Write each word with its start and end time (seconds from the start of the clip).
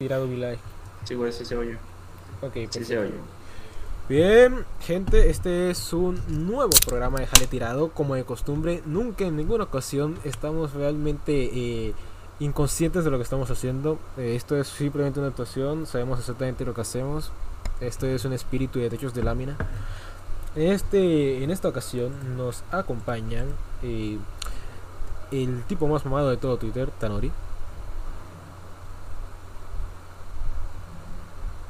tirado 0.00 0.28
Vilay. 0.28 0.56
Sí, 1.02 1.16
güey, 1.16 1.32
sí 1.32 1.44
se 1.44 1.56
oye. 1.56 1.76
Ok, 2.40 2.52
Sí 2.52 2.60
perfecto. 2.66 2.86
se 2.86 2.98
oye. 2.98 3.14
Bien, 4.08 4.64
gente, 4.80 5.28
este 5.28 5.70
es 5.70 5.92
un 5.92 6.22
nuevo 6.46 6.70
programa 6.86 7.18
de 7.18 7.26
Jale 7.26 7.48
Tirado. 7.48 7.90
Como 7.90 8.14
de 8.14 8.22
costumbre, 8.22 8.80
nunca 8.86 9.24
en 9.24 9.34
ninguna 9.34 9.64
ocasión 9.64 10.16
estamos 10.22 10.72
realmente 10.72 11.50
eh, 11.52 11.94
inconscientes 12.38 13.04
de 13.04 13.10
lo 13.10 13.16
que 13.16 13.24
estamos 13.24 13.50
haciendo. 13.50 13.98
Eh, 14.16 14.36
esto 14.36 14.56
es 14.56 14.68
simplemente 14.68 15.18
una 15.18 15.30
actuación, 15.30 15.84
sabemos 15.84 16.20
exactamente 16.20 16.64
lo 16.64 16.74
que 16.74 16.82
hacemos. 16.82 17.32
Esto 17.80 18.06
es 18.06 18.24
un 18.24 18.34
espíritu 18.34 18.78
de 18.78 18.90
techos 18.90 19.14
de 19.14 19.24
lámina. 19.24 19.56
En, 20.54 20.70
este, 20.70 21.42
en 21.42 21.50
esta 21.50 21.66
ocasión 21.66 22.36
nos 22.36 22.62
acompañan 22.70 23.48
eh, 23.82 24.16
el 25.32 25.64
tipo 25.64 25.88
más 25.88 26.04
mamado 26.04 26.30
de 26.30 26.36
todo 26.36 26.56
Twitter, 26.56 26.88
Tanori. 27.00 27.32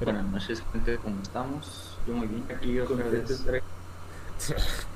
Buenas 0.01 0.27
noches, 0.27 0.63
gente, 0.73 0.97
¿cómo 0.99 1.21
estamos? 1.21 1.99
Yo 2.07 2.15
muy 2.15 2.29
bien, 2.29 2.45
aquí 2.55 2.79
otra 2.79 3.05
vez. 3.09 3.45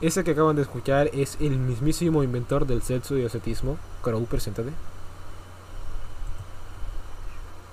Ese 0.00 0.22
que 0.22 0.30
acaban 0.30 0.54
de 0.54 0.62
escuchar 0.62 1.10
es 1.12 1.36
el 1.40 1.58
mismísimo 1.58 2.22
inventor 2.22 2.64
del 2.64 2.82
sexo 2.82 3.18
y 3.18 3.24
ascetismo. 3.24 3.78
Crow, 4.00 4.24
preséntate. 4.26 4.70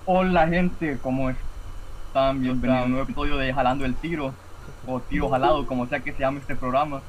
Hola 0.07 0.47
gente, 0.47 0.97
¿cómo 1.03 1.29
están? 1.29 2.41
Bienvenidos 2.41 2.81
a 2.81 2.85
un 2.85 2.91
nuevo 2.93 3.03
episodio 3.03 3.37
de 3.37 3.53
Jalando 3.53 3.85
el 3.85 3.93
Tiro, 3.93 4.33
o 4.87 4.99
Tiro 5.01 5.29
Jalado, 5.29 5.67
como 5.67 5.85
sea 5.85 5.99
que 5.99 6.13
se 6.13 6.19
llame 6.19 6.39
este 6.39 6.55
programa. 6.55 7.01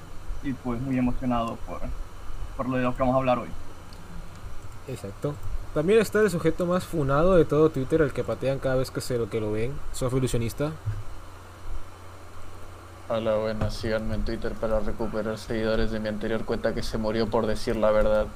Y 0.43 0.53
pues 0.53 0.79
muy 0.83 0.99
emocionado 0.99 1.57
por, 1.67 1.81
por 2.59 2.69
lo 2.69 2.77
de 2.77 2.83
lo 2.83 2.95
que 2.95 3.01
vamos 3.01 3.15
a 3.15 3.19
hablar 3.19 3.39
hoy. 3.39 3.49
Exacto. 4.87 5.35
También 5.75 6.01
está 6.01 6.21
el 6.21 6.31
sujeto 6.31 6.67
más 6.67 6.85
funado 6.85 7.37
de 7.37 7.45
todo 7.45 7.71
Twitter, 7.71 8.01
el 8.03 8.13
que 8.13 8.25
patean 8.25 8.59
cada 8.59 8.75
vez 8.77 8.91
que 8.91 9.01
se 9.01 9.19
lo 9.19 9.31
que 9.31 9.41
lo 9.41 9.53
ven. 9.53 9.73
Soy 9.93 10.11
ilusionista. 10.17 10.73
Hola, 13.09 13.37
buenas, 13.37 13.75
síganme 13.75 14.15
en 14.15 14.25
Twitter 14.25 14.53
para 14.53 14.81
recuperar 14.81 15.37
seguidores 15.39 15.91
de 15.91 15.99
mi 16.01 16.09
anterior 16.09 16.45
cuenta 16.45 16.75
que 16.75 16.83
se 16.83 16.97
murió 16.99 17.29
por 17.29 17.47
decir 17.47 17.77
la 17.77 17.91
verdad. 17.91 18.27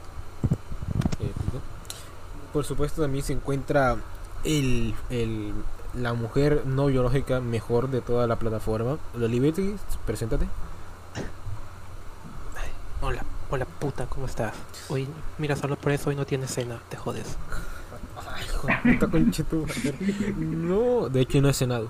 Por 2.53 2.65
supuesto 2.65 3.03
también 3.03 3.25
se 3.25 3.33
encuentra 3.33 3.97
el, 4.45 4.95
el- 5.11 5.53
la 5.95 6.13
mujer 6.13 6.63
no 6.67 6.87
biológica 6.87 7.41
mejor 7.41 7.89
de 7.89 8.01
toda 8.01 8.27
la 8.27 8.37
plataforma. 8.37 8.99
Lolibeti, 9.17 9.77
preséntate. 10.07 10.47
Hola, 13.01 13.23
hola 13.55 13.67
puta, 13.67 14.07
¿cómo 14.07 14.27
estás? 14.27 14.53
Hoy, 14.89 15.07
mira, 15.39 15.55
solo 15.55 15.77
por 15.77 15.93
eso 15.93 16.11
hoy 16.11 16.17
no 16.17 16.27
tienes 16.27 16.51
cena, 16.53 16.81
te 16.89 16.97
jodes. 16.97 17.37
De 18.83 18.99
puta. 18.99 19.09
No, 20.37 21.09
de 21.09 21.21
hecho 21.21 21.41
no 21.41 21.49
he 21.49 21.53
cenado. 21.55 21.89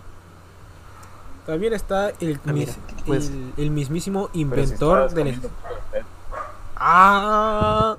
También 1.47 1.73
está 1.73 2.11
el, 2.21 2.39
Ah, 2.47 2.53
mira, 2.53 2.73
pues- 3.07 3.29
el, 3.31 3.53
el 3.57 3.71
mismísimo 3.71 4.29
inventor 4.35 5.11
del... 5.15 5.41
¡Ah! 6.77 7.97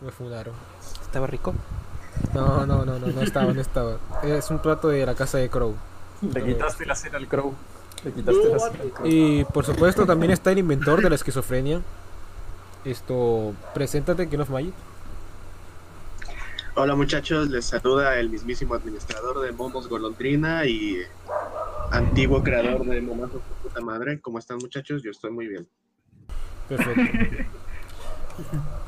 Me 0.00 0.12
funaron. 0.12 0.54
¿Estaba 1.02 1.26
rico? 1.26 1.52
No, 2.32 2.64
no, 2.64 2.84
no, 2.84 2.98
no, 3.00 3.06
no 3.08 3.22
estaba, 3.22 3.52
no 3.52 3.60
estaba. 3.60 3.96
Es 4.22 4.50
un 4.50 4.60
plato 4.60 4.88
de 4.88 5.04
la 5.04 5.16
casa 5.16 5.38
de 5.38 5.48
Crow. 5.48 5.74
Le 6.32 6.44
quitaste 6.44 6.86
la 6.86 6.94
cena 6.94 7.18
al 7.18 7.26
Crow. 7.26 7.54
Le 8.04 8.12
quitaste 8.12 8.48
la 8.50 8.58
cena 8.60 8.82
al 8.84 8.90
Crow. 8.92 9.06
Y 9.08 9.44
por 9.46 9.64
supuesto 9.66 10.06
también 10.06 10.30
está 10.30 10.52
el 10.52 10.58
inventor 10.58 11.02
de 11.02 11.08
la 11.08 11.16
esquizofrenia. 11.16 11.80
Esto, 12.84 13.54
preséntate, 13.72 14.26
no 14.36 14.42
es 14.42 14.50
Magic. 14.50 14.74
Hola 16.76 16.96
muchachos, 16.96 17.48
les 17.50 17.64
saluda 17.66 18.18
el 18.18 18.28
mismísimo 18.30 18.74
administrador 18.74 19.40
de 19.40 19.52
Momos 19.52 19.88
Golondrina 19.88 20.66
y 20.66 20.98
antiguo 21.92 22.42
creador 22.42 22.84
de 22.84 23.00
Momazos 23.00 23.34
de 23.34 23.54
puta 23.62 23.80
madre. 23.80 24.20
¿Cómo 24.20 24.40
están 24.40 24.58
muchachos? 24.58 25.02
Yo 25.02 25.12
estoy 25.12 25.30
muy 25.30 25.46
bien. 25.46 25.68
Perfecto. 26.68 27.02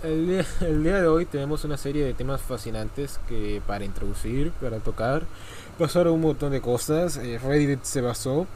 El 0.03 0.27
día, 0.27 0.45
el 0.61 0.83
día 0.83 1.01
de 1.01 1.07
hoy 1.07 1.25
tenemos 1.25 1.65
una 1.65 1.77
serie 1.77 2.05
de 2.05 2.15
temas 2.15 2.43
fascinantes 2.43 3.21
que 3.29 3.63
para 3.65 3.85
introducir, 3.85 4.51
para 4.61 4.79
tocar, 4.81 5.23
pasaron 5.79 6.15
un 6.15 6.21
montón 6.21 6.51
de 6.51 6.61
cosas. 6.61 7.17
eh, 7.17 7.39
Reddit 7.39 7.85
se 7.85 8.01
basó. 8.01 8.49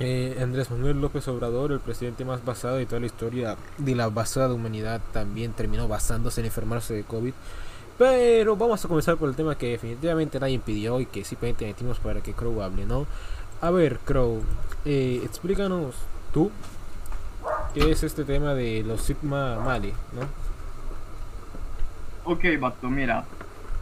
Eh, 0.00 0.38
Andrés 0.40 0.70
Manuel 0.70 1.00
López 1.00 1.26
Obrador, 1.28 1.72
el 1.72 1.80
presidente 1.80 2.24
más 2.24 2.44
basado 2.44 2.76
de 2.76 2.86
toda 2.86 3.00
la 3.00 3.06
historia 3.06 3.56
de 3.78 3.94
la 3.94 4.08
basada 4.08 4.54
humanidad, 4.54 5.00
también 5.12 5.52
terminó 5.52 5.88
basándose 5.88 6.40
en 6.40 6.46
enfermarse 6.46 6.94
de 6.94 7.04
COVID. 7.04 7.32
Pero 7.98 8.56
vamos 8.56 8.84
a 8.84 8.88
comenzar 8.88 9.16
por 9.16 9.28
el 9.28 9.34
tema 9.34 9.58
que 9.58 9.70
definitivamente 9.70 10.38
nadie 10.38 10.60
pidió 10.60 11.00
y 11.00 11.06
que 11.06 11.24
simplemente 11.24 11.66
metimos 11.66 11.98
para 11.98 12.20
que 12.20 12.32
Crow 12.32 12.62
hable, 12.62 12.86
¿no? 12.86 13.06
A 13.60 13.70
ver, 13.70 13.98
Crow, 14.04 14.42
eh, 14.84 15.20
explícanos 15.24 15.96
tú 16.32 16.52
¿Qué 17.74 17.90
es 17.90 18.02
este 18.02 18.24
tema 18.24 18.54
de 18.54 18.82
los 18.82 19.02
Sigma 19.02 19.60
Mali, 19.60 19.92
no? 20.12 20.22
Ok, 22.32 22.44
vato, 22.58 22.88
mira. 22.88 23.24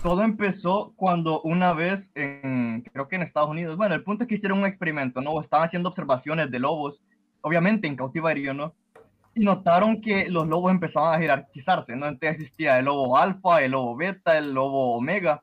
Todo 0.06 0.22
empezó 0.22 0.93
cuando 0.94 1.41
una 1.41 1.72
vez, 1.72 1.99
en, 2.15 2.83
creo 2.93 3.09
que 3.09 3.17
en 3.17 3.22
Estados 3.22 3.50
Unidos, 3.50 3.77
bueno, 3.77 3.97
el 3.97 4.05
punto 4.05 4.22
es 4.22 4.28
que 4.28 4.37
hicieron 4.37 4.61
un 4.61 4.67
experimento, 4.67 5.21
¿no? 5.21 5.43
Estaban 5.43 5.67
haciendo 5.67 5.89
observaciones 5.89 6.49
de 6.49 6.61
lobos, 6.61 7.03
obviamente 7.41 7.89
en 7.89 7.97
cautiverio, 7.97 8.55
¿no? 8.55 8.72
Y 9.34 9.41
notaron 9.41 10.00
que 10.00 10.31
los 10.31 10.47
lobos 10.47 10.71
empezaban 10.71 11.12
a 11.12 11.19
jerarquizarse, 11.19 11.97
¿no? 11.97 12.06
Entonces 12.06 12.37
existía 12.37 12.78
el 12.78 12.84
lobo 12.84 13.19
alfa, 13.19 13.65
el 13.65 13.72
lobo 13.72 13.97
beta, 13.97 14.39
el 14.39 14.55
lobo 14.55 14.95
omega. 14.95 15.43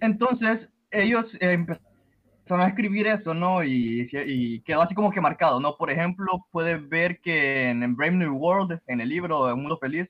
Entonces, 0.00 0.66
ellos 0.90 1.26
eh, 1.34 1.52
empezaron 1.52 2.62
a 2.62 2.68
escribir 2.68 3.08
eso, 3.08 3.34
¿no? 3.34 3.62
Y, 3.62 4.08
y 4.10 4.62
quedó 4.62 4.80
así 4.80 4.94
como 4.94 5.10
que 5.10 5.20
marcado, 5.20 5.60
¿no? 5.60 5.76
Por 5.76 5.90
ejemplo, 5.90 6.46
puedes 6.50 6.88
ver 6.88 7.20
que 7.20 7.68
en, 7.68 7.82
en 7.82 7.94
Brave 7.94 8.16
New 8.16 8.38
World, 8.38 8.80
en 8.86 9.02
el 9.02 9.10
libro 9.10 9.48
de 9.48 9.54
Mundo 9.54 9.76
Feliz, 9.76 10.08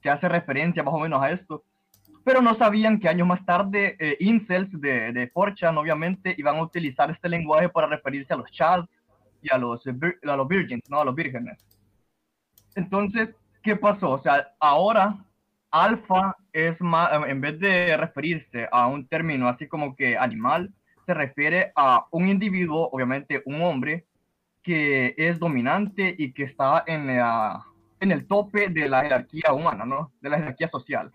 se 0.00 0.10
hace 0.10 0.28
referencia 0.28 0.84
más 0.84 0.94
o 0.94 1.00
menos 1.00 1.20
a 1.20 1.32
esto. 1.32 1.64
Pero 2.24 2.40
no 2.40 2.54
sabían 2.56 2.98
que 3.00 3.08
años 3.08 3.26
más 3.28 3.44
tarde, 3.44 3.96
eh, 3.98 4.16
incels 4.20 4.70
de, 4.80 5.12
de 5.12 5.30
4chan, 5.32 5.76
obviamente, 5.78 6.34
iban 6.38 6.56
a 6.56 6.62
utilizar 6.62 7.10
este 7.10 7.28
lenguaje 7.28 7.68
para 7.68 7.86
referirse 7.86 8.32
a 8.32 8.36
los 8.36 8.50
chads 8.50 8.88
y 9.42 9.52
a 9.52 9.58
los, 9.58 9.86
eh, 9.86 9.92
a 10.26 10.36
los 10.36 10.48
virgins, 10.48 10.82
¿no? 10.88 11.00
A 11.00 11.04
los 11.04 11.14
vírgenes. 11.14 11.58
Entonces, 12.74 13.30
¿qué 13.62 13.76
pasó? 13.76 14.10
O 14.12 14.22
sea, 14.22 14.48
ahora 14.58 15.16
alfa 15.70 16.36
es 16.52 16.80
más, 16.80 17.10
en 17.28 17.40
vez 17.40 17.58
de 17.60 17.96
referirse 17.96 18.68
a 18.70 18.86
un 18.86 19.06
término 19.06 19.48
así 19.48 19.66
como 19.66 19.94
que 19.96 20.16
animal, 20.16 20.72
se 21.06 21.14
refiere 21.14 21.72
a 21.76 22.06
un 22.10 22.28
individuo, 22.28 22.88
obviamente 22.90 23.42
un 23.44 23.60
hombre, 23.62 24.06
que 24.62 25.14
es 25.18 25.38
dominante 25.38 26.14
y 26.16 26.32
que 26.32 26.44
está 26.44 26.84
en, 26.86 27.06
la- 27.08 27.62
en 28.00 28.12
el 28.12 28.26
tope 28.26 28.68
de 28.70 28.88
la 28.88 29.02
jerarquía 29.02 29.52
humana, 29.52 29.84
¿no? 29.84 30.10
De 30.22 30.30
la 30.30 30.38
jerarquía 30.38 30.68
social. 30.70 31.12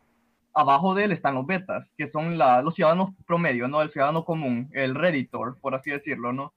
Abajo 0.54 0.96
de 0.96 1.06
él 1.06 1.12
están 1.12 1.36
los 1.36 1.46
betas, 1.46 1.88
que 1.98 2.10
son 2.12 2.38
la- 2.38 2.62
los 2.62 2.76
ciudadanos 2.76 3.12
promedio, 3.28 3.68
¿no? 3.68 3.82
El 3.82 3.92
ciudadano 3.92 4.26
común, 4.26 4.70
el 4.74 4.96
redditor, 4.96 5.60
por 5.62 5.76
así 5.76 5.92
decirlo, 5.92 6.34
¿no? 6.34 6.54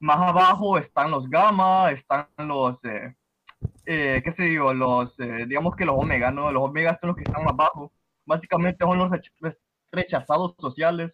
Más 0.00 0.18
abajo 0.18 0.78
están 0.78 1.10
los 1.10 1.28
gamma, 1.30 1.90
están 1.92 2.26
los, 2.38 2.78
eh, 2.84 3.14
eh, 3.86 4.22
¿qué 4.24 4.32
se 4.34 4.44
digo? 4.44 4.74
Los, 4.74 5.18
eh, 5.20 5.46
digamos 5.48 5.76
que 5.76 5.84
los 5.86 5.96
omega, 5.98 6.30
¿no? 6.30 6.52
Los 6.52 6.64
omegas 6.64 6.98
son 7.00 7.08
los 7.08 7.16
que 7.16 7.24
están 7.24 7.44
más 7.44 7.54
abajo. 7.54 7.92
Básicamente 8.26 8.84
son 8.84 8.98
los 8.98 9.10
rech- 9.10 9.56
rechazados 9.92 10.54
sociales. 10.60 11.12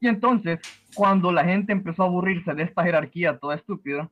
Y 0.00 0.08
entonces, 0.08 0.60
cuando 0.94 1.32
la 1.32 1.44
gente 1.44 1.72
empezó 1.72 2.02
a 2.02 2.06
aburrirse 2.06 2.54
de 2.54 2.62
esta 2.64 2.84
jerarquía 2.84 3.38
toda 3.38 3.56
estúpida, 3.56 4.10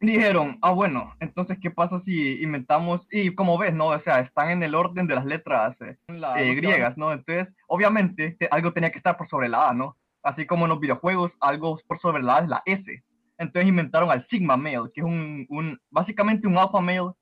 dijeron, 0.00 0.58
ah, 0.62 0.72
bueno, 0.72 1.14
entonces, 1.20 1.58
¿qué 1.60 1.70
pasa 1.70 2.00
si 2.04 2.42
inventamos? 2.42 3.06
Y 3.10 3.34
como 3.34 3.58
ves, 3.58 3.74
¿no? 3.74 3.88
O 3.88 4.00
sea, 4.00 4.20
están 4.20 4.50
en 4.50 4.62
el 4.62 4.74
orden 4.74 5.06
de 5.06 5.14
las 5.14 5.24
letras 5.26 5.76
eh, 5.82 5.96
eh, 6.38 6.54
griegas, 6.54 6.96
¿no? 6.96 7.12
Entonces, 7.12 7.48
obviamente, 7.66 8.36
te- 8.38 8.48
algo 8.50 8.72
tenía 8.72 8.90
que 8.90 8.98
estar 8.98 9.16
por 9.16 9.28
sobre 9.28 9.48
la 9.48 9.68
A, 9.68 9.74
¿no? 9.74 9.96
Así 10.22 10.46
como 10.46 10.64
en 10.64 10.70
los 10.70 10.80
videojuegos, 10.80 11.32
algo 11.40 11.78
por 11.86 12.00
sobre 12.00 12.22
la 12.22 12.36
A 12.36 12.40
es 12.40 12.48
la 12.48 12.62
S. 12.66 13.02
Entonces 13.38 13.68
inventaron 13.68 14.10
al 14.10 14.26
Sigma 14.28 14.56
Male, 14.56 14.90
que 14.94 15.00
es 15.00 15.06
un, 15.06 15.46
un 15.48 15.78
básicamente 15.90 16.46
un 16.46 16.58
alpha 16.58 16.80
male 16.80 17.12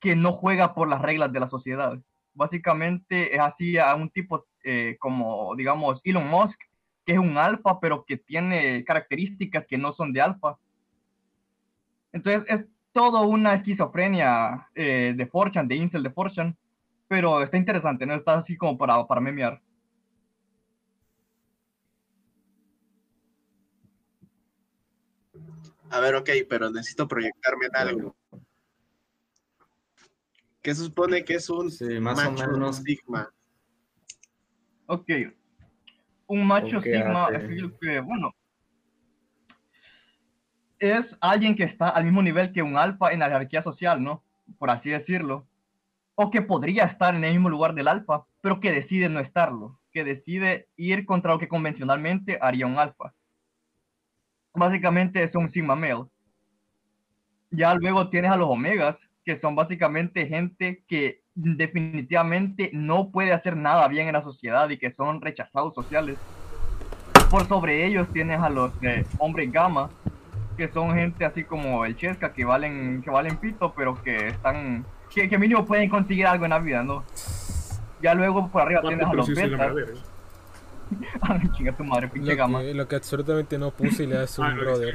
que 0.00 0.16
no 0.16 0.32
juega 0.32 0.72
por 0.74 0.88
las 0.88 1.02
reglas 1.02 1.32
de 1.32 1.40
la 1.40 1.50
sociedad. 1.50 1.98
Básicamente 2.34 3.34
es 3.34 3.40
así 3.40 3.78
a 3.78 3.94
un 3.94 4.10
tipo 4.10 4.44
eh, 4.64 4.96
como, 4.98 5.54
digamos, 5.56 6.00
Elon 6.04 6.28
Musk, 6.28 6.58
que 7.06 7.12
es 7.12 7.18
un 7.18 7.36
alfa, 7.38 7.80
pero 7.80 8.04
que 8.06 8.16
tiene 8.16 8.84
características 8.84 9.66
que 9.66 9.78
no 9.78 9.92
son 9.92 10.12
de 10.12 10.20
alfa. 10.20 10.56
Entonces 12.14 12.44
es 12.48 12.64
todo 12.92 13.22
una 13.22 13.54
esquizofrenia 13.56 14.68
eh, 14.76 15.14
de 15.16 15.26
Fortune, 15.26 15.66
de 15.66 15.74
Incel 15.74 16.04
de 16.04 16.10
Fortune, 16.10 16.54
pero 17.08 17.42
está 17.42 17.56
interesante, 17.56 18.06
¿no? 18.06 18.14
Está 18.14 18.38
así 18.38 18.56
como 18.56 18.78
para, 18.78 19.04
para 19.04 19.20
memear. 19.20 19.60
A 25.90 25.98
ver, 25.98 26.14
ok, 26.14 26.30
pero 26.48 26.70
necesito 26.70 27.08
proyectarme 27.08 27.66
en 27.66 27.76
algo. 27.76 28.16
¿Qué 30.62 30.72
se 30.72 30.84
supone 30.84 31.24
que 31.24 31.34
es 31.34 31.50
un 31.50 31.68
Sí, 31.70 31.98
más 31.98 32.16
o 32.24 32.30
macho 32.30 32.46
menos. 32.48 32.76
sigma? 32.76 33.28
Ok. 34.86 35.10
Un 36.28 36.46
macho 36.46 36.78
¿O 36.78 36.80
sigma 36.80 37.26
hace? 37.26 37.36
es 37.36 37.42
el 37.50 37.74
que, 37.80 37.98
bueno, 37.98 38.32
es 40.78 41.04
alguien 41.20 41.56
que 41.56 41.64
está 41.64 41.88
al 41.88 42.04
mismo 42.04 42.22
nivel 42.22 42.52
que 42.52 42.62
un 42.62 42.76
alfa 42.76 43.12
en 43.12 43.20
la 43.20 43.26
jerarquía 43.26 43.62
social, 43.62 44.02
¿no? 44.02 44.22
Por 44.58 44.70
así 44.70 44.90
decirlo. 44.90 45.46
O 46.14 46.30
que 46.30 46.42
podría 46.42 46.84
estar 46.84 47.14
en 47.14 47.24
el 47.24 47.32
mismo 47.32 47.48
lugar 47.48 47.74
del 47.74 47.88
alfa, 47.88 48.24
pero 48.40 48.60
que 48.60 48.72
decide 48.72 49.08
no 49.08 49.20
estarlo, 49.20 49.78
que 49.92 50.04
decide 50.04 50.68
ir 50.76 51.06
contra 51.06 51.32
lo 51.32 51.38
que 51.38 51.48
convencionalmente 51.48 52.38
haría 52.40 52.66
un 52.66 52.78
alfa. 52.78 53.14
Básicamente 54.54 55.22
es 55.22 55.34
un 55.34 55.50
sigma 55.50 55.74
male. 55.74 56.04
Ya 57.50 57.74
luego 57.74 58.08
tienes 58.10 58.30
a 58.30 58.36
los 58.36 58.48
omegas, 58.48 58.96
que 59.24 59.40
son 59.40 59.56
básicamente 59.56 60.26
gente 60.26 60.84
que 60.86 61.22
definitivamente 61.34 62.70
no 62.72 63.10
puede 63.10 63.32
hacer 63.32 63.56
nada 63.56 63.88
bien 63.88 64.06
en 64.06 64.12
la 64.12 64.22
sociedad 64.22 64.68
y 64.70 64.78
que 64.78 64.92
son 64.92 65.20
rechazados 65.20 65.74
sociales. 65.74 66.18
Por 67.30 67.48
sobre 67.48 67.84
ellos 67.84 68.06
tienes 68.12 68.40
a 68.40 68.50
los 68.50 68.70
eh, 68.82 69.04
hombres 69.18 69.50
gamma, 69.50 69.90
que 70.56 70.68
son 70.68 70.94
gente 70.94 71.24
así 71.24 71.44
como 71.44 71.84
el 71.84 71.96
Chesca, 71.96 72.32
que 72.32 72.44
valen, 72.44 73.02
que 73.02 73.10
valen 73.10 73.36
pito, 73.38 73.72
pero 73.74 74.00
que 74.02 74.28
están, 74.28 74.84
que, 75.12 75.28
que 75.28 75.38
mínimo 75.38 75.64
pueden 75.66 75.88
conseguir 75.90 76.26
algo 76.26 76.44
en 76.44 76.50
la 76.50 76.58
vida, 76.58 76.82
¿no? 76.82 77.04
Ya 78.00 78.14
luego 78.14 78.48
por 78.50 78.62
arriba 78.62 78.84
tienes 78.86 79.06
a 79.06 79.12
los 79.14 79.26
sí 79.26 79.34
se 79.36 79.48
llama 79.48 79.68
betas. 79.68 79.74
verga. 79.74 80.00
Ay, 81.22 81.48
chinga 81.52 81.72
tu 81.76 81.84
madre, 81.84 82.08
pinche 82.08 82.32
Lo 82.32 82.36
gamma. 82.36 82.60
que, 82.60 82.74
lo 82.74 82.86
que 82.88 82.96
absolutamente 82.96 83.58
no 83.58 83.70
puse 83.70 84.04
y 84.04 84.06
le 84.06 84.16
das 84.16 84.38
Ah, 84.38 84.42
un 84.48 84.56
no, 84.56 84.62
brother. 84.62 84.94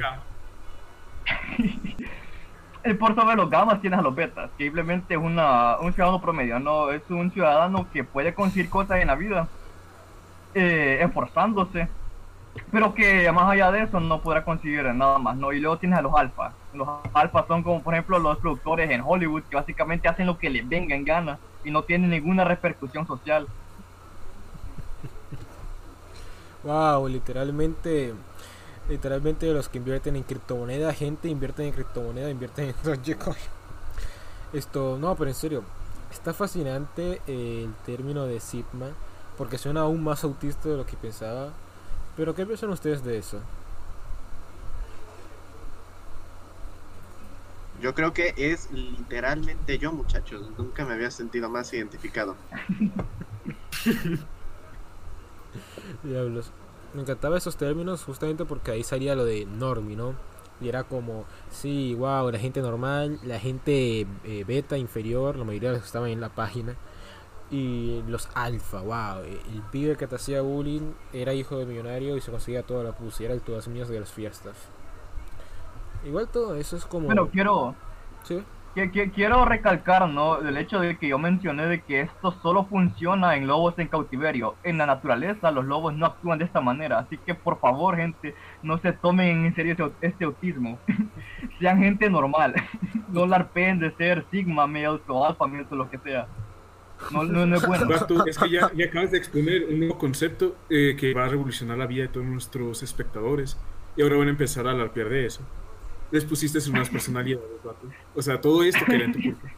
Eh, 2.82 2.94
Por 2.94 3.14
sobre 3.14 3.36
los 3.36 3.50
gamas 3.50 3.80
tienes 3.80 3.98
a 3.98 4.02
los 4.02 4.14
betas, 4.14 4.50
que 4.56 4.64
simplemente 4.64 5.14
es 5.14 5.20
una, 5.20 5.78
un 5.80 5.92
ciudadano 5.92 6.20
promedio, 6.20 6.58
no 6.58 6.90
es 6.90 7.02
un 7.10 7.30
ciudadano 7.30 7.90
que 7.90 8.04
puede 8.04 8.32
conseguir 8.32 8.70
cosas 8.70 9.00
en 9.00 9.08
la 9.08 9.16
vida, 9.16 9.48
eh, 10.54 10.98
esforzándose, 11.02 11.88
pero 12.70 12.94
que 12.94 13.30
más 13.32 13.50
allá 13.50 13.70
de 13.70 13.82
eso 13.82 14.00
no 14.00 14.20
podrá 14.20 14.44
conseguir 14.44 14.84
nada 14.94 15.18
más, 15.18 15.36
¿no? 15.36 15.52
Y 15.52 15.60
luego 15.60 15.78
tienes 15.78 15.98
a 15.98 16.02
los 16.02 16.14
alfas. 16.14 16.54
Los 16.72 16.88
alfas 17.12 17.46
son 17.46 17.62
como, 17.62 17.82
por 17.82 17.94
ejemplo, 17.94 18.18
los 18.18 18.38
productores 18.38 18.90
en 18.90 19.02
Hollywood, 19.04 19.42
que 19.44 19.56
básicamente 19.56 20.08
hacen 20.08 20.26
lo 20.26 20.38
que 20.38 20.50
les 20.50 20.68
venga 20.68 20.94
en 20.94 21.04
gana 21.04 21.38
y 21.64 21.70
no 21.70 21.82
tienen 21.82 22.10
ninguna 22.10 22.44
repercusión 22.44 23.06
social. 23.06 23.46
Wow, 26.62 27.08
literalmente, 27.08 28.14
literalmente 28.88 29.52
los 29.52 29.68
que 29.68 29.78
invierten 29.78 30.16
en 30.16 30.22
criptomoneda, 30.22 30.92
gente 30.92 31.28
invierten 31.28 31.66
en 31.66 31.72
criptomoneda, 31.72 32.30
invierten 32.30 32.68
en 32.68 32.74
Dogecoin. 32.84 33.36
Esto, 34.52 34.98
no, 35.00 35.14
pero 35.14 35.30
en 35.30 35.34
serio, 35.34 35.62
está 36.10 36.34
fascinante 36.34 37.22
el 37.26 37.72
término 37.86 38.26
de 38.26 38.40
Sigma, 38.40 38.88
porque 39.38 39.58
suena 39.58 39.82
aún 39.82 40.02
más 40.04 40.24
autista 40.24 40.68
de 40.68 40.76
lo 40.76 40.84
que 40.84 40.96
pensaba. 40.96 41.50
Pero 42.20 42.34
¿qué 42.34 42.44
piensan 42.44 42.68
ustedes 42.68 43.02
de 43.02 43.16
eso? 43.16 43.40
Yo 47.80 47.94
creo 47.94 48.12
que 48.12 48.34
es 48.36 48.70
literalmente 48.70 49.78
yo, 49.78 49.90
muchachos. 49.90 50.50
Nunca 50.58 50.84
me 50.84 50.92
había 50.92 51.10
sentido 51.10 51.48
más 51.48 51.72
identificado. 51.72 52.36
Diablos. 56.02 56.52
Me 56.92 57.00
encantaba 57.00 57.38
esos 57.38 57.56
términos 57.56 58.04
justamente 58.04 58.44
porque 58.44 58.72
ahí 58.72 58.84
salía 58.84 59.14
lo 59.14 59.24
de 59.24 59.46
normie, 59.46 59.96
¿no? 59.96 60.14
Y 60.60 60.68
era 60.68 60.84
como, 60.84 61.24
sí, 61.50 61.94
wow, 61.94 62.30
la 62.30 62.38
gente 62.38 62.60
normal, 62.60 63.18
la 63.24 63.40
gente 63.40 64.06
eh, 64.24 64.44
beta 64.46 64.76
inferior, 64.76 65.36
la 65.36 65.44
mayoría 65.44 65.70
de 65.70 65.76
los 65.76 65.84
que 65.84 65.86
estaban 65.86 66.10
en 66.10 66.20
la 66.20 66.28
página. 66.28 66.76
Y 67.50 68.02
los 68.06 68.28
alfa, 68.36 68.80
wow. 68.80 69.24
El 69.24 69.62
pibe 69.72 69.96
que 69.96 70.06
te 70.06 70.14
hacía 70.16 70.40
bullying 70.40 70.92
era 71.12 71.34
hijo 71.34 71.58
de 71.58 71.66
millonario 71.66 72.16
y 72.16 72.20
se 72.20 72.30
conseguía 72.30 72.62
toda 72.62 72.84
la 72.84 72.92
pussy, 72.92 73.24
era 73.24 73.34
el 73.34 73.40
todas 73.40 73.66
mías 73.66 73.88
de 73.88 73.98
las 73.98 74.12
fiestas. 74.12 74.54
Igual 76.04 76.28
todo 76.28 76.54
eso 76.54 76.76
es 76.76 76.86
como... 76.86 77.08
Pero 77.08 77.28
quiero, 77.28 77.74
Sí, 78.22 78.42
que- 78.74 78.90
que- 78.92 79.10
quiero 79.10 79.44
recalcar, 79.44 80.08
¿no? 80.08 80.38
El 80.38 80.56
hecho 80.56 80.78
de 80.78 80.96
que 80.96 81.08
yo 81.08 81.18
mencioné 81.18 81.66
de 81.66 81.80
que 81.82 82.02
esto 82.02 82.32
solo 82.40 82.66
funciona 82.66 83.34
en 83.36 83.46
lobos 83.48 83.74
en 83.78 83.88
cautiverio. 83.88 84.54
En 84.62 84.78
la 84.78 84.86
naturaleza 84.86 85.50
los 85.50 85.64
lobos 85.64 85.92
no 85.94 86.06
actúan 86.06 86.38
de 86.38 86.44
esta 86.44 86.60
manera. 86.60 87.00
Así 87.00 87.18
que 87.18 87.34
por 87.34 87.58
favor, 87.58 87.96
gente, 87.96 88.34
no 88.62 88.78
se 88.78 88.92
tomen 88.92 89.44
en 89.46 89.54
serio 89.56 89.72
ese- 89.74 89.92
este 90.00 90.24
autismo. 90.24 90.78
Sean 91.58 91.78
gente 91.80 92.08
normal. 92.08 92.54
no 93.08 93.26
larpeen 93.26 93.80
de 93.80 93.90
ser 93.96 94.24
sigma 94.30 94.68
males 94.68 95.00
o 95.08 95.26
alfa 95.26 95.46
males 95.48 95.66
o 95.70 95.74
lo 95.74 95.90
que 95.90 95.98
sea. 95.98 96.28
No, 97.10 97.24
no, 97.24 97.46
no 97.46 97.56
es 97.56 97.66
bueno. 97.66 97.88
Vato, 97.88 98.26
es 98.26 98.38
que 98.38 98.50
ya, 98.50 98.70
ya 98.74 98.86
acabas 98.86 99.10
de 99.10 99.18
exponer 99.18 99.64
un 99.64 99.78
nuevo 99.78 99.98
concepto 99.98 100.56
eh, 100.68 100.96
que 100.98 101.12
va 101.14 101.24
a 101.24 101.28
revolucionar 101.28 101.78
la 101.78 101.86
vida 101.86 102.02
de 102.02 102.08
todos 102.08 102.26
nuestros 102.26 102.82
espectadores. 102.82 103.58
Y 103.96 104.02
ahora 104.02 104.16
van 104.16 104.28
a 104.28 104.30
empezar 104.30 104.66
a 104.66 104.70
alarpear 104.70 105.08
de 105.08 105.26
eso. 105.26 105.42
Les 106.10 106.24
pusiste 106.24 106.58
unas 106.70 106.88
personalidades, 106.90 107.62
vato. 107.62 107.86
O 108.14 108.22
sea, 108.22 108.40
todo 108.40 108.64
esto 108.64 108.84
que 108.84 108.94
era 108.96 109.04
en 109.04 109.12
tu 109.12 109.20
culpa. 109.22 109.48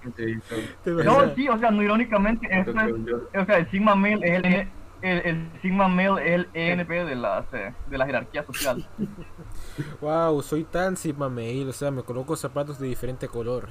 No, 1.05 1.35
sí, 1.35 1.49
o 1.49 1.59
sea, 1.59 1.71
no 1.71 1.83
irónicamente, 1.83 2.47
esto 2.51 2.73
es, 2.73 3.41
o 3.41 3.45
sea, 3.47 3.59
el 3.59 3.71
sigma 3.71 3.95
male 3.95 4.21
es 4.23 4.45
el, 4.45 4.69
el, 5.03 5.19
el 5.27 5.51
sigma 5.63 5.89
male 5.89 6.35
es 6.35 6.41
el 6.41 6.49
ENP 6.53 6.91
de, 6.91 7.15
las, 7.15 7.47
eh, 7.55 7.73
de 7.89 7.99
la 7.99 8.07
jerarquía 8.07 8.45
social. 8.45 8.87
Wow, 10.03 10.43
soy 10.43 10.65
tan 10.65 10.97
Sigma 10.99 11.31
male, 11.31 11.65
o 11.65 11.73
sea, 11.73 11.91
me 11.91 12.03
coloco 12.03 12.37
zapatos 12.37 12.79
de 12.79 12.89
diferente 12.89 13.27
color. 13.29 13.71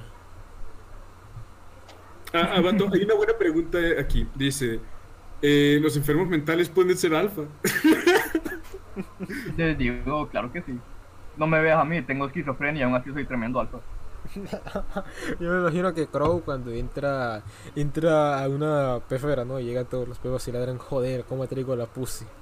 Ah, 2.32 2.54
ah, 2.56 2.60
vato, 2.60 2.88
hay 2.92 3.02
una 3.02 3.14
buena 3.14 3.34
pregunta 3.38 3.78
aquí. 3.98 4.26
Dice, 4.34 4.80
eh, 5.42 5.78
¿los 5.82 5.96
enfermos 5.96 6.28
mentales 6.28 6.68
pueden 6.68 6.96
ser 6.96 7.14
alfa? 7.14 7.42
Les 9.56 9.76
digo, 9.76 10.28
claro 10.28 10.52
que 10.52 10.62
sí. 10.62 10.78
No 11.36 11.46
me 11.46 11.60
veas 11.60 11.78
a 11.78 11.84
mí, 11.84 12.00
tengo 12.02 12.26
esquizofrenia 12.26 12.80
y 12.80 12.82
aún 12.84 12.94
así 12.94 13.12
soy 13.12 13.24
tremendo 13.26 13.60
alfa. 13.60 13.78
Yo 15.40 15.50
me 15.50 15.60
imagino 15.60 15.92
que 15.92 16.06
Crow 16.06 16.42
cuando 16.42 16.70
entra 16.70 17.42
entra 17.74 18.42
a 18.42 18.48
una 18.48 19.00
pefera, 19.08 19.44
¿no? 19.44 19.58
Y 19.58 19.64
llegan 19.64 19.86
todos 19.86 20.08
los 20.08 20.18
pebos 20.18 20.46
y 20.48 20.52
ladran, 20.52 20.78
joder, 20.78 21.24
¿cómo 21.24 21.46
traigo 21.46 21.76
la 21.76 21.86
pussy? 21.86 22.24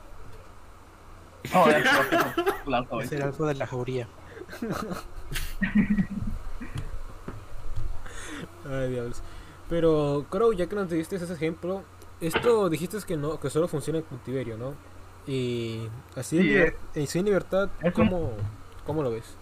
No, 1.54 1.64
claro, 2.64 2.86
soy. 2.90 3.04
Es 3.04 3.12
el 3.12 3.22
alfa 3.22 3.46
de 3.46 3.54
la 3.54 3.66
jauría. 3.66 4.06
Ay, 8.70 8.90
diablos. 8.90 9.22
Pero, 9.70 10.26
Crow, 10.28 10.52
ya 10.52 10.66
que 10.66 10.74
nos 10.74 10.90
diste 10.90 11.16
ese 11.16 11.32
ejemplo, 11.32 11.82
esto 12.20 12.68
dijiste 12.68 12.98
que 13.06 13.16
no, 13.16 13.38
que 13.38 13.48
solo 13.48 13.68
funciona 13.68 14.00
en 14.00 14.04
cautiverio, 14.04 14.58
¿no? 14.58 14.74
Y 15.26 15.86
así 16.16 16.38
en, 16.38 16.74
Sí, 16.92 17.00
así 17.02 17.18
en 17.20 17.26
libertad, 17.26 17.70
¿cómo, 17.94 18.32
¿cómo 18.84 19.04
lo 19.04 19.12
ves? 19.12 19.36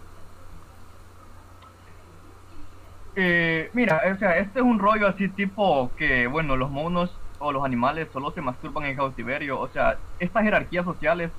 Eh, 3.17 3.71
mira, 3.73 4.03
o 4.15 4.19
sea, 4.19 4.39
este 4.39 4.61
es 4.61 4.65
un 4.65 4.79
rollo 4.79 5.09
así 5.09 5.29
tipo 5.29 5.91
que, 5.97 6.27
bueno, 6.27 6.57
los 6.57 6.71
monos 6.71 7.11
o 7.39 7.51
los 7.51 7.65
animales 7.65 8.09
solo 8.13 8.31
se 8.33 8.43
masturban 8.43 8.85
en 8.85 8.97
cautiverio. 8.97 9.59
O 9.59 9.69
sea, 9.69 9.97
estas 10.21 10.45
jerarquías 10.45 10.85
sociales 10.85 11.31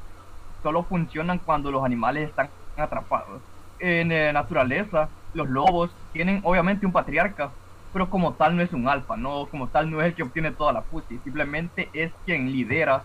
solo 0.64 0.84
funcionan 0.84 1.40
cuando 1.40 1.72
los 1.72 1.86
animales 1.86 2.30
están 2.30 2.50
atrapados. 2.76 3.40
En 3.78 4.12
eh, 4.12 4.34
naturaleza, 4.34 5.10
los 5.34 5.48
lobos 5.48 5.92
tienen 6.12 6.42
obviamente 6.44 6.86
un 6.86 6.92
patriarca, 6.92 7.52
pero 7.94 8.10
como 8.10 8.34
tal 8.36 8.56
no 8.56 8.62
es 8.64 8.74
un 8.74 8.88
alfa, 8.88 9.18
no 9.18 9.48
como 9.48 9.70
tal 9.70 9.90
no 9.90 10.02
es 10.02 10.08
el 10.08 10.16
que 10.16 10.24
obtiene 10.24 10.52
toda 10.52 10.74
la 10.74 10.82
pussy, 10.84 11.20
simplemente 11.20 11.90
es 11.94 12.12
quien 12.26 12.52
lidera 12.52 13.04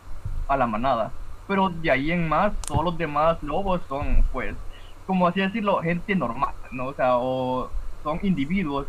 a 0.48 0.56
la 0.56 0.66
manada. 0.66 1.12
Pero 1.46 1.68
de 1.70 1.90
ahí 1.90 2.10
en 2.10 2.28
más, 2.28 2.54
todos 2.66 2.84
los 2.84 2.96
demás 2.98 3.42
lobos 3.42 3.82
son, 3.88 4.24
pues, 4.32 4.56
como 5.06 5.26
así 5.28 5.40
decirlo, 5.40 5.80
gente 5.82 6.14
normal, 6.16 6.54
¿no? 6.72 6.86
O 6.86 6.94
sea, 6.94 7.18
o 7.18 7.70
son 8.02 8.18
individuos 8.22 8.86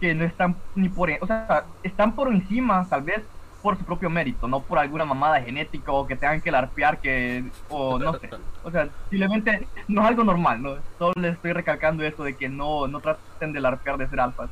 que 0.00 0.14
no 0.14 0.24
están 0.24 0.62
ni 0.74 0.88
por, 0.88 1.10
e- 1.10 1.18
o 1.22 1.26
sea, 1.26 1.66
están 1.82 2.14
por 2.14 2.28
encima, 2.32 2.88
tal 2.88 3.02
vez 3.02 3.28
por 3.60 3.78
su 3.78 3.84
propio 3.84 4.10
mérito, 4.10 4.48
no 4.48 4.66
por 4.66 4.78
alguna 4.78 5.04
mamada 5.04 5.40
genética 5.40 5.92
o 5.92 6.06
que 6.06 6.16
tengan 6.16 6.42
que 6.42 6.50
larpear, 6.50 7.00
que, 7.00 7.52
o 7.68 7.98
no 7.98 8.14
sé. 8.14 8.34
O 8.62 8.70
sea, 8.72 8.88
simplemente 9.08 9.68
no 9.88 10.02
es 10.02 10.08
algo 10.08 10.24
normal, 10.24 10.60
¿no? 10.62 10.76
Solo 10.98 11.12
les 11.16 11.34
estoy 11.34 11.52
recalcando 11.52 12.02
eso 12.04 12.24
de 12.24 12.36
que 12.36 12.48
no, 12.48 12.88
no 12.88 13.00
traten 13.00 13.52
de 13.52 13.60
larpear 13.60 13.98
de 13.98 14.08
ser 14.08 14.20
alfas. 14.20 14.50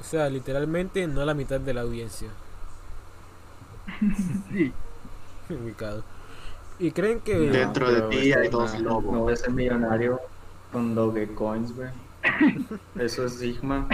O 0.00 0.04
sea, 0.04 0.28
literalmente 0.28 1.06
no 1.06 1.24
la 1.24 1.34
mitad 1.34 1.60
de 1.60 1.74
la 1.74 1.82
audiencia. 1.82 2.28
Sí, 4.50 4.72
Ubicado. 5.50 6.02
¿Y 6.78 6.90
creen 6.90 7.20
que... 7.20 7.38
Dentro 7.38 7.90
de 7.90 8.02
ti 8.16 8.32
hay 8.32 8.48
dos 8.48 8.78
lobos. 8.80 9.12
No 9.12 9.24
ves 9.24 9.44
el 9.46 9.54
millonario 9.54 10.20
con 10.72 10.94
Dogecoins, 10.94 11.74
güey. 11.74 11.88
Eso 12.98 13.24
es 13.26 13.34
Sigma. 13.38 13.88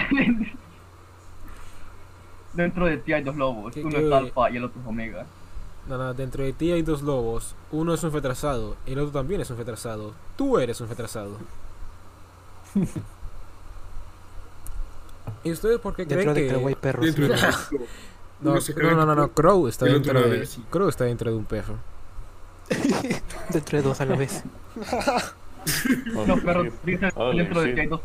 dentro 2.54 2.86
de 2.86 2.96
ti 2.98 3.12
hay 3.12 3.22
dos 3.22 3.36
lobos, 3.36 3.72
¿Qué- 3.74 3.82
uno 3.84 3.98
qué? 3.98 4.06
es 4.06 4.12
alfa 4.12 4.50
y 4.50 4.56
el 4.56 4.64
otro 4.64 4.80
es 4.80 4.86
omega. 4.86 5.26
No, 5.88 5.98
no, 5.98 6.14
dentro 6.14 6.42
de 6.44 6.52
ti 6.52 6.72
hay 6.72 6.82
dos 6.82 7.02
lobos. 7.02 7.54
Uno 7.72 7.92
es 7.94 8.02
un 8.04 8.12
retrasado, 8.12 8.76
el 8.86 8.98
otro 8.98 9.12
también 9.12 9.40
es 9.40 9.50
un 9.50 9.58
retrasado. 9.58 10.14
Tú 10.36 10.58
eres 10.58 10.80
un 10.80 10.88
retrasado. 10.88 11.36
¿Y 15.44 15.52
ustedes 15.52 15.80
por 15.80 15.94
qué 15.94 16.06
creen 16.06 16.18
Dentro 16.18 16.34
de 16.34 16.42
que.? 16.42 16.48
Crow 16.48 16.68
hay 16.68 16.74
perros. 16.74 17.04
Dentro 17.04 17.28
de 17.28 17.36
No, 18.42 18.54
no, 18.54 18.90
no, 18.96 19.06
no, 19.06 19.14
no, 19.14 19.32
Crow 19.32 19.68
está 19.68 19.86
dentro 19.86 20.20
de. 20.20 20.48
Crow 20.68 20.88
está 20.88 21.04
dentro 21.04 21.30
de 21.30 21.36
un 21.36 21.44
perro. 21.44 21.78
Dentro 23.50 23.78
de 23.78 23.82
dos 23.82 24.00
a 24.00 24.06
la 24.06 24.16
vez. 24.16 24.42
Los 26.26 26.40
perros 26.40 26.68
dicen 26.84 27.12
dentro 27.36 27.60
de 27.60 27.74
que 27.74 27.80
hay 27.82 27.86
dos. 27.86 28.00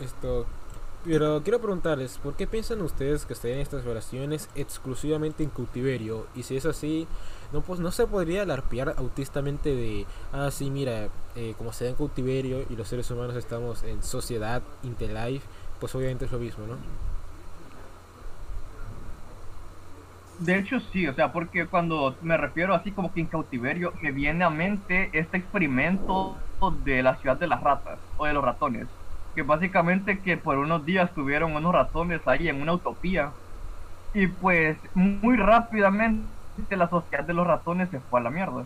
Esto. 0.00 0.46
Pero 1.04 1.42
quiero 1.42 1.60
preguntarles, 1.60 2.18
¿por 2.18 2.34
qué 2.34 2.46
piensan 2.46 2.80
ustedes 2.80 3.26
que 3.26 3.32
estén 3.32 3.58
estas 3.58 3.84
relaciones 3.84 4.48
exclusivamente 4.54 5.42
en 5.42 5.50
cautiverio? 5.50 6.26
Y 6.34 6.44
si 6.44 6.56
es 6.56 6.64
así, 6.64 7.06
no 7.52 7.60
pues 7.60 7.80
no 7.80 7.90
se 7.90 8.06
podría 8.06 8.42
alarpear 8.42 8.94
autistamente 8.96 9.74
de, 9.74 10.06
ah, 10.32 10.50
sí, 10.50 10.70
mira, 10.70 11.08
eh, 11.36 11.54
como 11.58 11.72
se 11.72 11.84
da 11.84 11.90
en 11.90 11.96
cautiverio 11.96 12.64
y 12.68 12.76
los 12.76 12.88
seres 12.88 13.10
humanos 13.10 13.36
estamos 13.36 13.82
en 13.82 14.02
sociedad, 14.02 14.62
interlife, 14.82 15.46
pues 15.78 15.94
obviamente 15.94 16.24
es 16.24 16.32
lo 16.32 16.38
mismo, 16.38 16.66
¿no? 16.66 16.76
De 20.38 20.58
hecho, 20.58 20.80
sí, 20.92 21.06
o 21.06 21.14
sea, 21.14 21.32
porque 21.32 21.66
cuando 21.66 22.16
me 22.22 22.36
refiero 22.36 22.74
así 22.74 22.90
como 22.90 23.12
que 23.12 23.20
en 23.20 23.26
cautiverio, 23.26 23.92
me 24.02 24.10
viene 24.10 24.42
a 24.42 24.50
mente 24.50 25.10
este 25.12 25.36
experimento 25.36 26.36
de 26.84 27.02
la 27.02 27.16
ciudad 27.16 27.36
de 27.36 27.46
las 27.46 27.62
ratas 27.62 27.98
o 28.16 28.26
de 28.26 28.32
los 28.32 28.42
ratones. 28.42 28.86
Que 29.34 29.42
básicamente 29.42 30.18
que 30.20 30.36
por 30.36 30.58
unos 30.58 30.84
días 30.84 31.12
tuvieron 31.14 31.54
unos 31.54 31.72
ratones 31.72 32.26
ahí 32.26 32.48
en 32.48 32.60
una 32.60 32.72
utopía. 32.72 33.30
Y 34.14 34.26
pues 34.26 34.76
muy 34.94 35.36
rápidamente 35.36 36.24
la 36.70 36.88
sociedad 36.88 37.24
de 37.24 37.34
los 37.34 37.46
ratones 37.46 37.90
se 37.90 38.00
fue 38.00 38.20
a 38.20 38.22
la 38.22 38.30
mierda. 38.30 38.64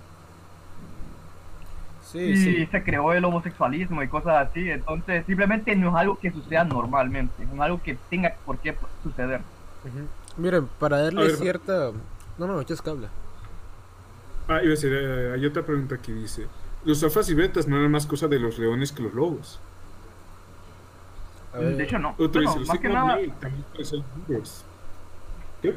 Sí, 2.04 2.18
y 2.18 2.36
sí. 2.36 2.66
se 2.66 2.84
creó 2.84 3.12
el 3.12 3.24
homosexualismo 3.24 4.02
y 4.02 4.08
cosas 4.08 4.48
así. 4.48 4.70
Entonces, 4.70 5.26
simplemente 5.26 5.74
no 5.74 5.90
es 5.90 5.94
algo 5.96 6.18
que 6.18 6.30
suceda 6.30 6.64
normalmente, 6.64 7.44
no 7.46 7.54
es 7.54 7.60
algo 7.60 7.82
que 7.82 7.98
tenga 8.08 8.34
por 8.44 8.58
qué 8.58 8.76
suceder. 9.02 9.40
Ujú. 9.84 10.06
Miren, 10.36 10.68
para 10.78 10.98
darle 10.98 11.24
ver, 11.24 11.36
cierta... 11.36 11.90
No, 12.38 12.46
no, 12.46 12.60
es 12.60 12.82
que 12.82 12.90
habla. 12.90 13.08
Ah, 14.48 14.60
iba 14.62 14.66
a 14.66 14.70
decir, 14.70 14.92
eh, 14.94 15.32
hay 15.34 15.44
otra 15.44 15.64
pregunta 15.64 15.98
que 15.98 16.12
dice: 16.12 16.46
Los 16.84 17.02
alfas 17.02 17.28
y 17.30 17.34
betas 17.34 17.66
no 17.66 17.76
eran 17.76 17.90
más 17.90 18.06
cosa 18.06 18.28
de 18.28 18.38
los 18.38 18.58
leones 18.58 18.92
que 18.92 19.02
los 19.02 19.12
lobos. 19.12 19.58
De 21.58 21.82
hecho, 21.82 21.98
no. 21.98 22.14
Otro 22.18 22.42
dice: 22.42 22.60
más 22.60 22.78
que 22.78 22.88
nada, 22.88 23.18
también 23.40 23.64
pueden 23.72 23.86
ser. 23.86 24.02
¿Qué? 25.62 25.74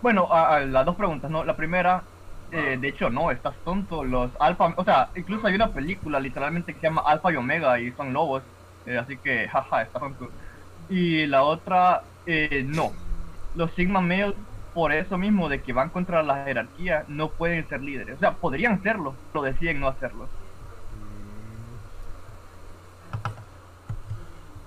Bueno, 0.00 0.32
a, 0.32 0.56
a 0.56 0.60
las 0.60 0.86
dos 0.86 0.96
preguntas, 0.96 1.30
¿no? 1.30 1.44
La 1.44 1.56
primera, 1.56 2.08
eh, 2.50 2.78
de 2.80 2.88
hecho, 2.88 3.10
no, 3.10 3.30
estás 3.30 3.62
tonto. 3.62 4.04
Los 4.04 4.32
alfa, 4.40 4.74
o 4.76 4.84
sea, 4.84 5.10
incluso 5.14 5.46
hay 5.46 5.54
una 5.54 5.72
película 5.72 6.18
literalmente 6.20 6.72
que 6.72 6.80
se 6.80 6.86
llama 6.86 7.02
Alfa 7.06 7.32
y 7.32 7.36
Omega 7.36 7.78
y 7.80 7.92
son 7.94 8.12
lobos. 8.12 8.44
eh, 8.86 8.96
así 8.98 9.20
que, 9.20 9.48
jaja, 9.52 9.82
estás 9.82 10.00
tonto. 10.00 10.32
Y 10.88 11.26
la 11.26 11.44
otra, 11.44 12.08
eh, 12.24 12.64
no. 12.66 13.00
Los 13.52 13.74
Sigma 13.74 14.00
Male, 14.00 14.36
por 14.72 14.92
eso 14.92 15.18
mismo 15.18 15.48
de 15.48 15.62
que 15.62 15.72
van 15.74 15.90
contra 15.90 16.22
la 16.22 16.44
jerarquía, 16.44 17.04
no 17.08 17.34
pueden 17.36 17.68
ser 17.68 17.82
líderes. 17.82 18.16
O 18.16 18.18
sea, 18.20 18.38
podrían 18.38 18.82
serlo, 18.82 19.20
pero 19.32 19.44
deciden 19.44 19.80
no 19.80 19.88
hacerlo. 19.88 20.32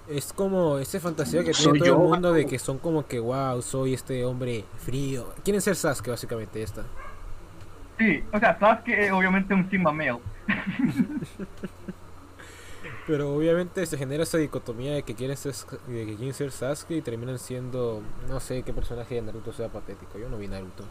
Es 0.08 0.34
como 0.34 0.80
esa 0.80 1.00
fantasía 1.00 1.44
que 1.44 1.54
Soy 1.54 1.74
tiene 1.74 1.80
todo 1.80 1.88
yo, 1.88 2.04
el 2.04 2.10
mundo 2.10 2.34
de 2.34 2.46
que 2.46 2.60
son 2.60 2.78
como 2.78 3.08
que, 3.08 3.20
wow, 3.20 3.62
soy 3.62 3.94
este 3.94 4.26
hombre 4.26 4.66
frío. 4.78 5.34
Quieren 5.44 5.62
ser 5.62 5.76
Sasuke, 5.76 6.10
básicamente, 6.10 6.62
esta. 6.62 6.84
Sí, 7.98 8.24
o 8.34 8.40
sea, 8.40 8.60
sabes 8.60 8.82
que 8.84 9.12
obviamente 9.12 9.54
un 9.54 9.70
Sigma 9.70 9.92
Male. 9.92 10.20
Pero 13.08 13.34
obviamente 13.36 13.86
se 13.86 13.98
genera 13.98 14.24
esa 14.24 14.38
dicotomía 14.38 14.94
de 14.94 15.04
que 15.04 15.14
quieren 15.14 15.36
ser, 15.36 15.54
de 15.88 16.06
que 16.06 16.16
quieren 16.16 16.34
ser 16.34 16.52
Sasuke 16.52 16.98
y 16.98 17.02
terminan 17.02 17.38
siendo, 17.38 18.02
no 18.30 18.40
sé 18.40 18.64
qué 18.64 18.74
personaje 18.74 19.16
de 19.16 19.22
Naruto 19.22 19.52
sea 19.54 19.70
patético. 19.70 20.18
Yo 20.18 20.30
no 20.30 20.38
vi 20.38 20.48
Naruto. 20.48 20.86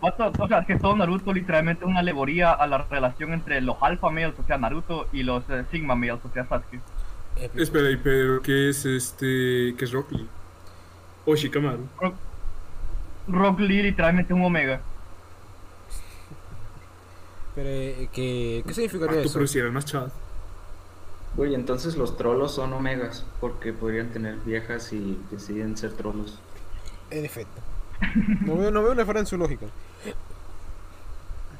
O 0.00 0.46
sea, 0.46 0.64
que 0.64 0.76
todo 0.76 0.94
Naruto 0.96 1.32
literalmente 1.32 1.84
es 1.84 1.90
una 1.90 2.00
alegoría 2.00 2.52
a 2.52 2.66
la 2.68 2.78
relación 2.78 3.32
entre 3.32 3.60
los 3.60 3.76
Alpha 3.80 4.10
Males, 4.10 4.34
o 4.38 4.44
sea, 4.44 4.56
Naruto, 4.56 5.08
y 5.12 5.24
los 5.24 5.42
eh, 5.50 5.64
Sigma 5.70 5.96
Males, 5.96 6.20
o 6.24 6.32
sea, 6.32 6.46
Sasuke. 6.46 6.80
Épico. 7.40 7.62
Espera, 7.62 7.90
¿y 7.90 7.96
pero 7.96 8.42
qué 8.42 8.68
es 8.70 8.84
este. 8.84 9.74
qué 9.76 9.84
es 9.84 9.92
Rock 9.92 10.12
Lee? 10.12 10.28
O 11.26 11.34
Shikamaru. 11.36 11.86
Rock 13.28 13.60
Lee 13.60 13.82
literalmente 13.82 14.32
es 14.32 14.36
un 14.36 14.44
Omega. 14.44 14.80
Pero, 17.54 17.68
eh, 17.68 18.08
¿qué, 18.12 18.62
¿qué 18.66 18.74
significaría 18.74 19.20
Ah, 19.20 19.22
tú 19.32 19.40
eso? 19.42 19.58
eran 19.58 19.72
más 19.72 19.84
chavos. 19.84 20.12
Güey, 21.36 21.54
entonces 21.54 21.96
los 21.96 22.16
trolos 22.16 22.54
son 22.54 22.72
omegas, 22.72 23.24
porque 23.40 23.72
podrían 23.72 24.10
tener 24.10 24.36
viejas 24.38 24.92
y 24.92 25.18
deciden 25.30 25.76
ser 25.76 25.92
trolos. 25.92 26.38
En 27.10 27.24
efecto. 27.24 27.60
No 28.40 28.56
veo, 28.56 28.70
no 28.70 28.82
veo 28.82 28.92
una 28.92 29.04
fuera 29.04 29.20
en 29.20 29.26
su 29.26 29.36
lógica. 29.36 29.66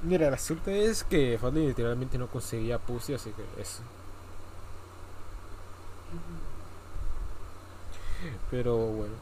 Mira, 0.03 0.29
el 0.29 0.35
asunto 0.35 0.71
es 0.71 1.03
que 1.03 1.37
Fadley 1.41 1.67
literalmente 1.67 2.17
no 2.19 2.29
conseguía 2.29 2.79
pussy, 2.79 3.15
así 3.15 3.31
que 3.31 3.61
eso. 3.61 3.83
Pero 8.51 8.77
bueno. 8.77 9.15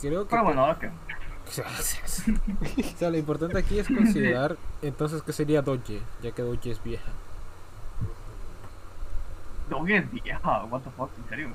Creo 0.00 0.24
que. 0.24 0.30
Pero 0.30 0.44
bueno, 0.44 0.78
que. 0.78 0.90
o 1.46 2.96
sea, 2.96 3.10
lo 3.10 3.18
importante 3.18 3.58
aquí 3.58 3.78
es 3.78 3.86
considerar 3.86 4.56
entonces 4.82 5.22
qué 5.22 5.32
sería 5.32 5.62
Doge, 5.62 6.00
ya 6.22 6.32
que 6.32 6.42
Doge 6.42 6.72
es 6.72 6.82
vieja. 6.82 7.12
Dog 9.68 9.90
es 9.90 10.10
vieja, 10.10 10.64
what 10.64 10.80
the 10.82 10.90
fuck, 10.90 11.10
en 11.18 11.28
serio. 11.28 11.48
Mm. 11.48 11.52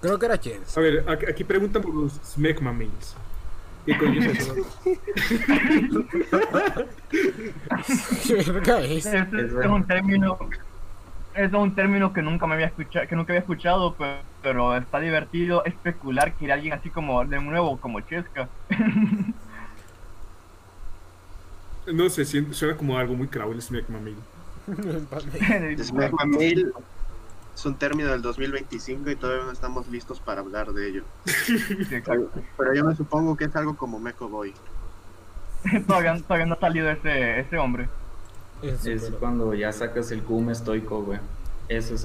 Creo 0.00 0.18
que 0.18 0.26
era 0.26 0.38
Chess. 0.38 0.76
A 0.76 0.80
ver, 0.80 1.08
aquí, 1.08 1.44
preguntan 1.44 1.80
por 1.82 1.94
los 1.94 2.14
Smegma 2.24 2.72
Males. 2.72 3.14
¿Qué 3.86 3.96
coño 3.96 4.20
es 4.20 4.38
eso? 4.38 4.54
¿Qué 8.26 8.34
verga 8.34 8.80
es? 8.80 9.08
Un 9.64 9.86
término. 9.86 10.38
Es 11.34 11.52
un 11.52 11.74
término 11.74 12.12
que 12.12 12.22
nunca 12.22 12.46
me 12.46 12.54
había 12.54 12.66
escuchado, 12.66 13.06
que 13.06 13.14
nunca 13.14 13.32
había 13.32 13.40
escuchado, 13.40 13.94
pero, 13.96 14.18
pero 14.42 14.76
está 14.76 14.98
divertido 14.98 15.64
especular 15.64 16.32
que 16.32 16.46
era 16.46 16.54
alguien 16.54 16.72
así 16.72 16.90
como 16.90 17.24
de 17.24 17.40
nuevo, 17.40 17.78
como 17.78 18.00
Chesca. 18.00 18.48
No 21.86 22.10
sé, 22.10 22.24
suena 22.24 22.76
como 22.76 22.98
algo 22.98 23.14
muy 23.14 23.28
crowd 23.28 23.52
el 23.54 23.62
Smegma 23.62 24.00
Male. 24.00 24.16
Smegma 25.84 26.24
Male 26.24 26.72
es 27.56 27.64
un 27.64 27.74
término 27.74 28.10
del 28.10 28.20
2025 28.20 29.10
y 29.10 29.16
todavía 29.16 29.44
no 29.46 29.50
estamos 29.50 29.88
listos 29.88 30.20
para 30.20 30.42
hablar 30.42 30.74
de 30.74 30.88
ello. 30.90 31.04
Exacto. 31.90 32.30
Pero 32.58 32.74
yo 32.74 32.84
me 32.84 32.94
supongo 32.94 33.34
que 33.34 33.44
es 33.44 33.56
algo 33.56 33.76
como 33.78 33.98
Meco 33.98 34.28
Boy. 34.28 34.52
todavía, 35.86 36.20
todavía 36.20 36.44
no 36.46 36.54
ha 36.54 36.60
salido 36.60 36.90
ese, 36.90 37.40
ese 37.40 37.56
hombre. 37.56 37.88
Es 38.60 38.84
Es 38.84 39.10
cuando 39.18 39.54
ya 39.54 39.72
sacas 39.72 40.10
el 40.10 40.22
cum 40.22 40.50
estoico, 40.50 41.02
güey. 41.02 41.18
Eso 41.68 41.94
es 41.94 42.02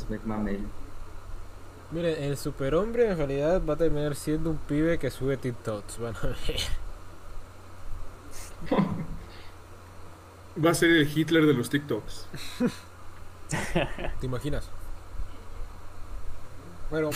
Smegma 0.00 0.38
Male. 0.38 0.60
Miren, 1.90 2.22
el 2.22 2.36
superhombre 2.36 3.10
en 3.10 3.16
realidad 3.16 3.62
va 3.68 3.74
a 3.74 3.76
terminar 3.76 4.14
siendo 4.14 4.50
un 4.50 4.58
pibe 4.58 4.98
que 5.00 5.10
sube 5.10 5.36
TikToks. 5.36 5.98
Van 5.98 6.14
a 6.14 6.26
ver. 6.28 6.36
Va 10.64 10.70
a 10.70 10.74
ser 10.74 10.90
el 10.90 11.18
Hitler 11.18 11.46
de 11.46 11.54
los 11.54 11.68
TikToks. 11.68 12.28
¿Te 14.20 14.26
imaginas? 14.26 14.70
Bueno. 16.90 17.10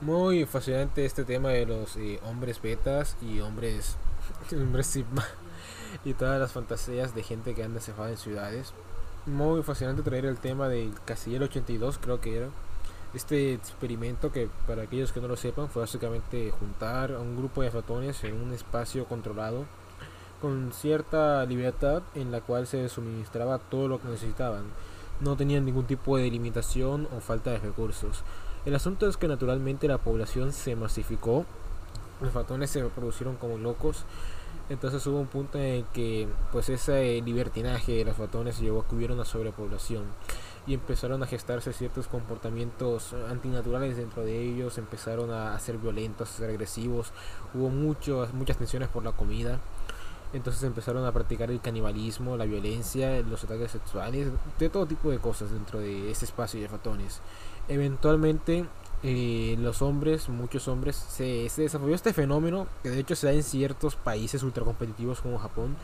Muy 0.00 0.46
fascinante 0.46 1.04
este 1.04 1.24
tema 1.24 1.50
de 1.50 1.66
los 1.66 1.96
eh, 1.96 2.18
hombres 2.24 2.62
betas 2.62 3.16
y 3.20 3.40
hombres, 3.40 3.96
hombres 4.52 4.86
sigma 4.86 5.26
y 6.04 6.14
todas 6.14 6.40
las 6.40 6.52
fantasías 6.52 7.14
de 7.14 7.22
gente 7.22 7.54
que 7.54 7.64
anda 7.64 7.80
cefada 7.80 8.10
en 8.10 8.16
ciudades. 8.16 8.72
Muy 9.26 9.62
fascinante 9.62 10.02
traer 10.02 10.24
el 10.24 10.38
tema 10.38 10.68
del 10.68 10.94
Casillero 11.04 11.44
82, 11.44 11.98
creo 11.98 12.20
que 12.20 12.38
era. 12.38 12.48
Este 13.12 13.52
experimento 13.52 14.32
que 14.32 14.48
para 14.66 14.82
aquellos 14.82 15.12
que 15.12 15.20
no 15.20 15.28
lo 15.28 15.36
sepan 15.36 15.68
fue 15.68 15.82
básicamente 15.82 16.50
juntar 16.52 17.12
a 17.12 17.18
un 17.18 17.36
grupo 17.36 17.60
de 17.60 17.68
ratones 17.68 18.24
en 18.24 18.40
un 18.40 18.54
espacio 18.54 19.04
controlado 19.04 19.66
con 20.40 20.72
cierta 20.72 21.44
libertad 21.44 22.02
en 22.14 22.32
la 22.32 22.40
cual 22.40 22.66
se 22.66 22.88
suministraba 22.88 23.58
todo 23.58 23.88
lo 23.88 24.00
que 24.00 24.08
necesitaban. 24.08 24.64
No 25.20 25.36
tenían 25.36 25.64
ningún 25.64 25.84
tipo 25.84 26.16
de 26.16 26.30
limitación 26.30 27.08
o 27.16 27.20
falta 27.20 27.50
de 27.50 27.58
recursos. 27.58 28.22
El 28.64 28.74
asunto 28.74 29.08
es 29.08 29.16
que 29.16 29.28
naturalmente 29.28 29.88
la 29.88 29.98
población 29.98 30.52
se 30.52 30.76
masificó, 30.76 31.46
los 32.20 32.34
ratones 32.34 32.70
se 32.70 32.82
reproducieron 32.82 33.36
como 33.36 33.56
locos, 33.56 34.04
entonces 34.68 35.06
hubo 35.06 35.18
un 35.18 35.26
punto 35.26 35.58
en 35.58 35.84
que 35.92 36.28
pues 36.52 36.68
ese 36.68 37.20
libertinaje 37.22 37.92
de 37.92 38.04
los 38.04 38.18
ratones 38.18 38.60
llevó 38.60 38.80
a 38.80 38.88
que 38.88 38.94
hubiera 38.94 39.14
una 39.14 39.24
sobrepoblación 39.24 40.04
y 40.66 40.74
empezaron 40.74 41.22
a 41.22 41.26
gestarse 41.26 41.72
ciertos 41.72 42.06
comportamientos 42.06 43.14
antinaturales 43.30 43.96
dentro 43.96 44.22
de 44.22 44.40
ellos, 44.40 44.78
empezaron 44.78 45.30
a 45.30 45.58
ser 45.58 45.78
violentos, 45.78 46.30
a 46.30 46.36
ser 46.36 46.50
agresivos, 46.50 47.12
hubo 47.54 47.68
muchas 47.70 48.56
tensiones 48.58 48.88
por 48.88 49.04
la 49.04 49.12
comida. 49.12 49.58
Entonces 50.32 50.62
empezaron 50.62 51.04
a 51.04 51.12
practicar 51.12 51.50
el 51.50 51.60
canibalismo, 51.60 52.36
la 52.36 52.44
violencia, 52.44 53.20
los 53.22 53.42
ataques 53.44 53.72
sexuales, 53.72 54.28
de 54.58 54.68
todo 54.68 54.86
tipo 54.86 55.10
de 55.10 55.18
cosas 55.18 55.50
dentro 55.50 55.80
de 55.80 56.10
ese 56.10 56.24
espacio 56.24 56.60
de 56.60 56.68
ratones. 56.68 57.20
Eventualmente 57.68 58.66
eh, 59.02 59.56
los 59.58 59.80
hombres, 59.82 60.28
muchos 60.28 60.68
hombres, 60.68 60.94
se, 60.94 61.48
se 61.48 61.62
desarrolló 61.62 61.94
este 61.94 62.12
fenómeno 62.12 62.66
que 62.82 62.90
de 62.90 63.00
hecho 63.00 63.16
se 63.16 63.26
da 63.26 63.32
en 63.32 63.42
ciertos 63.42 63.96
países 63.96 64.42
ultracompetitivos 64.42 65.20
como 65.20 65.38
Japón, 65.38 65.76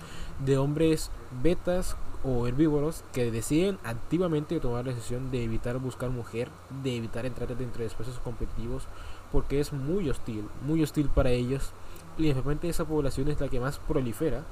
de 0.45 0.59
hombres 0.59 1.11
betas 1.43 1.97
o 2.25 2.47
herbívoros 2.47 3.05
que 3.13 3.31
deciden 3.31 3.79
activamente 3.85 4.61
tomar 4.61 4.85
la 4.85 4.93
decisión 4.93 5.31
de 5.31 5.45
evitar 5.45 5.79
buscar 5.79 6.11
mujer, 6.11 6.49
de 6.83 6.97
evitar 6.97 7.25
entrar 7.25 7.57
dentro 7.57 7.81
de 7.81 7.87
espacios 7.87 8.19
competitivos, 8.19 8.85
porque 9.33 9.61
es 9.61 9.73
muy 9.73 10.11
hostil, 10.11 10.49
muy 10.67 10.83
hostil 10.83 11.09
para 11.09 11.31
ellos. 11.31 11.73
Y 12.19 12.29
de 12.29 12.35
repente 12.35 12.69
esa 12.69 12.85
población 12.85 13.29
es 13.29 13.41
la 13.41 13.49
que 13.49 13.61
más 13.61 13.79
prolifera 13.79 14.43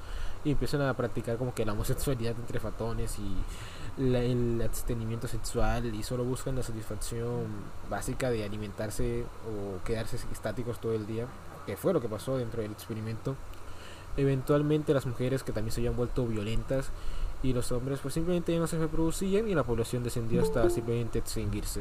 y 0.45 0.51
empiezan 0.51 0.83
a 0.83 0.95
practicar 0.95 1.39
como 1.39 1.55
que 1.55 1.65
la 1.65 1.73
homosexualidad 1.73 2.35
entre 2.39 2.61
fatones 2.61 3.19
y 3.19 4.03
la- 4.03 4.21
el 4.21 4.61
abstenimiento 4.63 5.27
sexual 5.29 5.95
y 5.95 6.03
solo 6.03 6.25
buscan 6.25 6.57
la 6.57 6.63
satisfacción 6.63 7.47
básica 7.89 8.29
de 8.31 8.45
alimentarse 8.45 9.25
o 9.49 9.83
quedarse 9.85 10.19
estáticos 10.33 10.79
todo 10.81 10.93
el 10.93 11.07
día, 11.07 11.27
que 11.65 11.77
fue 11.79 11.95
lo 11.95 12.01
que 12.03 12.09
pasó 12.09 12.37
dentro 12.37 12.61
del 12.61 12.73
experimento. 12.73 13.35
Eventualmente 14.17 14.93
las 14.95 15.07
mujeres 15.07 15.43
que 15.43 15.53
también 15.53 15.73
se 15.73 15.81
habían 15.81 15.97
vuelto 15.97 16.27
violentas 16.27 16.91
y 17.43 17.53
los 17.53 17.73
hombres 17.73 17.99
pues 18.01 18.15
simplemente 18.15 18.53
ya 18.53 18.59
no 18.61 18.67
se 18.67 18.79
reproducían 18.79 19.49
y 19.49 19.55
la 19.55 19.65
población 19.65 20.03
descendió 20.05 20.43
hasta 20.43 20.69
simplemente 20.71 21.19
extinguirse. 21.21 21.81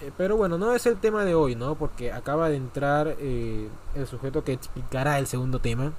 Eh, 0.00 0.12
Pero 0.16 0.36
bueno, 0.36 0.58
no 0.58 0.72
es 0.74 0.86
el 0.86 0.96
tema 0.96 1.24
de 1.24 1.34
hoy, 1.34 1.54
¿no? 1.54 1.74
Porque 1.74 2.12
acaba 2.12 2.48
de 2.48 2.56
entrar 2.56 3.16
eh, 3.18 3.68
el 3.94 4.06
sujeto 4.06 4.44
que 4.44 4.52
explicará 4.52 5.18
el 5.18 5.26
segundo 5.26 5.58
tema. 5.58 5.92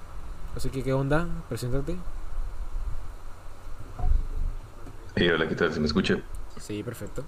Así 0.55 0.69
que, 0.69 0.83
¿qué 0.83 0.93
onda? 0.93 1.27
Preséntate. 1.47 1.97
Eh, 5.15 5.31
hola, 5.31 5.47
¿qué 5.47 5.55
tal? 5.55 5.73
¿Se 5.73 5.79
me 5.79 5.85
escucha? 5.87 6.17
Sí, 6.57 6.81
perfecto. 6.81 7.23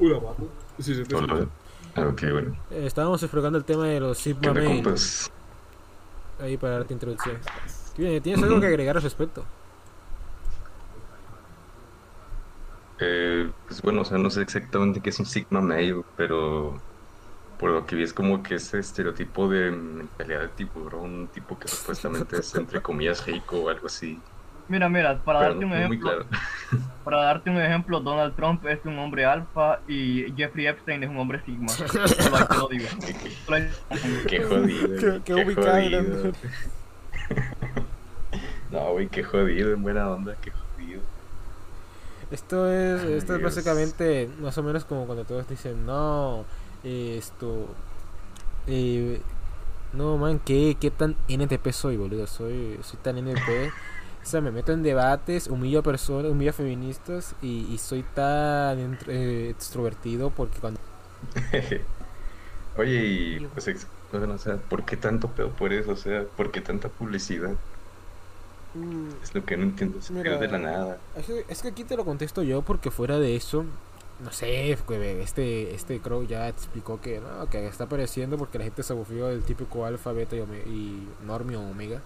Hola, 0.00 0.18
vato. 0.18 0.48
Sí, 0.78 0.94
se 0.94 1.04
te 1.04 1.14
Hola. 1.14 1.46
Ah, 1.94 2.08
ok, 2.08 2.22
bueno. 2.32 2.56
Eh, 2.70 2.86
estábamos 2.86 3.22
explicando 3.22 3.58
el 3.58 3.64
tema 3.64 3.86
de 3.86 4.00
los 4.00 4.16
¿Qué 4.18 4.34
Sigma? 4.34 4.52
Ahí 6.40 6.56
para 6.56 6.78
darte 6.78 6.94
introducción. 6.94 7.38
Bien, 7.96 8.20
¿Tienes 8.22 8.42
algo 8.42 8.60
que 8.60 8.66
agregar 8.66 8.96
al 8.96 9.02
respecto? 9.02 9.44
Eh, 13.06 13.50
pues 13.66 13.82
bueno, 13.82 14.00
o 14.00 14.04
sea, 14.04 14.16
no 14.16 14.30
sé 14.30 14.40
exactamente 14.40 15.00
qué 15.00 15.10
es 15.10 15.18
un 15.20 15.26
Sigma 15.26 15.60
Male, 15.60 16.02
pero 16.16 16.80
por 17.58 17.70
lo 17.70 17.84
que 17.86 17.96
vi 17.96 18.02
es 18.02 18.14
como 18.14 18.42
que 18.42 18.54
ese 18.54 18.78
estereotipo 18.78 19.46
de 19.48 19.70
mentalidad 19.70 20.40
de 20.40 20.48
tiburón, 20.48 21.04
un 21.14 21.26
tipo 21.28 21.58
que 21.58 21.68
supuestamente 21.68 22.38
es 22.38 22.54
entre 22.54 22.80
comillas 22.80 23.26
rico 23.26 23.58
o 23.60 23.68
algo 23.68 23.86
así. 23.88 24.18
Mira, 24.68 24.88
mira, 24.88 25.18
para 25.22 25.40
Pero 25.40 25.50
darte 25.50 25.66
no 25.66 25.72
un 25.74 25.78
ejemplo, 25.78 26.10
claro. 26.10 26.26
para 27.04 27.16
darte 27.24 27.50
un 27.50 27.60
ejemplo, 27.60 28.00
Donald 28.00 28.34
Trump 28.34 28.64
es 28.66 28.78
un 28.86 28.98
hombre 28.98 29.26
alfa 29.26 29.80
y 29.86 30.32
Jeffrey 30.34 30.66
Epstein 30.66 31.02
es 31.02 31.10
un 31.10 31.18
hombre 31.18 31.42
sigma. 31.44 31.68
Solo 31.68 31.98
lo 32.58 32.68
digo. 32.68 32.86
Ahí- 33.48 33.68
Qué 34.26 34.42
jodido. 34.42 35.22
Qué- 35.22 35.34
ubicado, 35.34 35.70
jodido. 35.72 36.02
¿no? 36.02 36.32
No, 38.70 38.90
güey, 38.92 39.06
qué 39.08 39.22
jodido, 39.22 39.72
en 39.72 39.82
buena 39.82 40.10
onda, 40.10 40.34
qué 40.42 40.50
jodido. 40.50 40.63
Esto 42.34 42.68
es, 42.68 43.00
Ay, 43.02 43.12
esto 43.14 43.36
es 43.36 43.42
básicamente 43.42 44.28
más 44.40 44.58
o 44.58 44.62
menos 44.64 44.84
como 44.84 45.06
cuando 45.06 45.24
todos 45.24 45.48
dicen, 45.48 45.86
no, 45.86 46.44
esto, 46.82 47.68
eh, 48.66 49.20
no, 49.92 50.18
man, 50.18 50.40
¿qué, 50.44 50.76
qué 50.80 50.90
tan 50.90 51.16
NTP 51.28 51.70
soy, 51.70 51.96
boludo? 51.96 52.26
Soy, 52.26 52.80
soy 52.82 52.98
tan 53.02 53.18
NTP. 53.18 53.72
O 54.22 54.26
sea, 54.26 54.40
me 54.40 54.50
meto 54.50 54.72
en 54.72 54.82
debates, 54.82 55.46
humillo 55.46 55.80
a 55.80 55.82
personas, 55.82 56.32
humillo 56.32 56.50
a 56.50 56.54
feministas 56.54 57.36
y, 57.40 57.72
y 57.72 57.78
soy 57.78 58.02
tan 58.02 58.98
eh, 59.06 59.50
extrovertido 59.50 60.30
porque 60.30 60.58
cuando... 60.60 60.80
Oye, 62.76 63.06
y 63.06 63.40
pues, 63.54 63.68
o 64.12 64.38
sea, 64.38 64.56
¿por 64.56 64.84
qué 64.84 64.96
tanto 64.96 65.28
pedo 65.30 65.50
por 65.50 65.72
eso? 65.72 65.92
O 65.92 65.96
sea, 65.96 66.24
¿por 66.36 66.50
qué 66.50 66.60
tanta 66.60 66.88
publicidad? 66.88 67.56
Es 69.22 69.34
lo 69.34 69.44
que 69.44 69.56
no 69.56 69.64
entiendo, 69.64 70.00
se 70.02 70.12
Mira, 70.12 70.38
de 70.38 70.48
la 70.48 70.58
nada. 70.58 70.98
Es 71.16 71.26
que, 71.26 71.44
es 71.48 71.62
que 71.62 71.68
aquí 71.68 71.84
te 71.84 71.96
lo 71.96 72.04
contesto 72.04 72.42
yo 72.42 72.62
porque 72.62 72.90
fuera 72.90 73.18
de 73.18 73.36
eso, 73.36 73.64
no 74.22 74.32
sé, 74.32 74.72
este, 74.72 75.74
este 75.74 76.00
Crow 76.00 76.26
ya 76.26 76.48
explicó 76.48 77.00
que 77.00 77.20
no, 77.20 77.48
que 77.50 77.66
está 77.66 77.84
apareciendo 77.84 78.36
porque 78.36 78.58
la 78.58 78.64
gente 78.64 78.82
se 78.82 78.92
aburrió 78.92 79.26
del 79.28 79.42
típico 79.42 79.84
alfa, 79.86 80.12
beta 80.12 80.36
y, 80.36 80.40
y 80.40 81.08
normio 81.26 81.60
o 81.60 81.70
omega. 81.70 82.00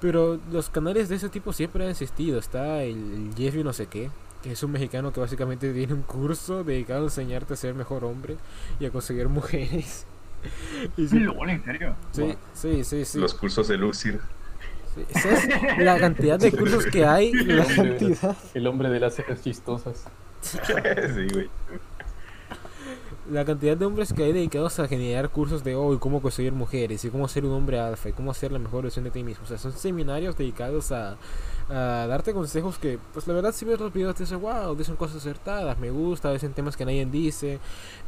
Pero 0.00 0.40
los 0.50 0.68
canales 0.68 1.08
de 1.08 1.16
ese 1.16 1.28
tipo 1.28 1.52
siempre 1.52 1.84
han 1.84 1.90
existido. 1.90 2.38
Está 2.38 2.82
el, 2.82 2.96
el 3.28 3.34
Jeffy 3.36 3.62
no 3.62 3.72
sé 3.72 3.86
qué, 3.86 4.10
que 4.42 4.52
es 4.52 4.62
un 4.62 4.72
mexicano 4.72 5.12
que 5.12 5.20
básicamente 5.20 5.72
tiene 5.72 5.94
un 5.94 6.02
curso 6.02 6.64
dedicado 6.64 7.02
a 7.02 7.04
enseñarte 7.04 7.54
a 7.54 7.56
ser 7.56 7.74
mejor 7.74 8.04
hombre 8.04 8.36
y 8.80 8.86
a 8.86 8.90
conseguir 8.90 9.28
mujeres. 9.28 10.06
Y 10.96 11.06
sí, 11.06 11.18
en 11.18 11.64
serio. 11.64 11.94
sí, 12.10 12.34
sí, 12.52 12.82
sí, 12.82 13.04
sí. 13.04 13.18
Los 13.20 13.32
cursos 13.32 13.68
de 13.68 13.76
Luxir. 13.76 14.20
¿Sabes 15.20 15.48
la 15.78 15.98
cantidad 15.98 16.38
de 16.38 16.52
cursos 16.52 16.86
que 16.86 17.04
hay? 17.04 17.32
La 17.32 17.64
cantidad. 17.64 18.36
El 18.54 18.66
hombre 18.66 18.90
de 18.90 19.00
las 19.00 19.14
cejas 19.14 19.42
chistosas. 19.42 20.04
sí, 20.42 21.28
güey. 21.32 21.48
La 23.30 23.44
cantidad 23.44 23.76
de 23.76 23.86
hombres 23.86 24.12
que 24.12 24.24
hay 24.24 24.32
dedicados 24.32 24.80
a 24.80 24.88
generar 24.88 25.30
cursos 25.30 25.62
de 25.62 25.76
hoy, 25.76 25.98
cómo 25.98 26.20
conseguir 26.20 26.52
mujeres 26.52 27.04
y 27.04 27.08
cómo 27.08 27.28
ser 27.28 27.44
un 27.44 27.52
hombre 27.52 27.78
alfa 27.78 28.08
y 28.08 28.12
cómo 28.12 28.34
ser 28.34 28.50
la 28.50 28.58
mejor 28.58 28.82
versión 28.82 29.04
de 29.04 29.12
ti 29.12 29.22
mismo. 29.22 29.44
O 29.44 29.46
sea, 29.46 29.58
son 29.58 29.72
seminarios 29.72 30.36
dedicados 30.36 30.90
a, 30.90 31.16
a 31.70 32.06
darte 32.08 32.34
consejos 32.34 32.78
que, 32.78 32.98
pues 33.12 33.26
la 33.28 33.34
verdad, 33.34 33.52
si 33.54 33.64
ves 33.64 33.78
los 33.78 33.92
videos 33.92 34.16
te 34.16 34.24
dices, 34.24 34.38
wow, 34.38 34.74
dicen 34.74 34.96
cosas 34.96 35.18
acertadas, 35.18 35.78
me 35.78 35.90
gusta, 35.90 36.32
dicen 36.32 36.52
temas 36.52 36.76
que 36.76 36.84
nadie 36.84 37.06
dice. 37.06 37.60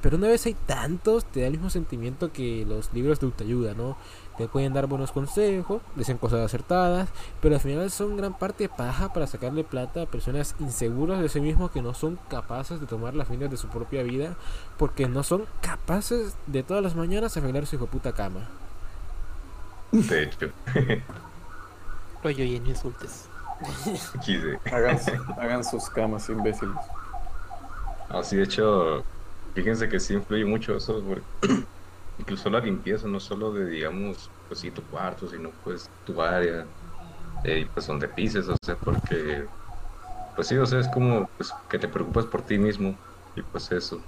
Pero 0.02 0.16
una 0.16 0.26
vez 0.26 0.44
hay 0.46 0.56
tantos, 0.66 1.24
te 1.24 1.40
da 1.40 1.46
el 1.46 1.52
mismo 1.52 1.70
sentimiento 1.70 2.32
que 2.32 2.66
los 2.66 2.92
libros 2.92 3.20
de 3.20 3.26
autoayuda, 3.26 3.74
¿no? 3.74 3.96
Te 4.36 4.48
pueden 4.48 4.72
dar 4.72 4.86
buenos 4.88 5.12
consejos, 5.12 5.80
dicen 5.94 6.18
cosas 6.18 6.40
acertadas, 6.44 7.08
pero 7.40 7.54
al 7.54 7.60
final 7.60 7.90
son 7.90 8.16
gran 8.16 8.36
parte 8.36 8.68
paja 8.68 9.12
para 9.12 9.28
sacarle 9.28 9.62
plata 9.62 10.02
a 10.02 10.06
personas 10.06 10.56
inseguras 10.58 11.20
de 11.20 11.28
sí 11.28 11.40
mismos 11.40 11.70
que 11.70 11.82
no 11.82 11.94
son 11.94 12.18
capaces 12.28 12.80
de 12.80 12.86
tomar 12.86 13.14
las 13.14 13.28
riendas 13.28 13.50
de 13.50 13.56
su 13.56 13.68
propia 13.68 14.02
vida 14.02 14.36
porque 14.76 15.08
no 15.08 15.22
son 15.22 15.46
capaces 15.60 16.34
de 16.46 16.62
todas 16.64 16.82
las 16.82 16.96
mañanas 16.96 17.36
arreglar 17.36 17.66
su 17.66 17.76
hijo 17.76 17.86
puta 17.86 18.12
cama. 18.12 18.48
De 19.92 20.22
hecho, 20.24 20.52
Oye, 22.24 22.42
oye, 22.42 22.60
no 22.60 22.70
insultes. 22.70 23.28
quise. 24.24 24.58
Hagan, 24.70 24.98
hagan 25.38 25.64
sus 25.64 25.88
camas, 25.90 26.28
imbéciles. 26.28 26.80
Así, 28.08 28.36
de 28.36 28.44
hecho, 28.44 29.06
fíjense 29.54 29.88
que 29.88 30.00
sí 30.00 30.14
influye 30.14 30.44
mucho 30.44 30.76
eso, 30.76 31.02
porque 31.06 31.28
incluso 32.16 32.50
la 32.50 32.60
limpieza, 32.60 33.08
no 33.08 33.20
solo 33.20 33.52
de, 33.52 33.66
digamos, 33.70 34.32
pues 34.48 34.60
sí, 34.60 34.70
tu 34.72 34.86
cuarto, 34.88 35.26
sino 35.28 35.52
pues 35.62 35.86
tu 36.04 36.20
área, 36.22 36.70
eh, 37.42 37.70
pues 37.74 37.86
donde 37.86 38.08
pises, 38.08 38.48
o 38.48 38.56
sea, 38.62 38.76
porque, 38.78 39.48
pues 40.34 40.48
sí, 40.48 40.56
o 40.56 40.66
sea, 40.66 40.80
es 40.80 40.88
como, 40.88 41.26
pues, 41.36 41.62
que 41.68 41.78
te 41.78 41.88
preocupas 41.88 42.26
por 42.26 42.44
ti 42.44 42.58
mismo, 42.58 42.98
y 43.34 43.42
pues 43.44 43.70
eso, 43.72 44.06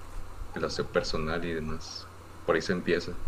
el 0.54 0.64
aseo 0.64 0.90
personal 0.92 1.44
y 1.44 1.54
demás, 1.54 2.10
por 2.44 2.56
ahí 2.56 2.62
se 2.62 2.72
empieza. 2.72 3.18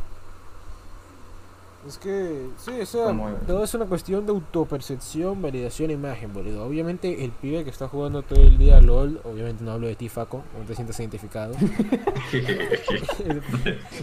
Es 1.87 1.97
que, 1.97 2.51
sí, 2.59 2.73
o 2.81 2.87
sea, 2.87 3.17
todo 3.47 3.63
es 3.63 3.73
una 3.73 3.87
cuestión 3.87 4.27
de 4.27 4.33
autopercepción, 4.33 5.41
validación 5.41 5.91
e 5.91 5.95
imagen, 5.95 6.35
boludo. 6.35 6.65
Obviamente, 6.65 7.25
el 7.25 7.31
pibe 7.31 7.63
que 7.63 7.71
está 7.71 7.87
jugando 7.87 8.23
todo 8.23 8.41
el 8.41 8.59
día 8.59 8.81
LOL, 8.81 9.21
obviamente 9.25 9.63
no 9.63 9.71
hablo 9.73 9.87
de 9.87 9.95
ti, 9.95 10.09
Faco, 10.09 10.43
no 10.59 10.65
te 10.65 10.75
sientas 10.75 10.99
identificado. 10.99 11.55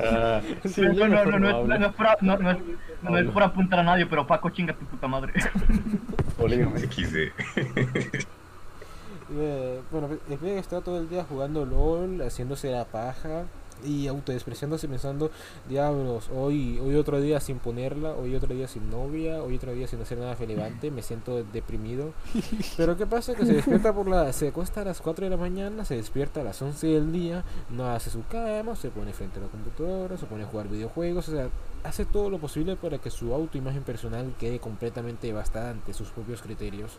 Ah, 0.01 0.41
no, 2.21 3.17
es, 3.17 3.31
por, 3.31 3.43
apuntar 3.43 3.79
a 3.79 3.83
nadie, 3.83 4.05
pero 4.05 4.25
Paco 4.25 4.49
chinga 4.49 4.73
tu 4.73 4.85
puta 4.85 5.07
madre. 5.07 5.33
Eh, 9.37 9.81
bueno, 9.89 10.07
el 10.29 10.37
pibe 10.37 10.53
que 10.53 10.59
está 10.59 10.81
todo 10.81 10.99
el 10.99 11.09
día 11.09 11.25
jugando 11.27 11.65
LOL, 11.65 12.21
haciéndose 12.21 12.69
la 12.69 12.85
paja 12.85 13.45
y 13.85 14.07
autodespreciándose 14.07 14.87
pensando, 14.87 15.31
diablos, 15.69 16.29
hoy, 16.35 16.79
hoy 16.79 16.95
otro 16.95 17.21
día 17.21 17.39
sin 17.39 17.59
ponerla, 17.59 18.13
hoy 18.13 18.35
otro 18.35 18.53
día 18.53 18.67
sin 18.67 18.89
novia, 18.89 19.41
hoy 19.43 19.55
otro 19.55 19.73
día 19.73 19.87
sin 19.87 20.01
hacer 20.01 20.17
nada 20.17 20.35
relevante, 20.35 20.91
me 20.91 21.01
siento 21.01 21.43
deprimido. 21.43 22.13
Pero 22.77 22.97
¿qué 22.97 23.05
pasa? 23.05 23.35
Que 23.35 23.45
se 23.45 23.53
despierta 23.53 23.93
por 23.93 24.07
la... 24.07 24.33
Se 24.33 24.49
acuesta 24.49 24.81
a 24.81 24.85
las 24.85 25.01
4 25.01 25.25
de 25.25 25.29
la 25.29 25.37
mañana, 25.37 25.85
se 25.85 25.95
despierta 25.95 26.41
a 26.41 26.43
las 26.43 26.61
11 26.61 26.87
del 26.87 27.11
día, 27.11 27.43
no 27.69 27.87
hace 27.87 28.09
su 28.09 28.25
cama, 28.25 28.75
se 28.75 28.89
pone 28.89 29.13
frente 29.13 29.39
a 29.39 29.43
la 29.43 29.47
computadora, 29.47 30.17
se 30.17 30.25
pone 30.25 30.43
a 30.43 30.47
jugar 30.47 30.67
videojuegos, 30.67 31.29
o 31.29 31.31
sea, 31.31 31.49
hace 31.83 32.05
todo 32.05 32.29
lo 32.29 32.39
posible 32.39 32.75
para 32.75 32.97
que 32.97 33.11
su 33.11 33.33
autoimagen 33.33 33.83
personal 33.83 34.33
quede 34.39 34.59
completamente 34.59 35.27
devastada 35.27 35.71
ante 35.71 35.93
sus 35.93 36.09
propios 36.09 36.41
criterios. 36.41 36.91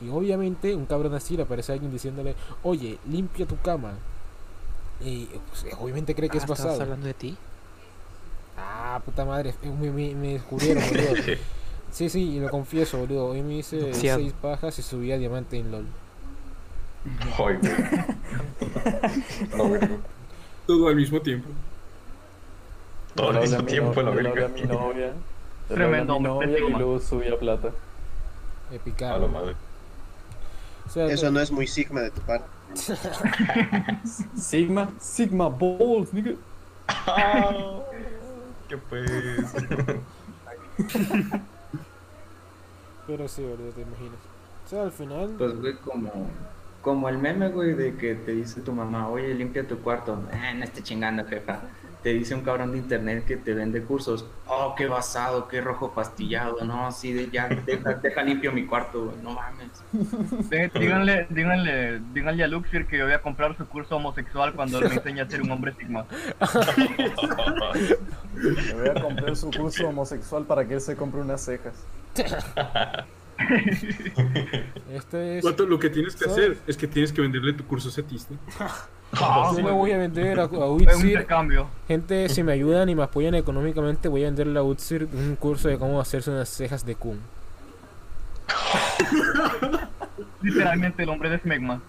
Y 0.00 0.08
obviamente 0.10 0.74
un 0.74 0.86
cabrón 0.86 1.14
así 1.14 1.36
le 1.36 1.42
aparece 1.42 1.72
a 1.72 1.74
alguien 1.74 1.92
diciéndole, 1.92 2.34
oye, 2.62 2.98
limpia 3.08 3.46
tu 3.46 3.58
cama. 3.60 3.94
Y 5.00 5.26
pues, 5.50 5.66
obviamente 5.78 6.14
cree 6.14 6.28
que 6.28 6.38
Ah, 6.38 6.38
es 6.38 6.44
¿estabas 6.44 6.64
basado. 6.64 6.82
hablando 6.82 7.06
de 7.06 7.14
ti? 7.14 7.36
Ah, 8.56 9.00
puta 9.04 9.24
madre, 9.24 9.54
eh, 9.62 9.68
me, 9.70 9.90
me, 9.90 10.14
me 10.14 10.32
descubrieron, 10.34 10.82
boludo. 10.88 11.36
Sí, 11.90 12.10
sí, 12.10 12.32
y 12.36 12.40
lo 12.40 12.50
confieso, 12.50 12.98
boludo. 12.98 13.28
Hoy 13.28 13.40
me 13.42 13.54
hice 13.56 13.94
seis 13.94 14.34
pajas 14.42 14.78
y 14.78 14.82
subí 14.82 15.10
a 15.10 15.16
diamante 15.16 15.56
en 15.58 15.70
LOL. 15.70 15.86
Ay. 17.38 17.58
No. 19.56 19.78
Todo 20.66 20.88
al 20.88 20.96
mismo 20.96 21.20
tiempo. 21.22 21.48
Todo 23.14 23.30
al 23.30 23.40
mismo 23.40 23.60
a 23.60 23.66
tiempo, 23.66 24.02
la 24.02 24.10
hablé 24.10 24.28
a 24.28 24.32
verga. 24.32 24.48
mi 24.48 24.62
novia. 24.62 25.12
Tremendo 25.68 26.14
a 26.16 26.20
mi 26.20 26.26
hombre, 26.26 26.60
novia 26.60 26.68
y 26.68 26.72
luego 26.72 27.00
subía 27.00 27.38
plata. 27.38 27.70
Epicar. 28.70 29.14
A 29.14 29.18
la 29.18 29.26
madre. 29.28 29.54
O 30.86 30.90
sea, 30.90 31.06
Eso 31.06 31.30
no 31.30 31.40
es 31.40 31.50
muy 31.50 31.66
sigma 31.66 32.02
de 32.02 32.10
tu 32.10 32.20
parte. 32.20 32.46
Sigma, 34.36 34.90
Sigma 34.98 35.48
Balls, 35.48 36.12
nigga. 36.12 36.32
¿Qué 38.68 38.76
pues? 38.76 39.54
Pero 43.06 43.26
sí, 43.26 43.42
boludo, 43.42 43.70
te 43.70 43.80
imaginas. 43.80 44.18
O 44.66 44.68
sea, 44.68 44.82
al 44.82 44.92
final. 44.92 45.34
Pues, 45.38 45.58
güey, 45.58 45.76
como, 45.76 46.28
como 46.82 47.08
el 47.08 47.18
meme, 47.18 47.48
güey, 47.48 47.72
de 47.72 47.96
que 47.96 48.14
te 48.14 48.32
dice 48.32 48.60
tu 48.60 48.72
mamá, 48.72 49.08
oye, 49.08 49.34
limpia 49.34 49.66
tu 49.66 49.78
cuarto. 49.78 50.22
Eh, 50.30 50.54
no 50.54 50.64
esté 50.64 50.82
chingando, 50.82 51.24
jefa. 51.24 51.60
Te 52.02 52.10
dice 52.10 52.34
un 52.34 52.42
cabrón 52.42 52.70
de 52.72 52.78
internet 52.78 53.24
que 53.26 53.36
te 53.36 53.54
vende 53.54 53.82
cursos. 53.82 54.24
Oh, 54.46 54.74
qué 54.76 54.86
basado, 54.86 55.48
qué 55.48 55.60
rojo 55.60 55.90
pastillado. 55.92 56.64
No, 56.64 56.92
sí, 56.92 57.12
de- 57.12 57.28
ya, 57.30 57.48
deja, 57.48 57.94
deja 57.94 58.22
limpio 58.22 58.52
mi 58.52 58.66
cuarto, 58.66 59.06
güey. 59.06 59.16
No 59.22 59.32
mames. 59.32 59.68
Dí- 60.48 60.70
Díganle, 60.78 61.26
díganle, 61.28 62.00
díganle 62.14 62.44
a 62.44 62.48
Luxir 62.48 62.86
que 62.86 62.98
yo 62.98 63.04
voy 63.04 63.14
a 63.14 63.20
comprar 63.20 63.56
su 63.56 63.66
curso 63.66 63.96
homosexual 63.96 64.52
cuando 64.54 64.78
él 64.78 64.88
me 64.88 64.94
enseñe 64.94 65.20
a 65.22 65.28
ser 65.28 65.42
un 65.42 65.50
hombre 65.50 65.74
sigma. 65.76 66.04
Le 68.34 68.74
voy 68.74 68.88
a 68.88 68.94
comprar 69.02 69.36
su 69.36 69.50
curso 69.50 69.88
homosexual 69.88 70.44
para 70.44 70.64
que 70.66 70.74
él 70.74 70.80
se 70.80 70.94
compre 70.96 71.20
unas 71.20 71.40
cejas. 71.44 71.74
Este 74.92 75.38
es. 75.38 75.44
Lo 75.44 75.78
que 75.78 75.90
tienes 75.90 76.16
que 76.16 76.24
¿Sabes? 76.24 76.38
hacer 76.38 76.58
es 76.66 76.76
que 76.76 76.86
tienes 76.86 77.12
que 77.12 77.20
venderle 77.20 77.52
tu 77.52 77.64
curso 77.64 77.90
setista. 77.90 78.34
Yo 79.56 79.62
le 79.62 79.70
voy 79.70 79.92
a 79.92 79.98
vender 79.98 80.38
a, 80.40 80.44
a 80.44 80.70
Utsir. 80.70 81.06
intercambio. 81.06 81.68
Gente, 81.86 82.28
si 82.28 82.42
me 82.42 82.52
ayudan 82.52 82.88
y 82.88 82.94
me 82.94 83.02
apoyan 83.02 83.34
económicamente, 83.34 84.08
voy 84.08 84.22
a 84.22 84.26
venderle 84.26 84.58
a 84.58 84.62
Utsir 84.62 85.08
un 85.12 85.36
curso 85.36 85.68
de 85.68 85.78
cómo 85.78 86.00
hacerse 86.00 86.30
unas 86.30 86.48
cejas 86.48 86.84
de 86.84 86.94
Kun. 86.94 87.20
Literalmente 90.42 91.02
el 91.02 91.08
hombre 91.08 91.30
de 91.30 91.38
Smegma. 91.38 91.80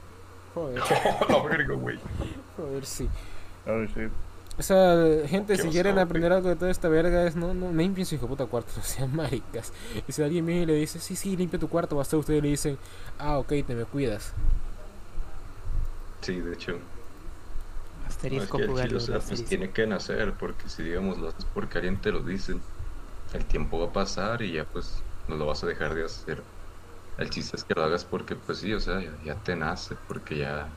Joder, 0.53 0.81
verga, 1.49 1.75
güey. 1.75 1.99
joder, 2.57 2.85
sí. 2.85 3.07
Oh 3.67 3.83
shit. 3.85 4.11
O 4.59 4.61
sea, 4.61 5.25
gente, 5.25 5.55
si 5.55 5.69
quieren 5.69 5.97
aprender 5.99 6.33
algo 6.33 6.49
de 6.49 6.57
toda 6.57 6.69
esta 6.69 6.89
verga, 6.89 7.25
es 7.25 7.37
no, 7.37 7.53
no, 7.53 7.71
limpien 7.71 8.05
su 8.05 8.15
hijo 8.15 8.27
puta 8.27 8.45
cuarto, 8.45 8.73
no 8.77 8.83
sean 8.83 9.15
maricas. 9.15 9.71
Y 10.05 10.11
si 10.11 10.21
alguien 10.21 10.45
viene 10.45 10.63
y 10.63 10.65
le 10.65 10.73
dice, 10.73 10.99
sí, 10.99 11.15
sí, 11.15 11.37
limpia 11.37 11.57
tu 11.57 11.69
cuarto, 11.69 11.95
basta 11.95 12.17
ustedes 12.17 12.43
le 12.43 12.49
dicen, 12.49 12.77
ah, 13.19 13.37
ok, 13.37 13.47
te 13.65 13.73
me 13.73 13.85
cuidas. 13.85 14.33
Sí, 16.19 16.41
de 16.41 16.53
hecho. 16.53 16.73
No, 16.73 16.77
es 16.77 18.09
Asterisco 18.09 18.57
que 18.57 18.67
pues 18.67 19.45
tiene 19.45 19.71
que 19.71 19.87
nacer, 19.87 20.33
porque 20.33 20.67
si 20.67 20.83
digamos 20.83 21.19
lo 21.19 21.29
haces 21.29 21.45
por 21.45 21.69
caliente 21.69 22.11
lo 22.11 22.19
dicen, 22.19 22.59
el 23.33 23.45
tiempo 23.45 23.79
va 23.79 23.85
a 23.85 23.93
pasar 23.93 24.41
y 24.41 24.53
ya 24.53 24.65
pues 24.65 25.01
no 25.29 25.37
lo 25.37 25.45
vas 25.45 25.63
a 25.63 25.67
dejar 25.67 25.95
de 25.95 26.03
hacer. 26.03 26.43
El 27.17 27.29
chiste 27.29 27.55
es 27.55 27.63
que 27.63 27.75
lo 27.75 27.83
hagas 27.83 28.03
porque 28.03 28.35
pues 28.35 28.57
sí, 28.57 28.73
o 28.73 28.79
sea, 28.81 28.99
ya, 28.99 29.11
ya 29.23 29.35
te 29.35 29.55
nace, 29.55 29.95
porque 30.09 30.39
ya 30.39 30.67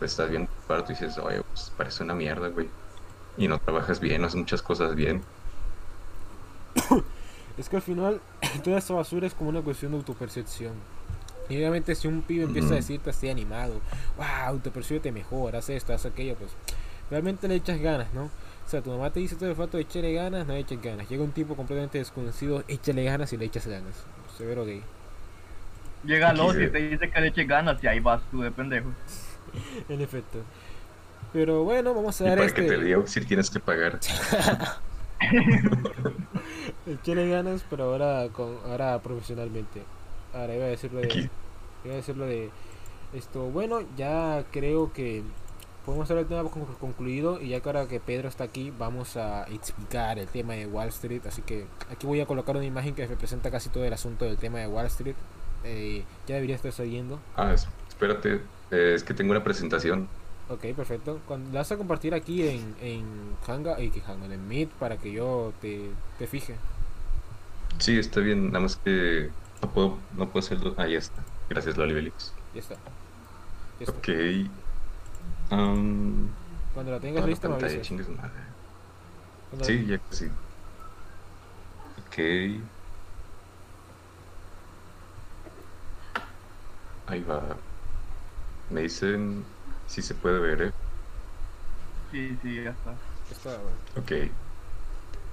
pues, 0.00 0.10
estás 0.10 0.28
viendo 0.28 0.50
tu 0.50 0.66
cuarto 0.66 0.90
y 0.90 0.94
dices, 0.96 1.18
oye, 1.18 1.40
pues 1.42 1.70
parece 1.76 2.02
una 2.02 2.14
mierda, 2.14 2.48
güey. 2.48 2.68
Y 3.36 3.48
no 3.48 3.58
trabajas 3.58 4.00
bien, 4.00 4.20
no 4.20 4.26
haces 4.26 4.38
muchas 4.38 4.62
cosas 4.62 4.94
bien. 4.94 5.22
Es 7.58 7.68
que 7.68 7.76
al 7.76 7.82
final, 7.82 8.20
toda 8.64 8.78
esta 8.78 8.94
basura 8.94 9.26
es 9.26 9.34
como 9.34 9.50
una 9.50 9.60
cuestión 9.60 9.92
de 9.92 9.98
autopercepción. 9.98 10.72
Y 11.48 11.56
obviamente 11.58 11.94
si 11.94 12.08
un 12.08 12.22
pibe 12.22 12.44
empieza 12.44 12.72
a 12.72 12.76
decirte 12.76 13.10
así 13.10 13.28
animado, 13.28 13.74
wow, 14.16 14.46
autopercibe 14.46 15.12
mejor, 15.12 15.54
haz 15.54 15.68
esto, 15.68 15.92
haz 15.92 16.06
aquello, 16.06 16.34
pues 16.36 16.52
realmente 17.10 17.48
le 17.48 17.56
echas 17.56 17.78
ganas, 17.78 18.12
¿no? 18.14 18.24
O 18.24 18.68
sea, 18.68 18.80
tu 18.80 18.90
mamá 18.90 19.10
te 19.10 19.20
dice 19.20 19.36
todo 19.36 19.50
el 19.50 19.56
rato, 19.56 19.76
échale 19.76 20.14
ganas, 20.14 20.46
no 20.46 20.54
le 20.54 20.60
eches 20.60 20.80
ganas. 20.80 21.08
Llega 21.08 21.22
un 21.22 21.32
tipo 21.32 21.54
completamente 21.54 21.98
desconocido, 21.98 22.64
échale 22.68 23.04
ganas 23.04 23.32
y 23.32 23.36
le 23.36 23.44
echas 23.44 23.66
ganas. 23.66 24.04
Severo 24.38 24.64
gay. 24.64 24.82
Llega 26.04 26.32
Los 26.32 26.56
y 26.56 26.68
te 26.68 26.78
dice 26.78 27.10
que 27.10 27.20
le 27.20 27.28
eche 27.28 27.44
ganas 27.44 27.82
y 27.82 27.86
ahí 27.86 28.00
vas 28.00 28.22
tú 28.30 28.40
de 28.40 28.50
pendejo. 28.50 28.88
En 29.90 30.00
efecto. 30.00 30.38
Pero 31.32 31.64
bueno, 31.64 31.94
vamos 31.94 32.20
a 32.20 32.24
dar 32.24 32.38
para 32.38 32.48
que 32.52 32.62
te 32.62 32.74
este. 32.74 32.84
diga 32.84 33.02
si 33.06 33.20
tienes 33.24 33.50
que 33.50 33.58
pagar. 33.60 33.98
Échale 36.86 37.28
ganas, 37.28 37.64
pero 37.70 37.84
ahora 37.84 38.28
con 38.32 38.56
ahora 38.66 39.00
profesionalmente. 39.00 39.82
Ahora 40.34 40.54
iba 40.54 40.64
a 40.64 40.68
decirlo 40.68 41.00
de. 41.00 41.06
Aquí. 41.06 41.30
Iba 41.84 41.94
a 41.94 41.96
decirlo 41.96 42.26
de 42.26 42.50
esto. 43.14 43.44
Bueno, 43.50 43.80
ya 43.96 44.44
creo 44.50 44.92
que 44.92 45.22
podemos 45.86 46.10
haber 46.10 46.22
el 46.24 46.28
tema 46.28 46.48
con- 46.50 46.64
concluido. 46.74 47.40
Y 47.40 47.50
ya 47.50 47.60
que 47.60 47.68
ahora 47.68 47.86
que 47.86 48.00
Pedro 48.00 48.28
está 48.28 48.44
aquí, 48.44 48.72
vamos 48.76 49.16
a 49.16 49.44
explicar 49.44 50.18
el 50.18 50.28
tema 50.28 50.54
de 50.54 50.66
Wall 50.66 50.88
Street. 50.88 51.22
Así 51.26 51.42
que 51.42 51.66
aquí 51.90 52.06
voy 52.06 52.20
a 52.20 52.26
colocar 52.26 52.56
una 52.56 52.66
imagen 52.66 52.94
que 52.94 53.06
representa 53.06 53.50
casi 53.50 53.68
todo 53.68 53.84
el 53.84 53.92
asunto 53.92 54.24
del 54.24 54.36
tema 54.38 54.58
de 54.58 54.66
Wall 54.66 54.86
Street. 54.86 55.16
Eh, 55.64 56.04
ya 56.26 56.34
debería 56.34 56.56
estar 56.56 56.72
saliendo. 56.72 57.20
Ah, 57.36 57.52
es- 57.52 57.68
espérate, 57.88 58.40
eh, 58.70 58.92
es 58.94 59.04
que 59.04 59.14
tengo 59.14 59.30
una 59.30 59.44
presentación. 59.44 60.08
Ok, 60.48 60.66
perfecto. 60.76 61.20
Cuando 61.26 61.50
la 61.52 61.60
vas 61.60 61.72
a 61.72 61.76
compartir 61.76 62.14
aquí 62.14 62.46
en, 62.46 62.76
en 62.80 63.38
Hanga, 63.46 63.80
y 63.80 63.90
que 63.90 64.02
Hanga, 64.02 64.26
en 64.32 64.46
Meet 64.48 64.70
para 64.72 64.98
que 64.98 65.12
yo 65.12 65.52
te, 65.60 65.90
te 66.18 66.26
fije. 66.26 66.56
Sí, 67.78 67.98
está 67.98 68.20
bien, 68.20 68.48
nada 68.48 68.60
más 68.60 68.76
que 68.76 69.30
no 69.62 69.70
puedo, 69.72 69.98
no 70.16 70.28
puedo 70.28 70.44
hacerlo. 70.44 70.74
Ah, 70.76 70.86
ya 70.86 70.98
está. 70.98 71.22
Gracias, 71.48 71.76
Loli 71.76 71.94
Belix. 71.94 72.32
Ya 72.54 72.60
está. 72.60 72.76
Ya 73.78 73.84
está. 73.86 73.96
Ok. 73.98 74.08
Um, 75.50 76.28
Cuando 76.74 76.92
la 76.92 77.00
tengas 77.00 77.22
la 77.22 77.26
lista 77.30 77.48
me 77.48 77.54
pantalla, 77.54 77.72
avisas. 77.72 77.88
chingue 77.88 78.04
su 78.04 78.12
madre. 78.12 78.30
Sí, 79.62 79.86
ya 79.86 79.98
casi. 79.98 80.26
Ok. 82.06 82.18
Ahí 87.06 87.22
va. 87.22 87.56
Me 88.70 88.82
dicen 88.82 89.44
si 89.92 90.00
se 90.00 90.14
puede 90.14 90.38
ver, 90.38 90.62
¿eh? 90.62 90.72
Sí, 92.10 92.38
sí, 92.42 92.62
ya 92.64 92.70
está. 92.70 92.94
está, 93.30 93.50
bueno. 93.50 93.76
Ok. 93.98 94.32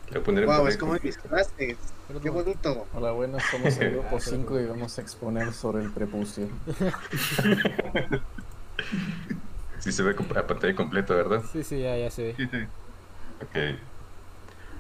Voy 0.10 0.22
a 0.22 0.24
poner 0.24 0.44
en 0.44 0.50
Wow, 0.50 0.68
es 0.68 0.76
como 0.76 0.98
mis. 1.02 1.18
Pero 1.18 2.22
Qué 2.22 2.30
bonito. 2.30 2.86
Hola, 2.94 3.12
buenas, 3.12 3.42
somos 3.50 3.78
el 3.78 3.92
grupo 3.92 4.20
5 4.20 4.60
y 4.60 4.66
vamos 4.66 4.98
a 4.98 5.02
exponer 5.02 5.54
sobre 5.54 5.84
el 5.84 5.92
prepucio. 5.92 6.50
Sí 9.80 9.94
se 9.94 10.04
ve 10.04 10.12
a 10.12 10.46
pantalla 10.46 10.76
completa, 10.76 11.14
¿verdad? 11.14 11.42
Sí, 11.54 11.64
sí, 11.64 11.80
ya, 11.80 11.96
ya 11.96 12.12
se 12.12 12.24
ve. 12.24 12.36
Sí, 12.36 12.50
sí. 12.52 12.58
Ok. 13.42 13.80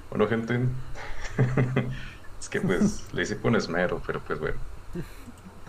Bueno, 0.09 0.27
gente. 0.27 0.59
es 2.39 2.49
que 2.49 2.59
pues 2.59 3.05
le 3.13 3.21
hice 3.21 3.37
con 3.37 3.55
esmero, 3.55 4.01
pero 4.05 4.19
pues 4.19 4.39
bueno. 4.41 4.57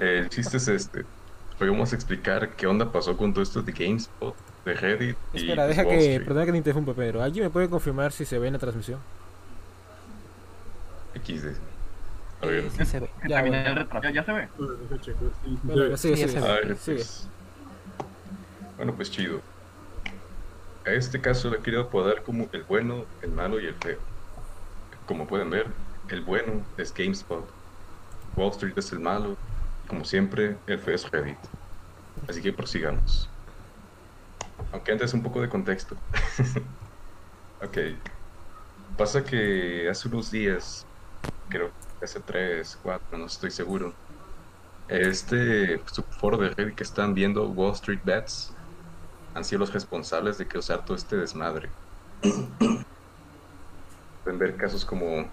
El 0.00 0.28
chiste 0.30 0.56
es 0.56 0.66
este. 0.66 1.04
Hoy 1.60 1.68
vamos 1.68 1.92
a 1.92 1.94
explicar 1.94 2.48
qué 2.56 2.66
onda 2.66 2.90
pasó 2.90 3.18
con 3.18 3.34
todo 3.34 3.42
esto 3.42 3.60
de 3.60 3.72
GameSpot, 3.72 4.34
de 4.64 4.74
Reddit 4.74 5.16
y 5.34 5.36
Espera, 5.36 5.66
pues, 5.66 5.76
deja 5.76 5.82
Wall 5.86 5.98
que. 5.98 6.04
Street. 6.04 6.24
Perdona 6.24 6.46
que 6.46 6.52
te 6.52 6.58
interrumpa, 6.58 6.94
Pedro. 6.94 7.22
¿Alguien 7.22 7.44
me 7.44 7.50
puede 7.50 7.68
confirmar 7.68 8.12
si 8.12 8.24
se 8.24 8.38
ve 8.38 8.46
en 8.46 8.54
la 8.54 8.58
transmisión? 8.58 8.98
XD. 11.22 11.48
A 12.40 12.46
ver. 12.46 12.70
Sí 12.70 12.84
se 12.86 13.00
ve. 13.00 13.10
Ya, 13.28 13.42
bueno. 13.42 13.56
el 13.58 13.76
retraso. 13.76 14.02
Ya, 14.04 14.10
ya 14.10 14.24
se 14.24 14.32
ve. 14.32 14.48
Bueno. 15.62 15.96
Sí, 15.98 16.08
Sí, 16.08 16.16
sigue. 16.16 16.24
ese 16.24 16.38
A 16.38 16.52
ver, 16.54 16.76
pues. 16.82 17.28
Bueno, 18.78 18.94
pues 18.94 19.10
chido. 19.10 19.42
A 20.86 20.92
este 20.92 21.20
caso 21.20 21.50
le 21.50 21.58
he 21.58 21.60
querido 21.60 21.82
apodar 21.82 22.22
como 22.22 22.48
el 22.52 22.62
bueno, 22.62 23.04
el 23.20 23.32
malo 23.32 23.60
y 23.60 23.66
el 23.66 23.74
feo. 23.74 23.98
Como 25.04 25.26
pueden 25.26 25.50
ver, 25.50 25.66
el 26.08 26.22
bueno 26.22 26.64
es 26.78 26.94
GameSpot, 26.94 27.46
Wall 28.34 28.50
Street 28.52 28.72
es 28.78 28.92
el 28.92 29.00
malo, 29.00 29.36
y 29.49 29.49
como 29.90 30.04
siempre, 30.04 30.56
el 30.68 30.78
feo 30.78 30.94
es 30.94 31.10
Reddit. 31.10 31.36
Así 32.28 32.40
que 32.40 32.52
prosigamos. 32.52 33.28
Aunque 34.72 34.92
antes 34.92 35.12
un 35.12 35.22
poco 35.22 35.40
de 35.40 35.48
contexto. 35.48 35.96
ok. 37.60 37.78
Pasa 38.96 39.24
que 39.24 39.88
hace 39.90 40.06
unos 40.06 40.30
días, 40.30 40.86
creo 41.48 41.72
que 41.98 42.04
hace 42.04 42.20
tres, 42.20 42.78
cuatro, 42.80 43.18
no 43.18 43.26
estoy 43.26 43.50
seguro, 43.50 43.92
este 44.86 45.80
subforo 45.86 46.36
de 46.36 46.50
Reddit 46.50 46.76
que 46.76 46.84
están 46.84 47.14
viendo 47.14 47.48
Wall 47.48 47.72
Street 47.72 48.00
Bets 48.04 48.52
han 49.34 49.44
sido 49.44 49.60
los 49.60 49.72
responsables 49.72 50.38
de 50.38 50.46
causar 50.46 50.84
todo 50.84 50.96
este 50.96 51.16
desmadre. 51.16 51.68
Pueden 54.22 54.38
ver 54.38 54.56
casos 54.56 54.84
como 54.84 55.28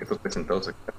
estos 0.00 0.18
presentados 0.18 0.68
acá, 0.68 0.94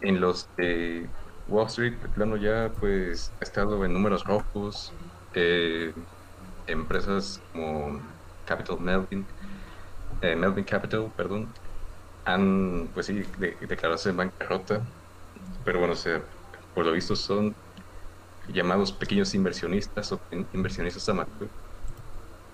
en 0.00 0.20
los 0.20 0.48
que 0.56 1.08
Wall 1.46 1.66
Street, 1.68 2.00
de 2.00 2.08
plano 2.08 2.36
ya, 2.36 2.72
pues 2.78 3.34
ha 3.40 3.44
estado 3.44 3.84
en 3.84 3.92
números 3.92 4.24
rojos. 4.24 4.96
empresas 6.66 7.40
como 7.52 8.00
Capital 8.44 8.78
Melvin, 8.80 9.26
eh, 10.20 10.36
Melvin 10.36 10.64
Capital, 10.64 11.12
perdón, 11.16 11.52
han, 12.24 12.90
pues 12.94 13.06
sí, 13.06 13.24
de- 13.38 13.58
declararse 13.68 14.10
en 14.10 14.16
bancarrota. 14.18 14.84
Pero 15.64 15.78
bueno, 15.80 15.94
o 15.94 15.96
por 16.74 16.86
lo 16.86 16.92
visto 16.92 17.16
son 17.16 17.54
llamados 18.48 18.92
pequeños 18.92 19.34
inversionistas 19.34 20.12
o 20.12 20.20
in- 20.30 20.48
inversionistas 20.52 21.08
amateur. 21.08 21.50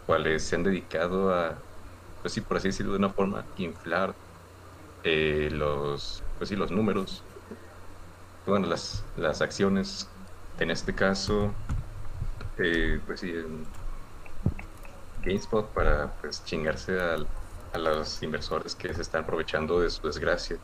cuales 0.05 0.46
se 0.48 0.57
han 0.57 0.62
dedicado 0.64 1.33
a, 1.35 1.62
pues 2.22 2.35
sí, 2.35 2.40
por 2.42 2.57
así 2.59 2.68
decirlo 2.68 2.92
de 2.92 2.98
una 2.98 3.12
forma, 3.14 3.46
inflar 3.57 4.14
eh, 5.02 5.50
los, 5.52 6.24
pues 6.38 6.50
sí, 6.50 6.57
los 6.57 6.70
números, 6.72 7.28
bueno, 8.46 8.66
las, 8.66 9.09
las 9.14 9.40
acciones, 9.42 10.14
en 10.59 10.70
este 10.70 10.94
caso, 10.94 11.61
eh, 12.57 13.00
pues 13.07 13.20
sí, 13.20 13.33
GameSpot 15.16 15.72
para 15.72 16.14
pues 16.20 16.42
chingarse 16.44 16.98
al- 17.00 17.31
a 17.72 17.78
los 17.78 18.22
inversores 18.22 18.74
que 18.76 18.92
se 18.94 19.02
están 19.02 19.22
aprovechando 19.24 19.81
de 19.81 19.90
su 19.90 20.07
desgracia. 20.07 20.59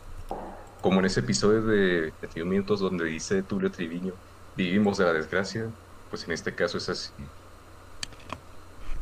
Como 0.81 1.01
en 1.01 1.07
ese 1.07 1.21
episodio 1.21 1.63
de 1.65 2.15
21 2.21 2.51
minutos 2.51 2.81
donde 2.81 3.07
dice 3.07 3.43
Tulio 3.45 3.71
Triviño, 3.71 4.15
vivimos 4.55 4.99
de 4.99 5.07
la 5.07 5.15
desgracia, 5.15 5.73
pues 6.09 6.25
en 6.27 6.33
este 6.33 6.55
caso 6.55 6.79
es 6.79 6.89
así. 6.91 7.33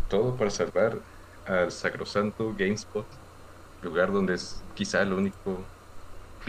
Todo 0.08 0.36
para 0.36 0.50
salvar 0.50 1.04
al 1.44 1.70
sacrosanto 1.72 2.54
GameSpot, 2.54 3.08
lugar 3.80 4.12
donde 4.12 4.34
es 4.34 4.68
quizá 4.74 5.04
lo 5.04 5.18
único 5.18 5.72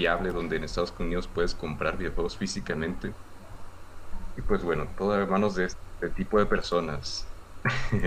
donde 0.05 0.57
en 0.57 0.63
Estados 0.63 0.93
Unidos 0.99 1.27
puedes 1.27 1.55
comprar 1.55 1.97
videojuegos 1.97 2.37
físicamente. 2.37 3.11
Y 4.37 4.41
pues 4.41 4.63
bueno, 4.63 4.87
todo 4.97 5.13
a 5.13 5.25
manos 5.25 5.55
de 5.55 5.65
este 5.65 6.09
tipo 6.15 6.37
de 6.37 6.45
personas. 6.45 7.25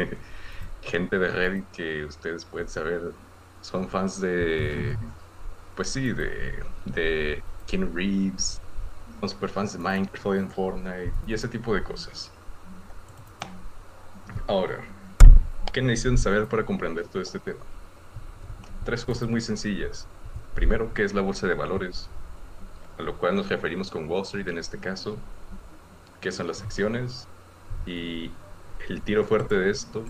Gente 0.82 1.18
de 1.18 1.28
Reddit 1.28 1.64
que 1.72 2.04
ustedes 2.04 2.44
pueden 2.44 2.68
saber 2.68 3.12
son 3.60 3.88
fans 3.88 4.20
de, 4.20 4.96
pues 5.74 5.88
sí, 5.90 6.12
de, 6.12 6.62
de 6.86 7.42
Ken 7.66 7.94
Reeves, 7.94 8.60
son 9.20 9.28
super 9.28 9.50
fans 9.50 9.72
de 9.74 9.78
Minecraft, 9.78 10.26
en 10.38 10.50
Fortnite 10.50 11.12
y 11.26 11.34
ese 11.34 11.48
tipo 11.48 11.74
de 11.74 11.82
cosas. 11.82 12.30
Ahora, 14.46 14.78
¿qué 15.72 15.82
necesitan 15.82 16.16
saber 16.16 16.46
para 16.48 16.64
comprender 16.64 17.06
todo 17.08 17.20
este 17.20 17.38
tema? 17.40 17.60
Tres 18.84 19.04
cosas 19.04 19.28
muy 19.28 19.40
sencillas. 19.40 20.08
Primero, 20.54 20.92
¿qué 20.94 21.04
es 21.04 21.14
la 21.14 21.22
bolsa 21.22 21.46
de 21.46 21.54
valores? 21.54 22.08
A 22.98 23.02
lo 23.02 23.16
cual 23.18 23.36
nos 23.36 23.48
referimos 23.48 23.90
con 23.90 24.08
Wall 24.08 24.22
Street 24.22 24.48
en 24.48 24.58
este 24.58 24.78
caso. 24.78 25.16
¿Qué 26.20 26.32
son 26.32 26.48
las 26.48 26.62
acciones? 26.62 27.26
Y 27.86 28.30
el 28.88 29.00
tiro 29.02 29.24
fuerte 29.24 29.54
de 29.54 29.70
esto, 29.70 30.04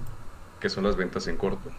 ¿qué 0.61 0.69
son 0.69 0.85
las 0.85 0.97
ventas 0.97 1.27
en 1.29 1.37
corto? 1.37 1.71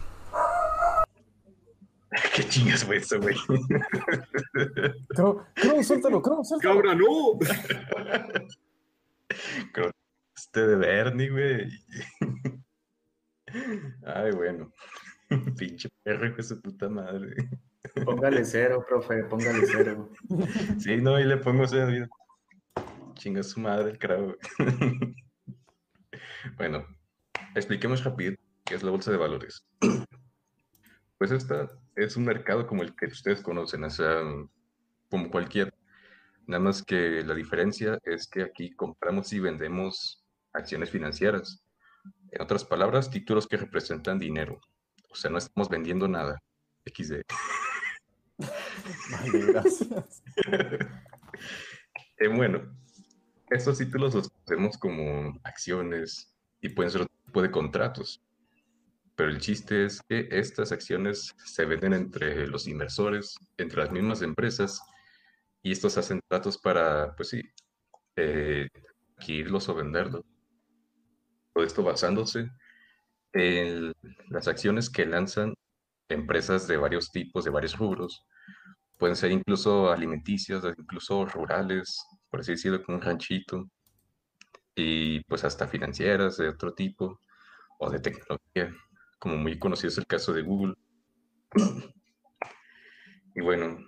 ¿Qué 2.34 2.48
chingas 2.48 2.84
fue 2.84 2.96
eso, 2.98 3.20
güey? 3.20 3.34
Creo, 5.08 5.46
creo, 5.54 5.82
suéltalo, 5.82 6.22
creo, 6.22 6.44
suéltalo. 6.44 6.74
¡Cabra, 6.74 6.94
no! 6.94 7.38
Creo 9.72 9.86
que 9.86 9.92
este 10.36 10.66
de 10.66 10.76
Bernie, 10.76 11.30
güey. 11.30 11.70
Ay, 14.04 14.32
bueno. 14.32 14.70
Pinche 15.56 15.88
perro, 16.02 16.26
hijo 16.26 16.36
de 16.36 16.42
su 16.42 16.60
puta 16.60 16.88
madre. 16.90 17.34
Póngale 18.04 18.44
cero, 18.44 18.84
profe, 18.88 19.24
póngale 19.24 19.66
cero. 19.66 20.08
Sí, 20.78 20.96
no, 20.98 21.18
y 21.18 21.24
le 21.24 21.36
pongo 21.38 21.66
cero. 21.66 22.08
Chinga 23.14 23.42
su 23.42 23.60
madre 23.60 23.90
el 23.90 23.98
crowd. 23.98 24.36
Bueno, 26.56 26.84
expliquemos 27.54 28.02
rápido 28.02 28.34
qué 28.64 28.74
es 28.74 28.82
la 28.82 28.90
bolsa 28.90 29.10
de 29.10 29.16
valores. 29.16 29.64
Pues 31.18 31.30
esta 31.30 31.68
es 31.94 32.16
un 32.16 32.24
mercado 32.24 32.66
como 32.66 32.82
el 32.82 32.96
que 32.96 33.06
ustedes 33.06 33.42
conocen, 33.42 33.84
o 33.84 33.90
sea, 33.90 34.22
como 35.08 35.30
cualquier. 35.30 35.72
Nada 36.46 36.62
más 36.62 36.82
que 36.82 37.22
la 37.22 37.34
diferencia 37.34 37.98
es 38.02 38.26
que 38.26 38.42
aquí 38.42 38.74
compramos 38.74 39.32
y 39.32 39.38
vendemos 39.38 40.24
acciones 40.52 40.90
financieras. 40.90 41.64
En 42.32 42.42
otras 42.42 42.64
palabras, 42.64 43.10
títulos 43.10 43.46
que 43.46 43.56
representan 43.56 44.18
dinero. 44.18 44.60
O 45.10 45.14
sea, 45.14 45.30
no 45.30 45.38
estamos 45.38 45.68
vendiendo 45.68 46.08
nada. 46.08 46.42
XD. 46.84 47.22
Eh, 52.18 52.28
bueno, 52.28 52.62
estos 53.50 53.78
títulos 53.78 54.14
los 54.14 54.28
conocemos 54.28 54.78
como 54.78 55.40
acciones 55.42 56.32
y 56.60 56.68
pueden 56.68 56.92
ser 56.92 57.02
otro 57.02 57.14
tipo 57.26 57.42
de 57.42 57.50
contratos. 57.50 58.22
Pero 59.16 59.30
el 59.30 59.40
chiste 59.40 59.86
es 59.86 60.00
que 60.08 60.28
estas 60.30 60.70
acciones 60.70 61.34
se 61.44 61.64
venden 61.64 61.94
entre 61.94 62.46
los 62.46 62.68
inversores, 62.68 63.34
entre 63.56 63.80
las 63.80 63.90
mismas 63.90 64.22
empresas, 64.22 64.80
y 65.62 65.72
estos 65.72 65.98
hacen 65.98 66.20
tratos 66.28 66.58
para, 66.58 67.16
pues 67.16 67.30
sí, 67.30 67.42
eh, 68.16 68.68
o 69.68 69.74
venderlos. 69.74 70.24
Todo 71.54 71.64
esto 71.64 71.82
basándose 71.82 72.50
en 73.32 73.92
las 74.28 74.48
acciones 74.48 74.90
que 74.90 75.06
lanzan 75.06 75.54
empresas 76.08 76.66
de 76.66 76.76
varios 76.76 77.10
tipos, 77.10 77.44
de 77.44 77.50
varios 77.50 77.76
rubros. 77.76 78.24
Pueden 78.98 79.16
ser 79.16 79.32
incluso 79.32 79.90
alimenticias, 79.90 80.62
incluso 80.78 81.24
rurales, 81.26 82.04
por 82.30 82.40
así 82.40 82.52
decirlo, 82.52 82.82
como 82.82 82.98
un 82.98 83.04
ranchito. 83.04 83.68
Y 84.74 85.20
pues 85.24 85.44
hasta 85.44 85.68
financieras 85.68 86.36
de 86.36 86.48
otro 86.48 86.72
tipo, 86.72 87.18
o 87.78 87.90
de 87.90 88.00
tecnología, 88.00 88.74
como 89.18 89.36
muy 89.36 89.58
conocido 89.58 89.88
es 89.88 89.98
el 89.98 90.06
caso 90.06 90.32
de 90.32 90.42
Google. 90.42 90.74
Y 93.34 93.40
bueno, 93.40 93.78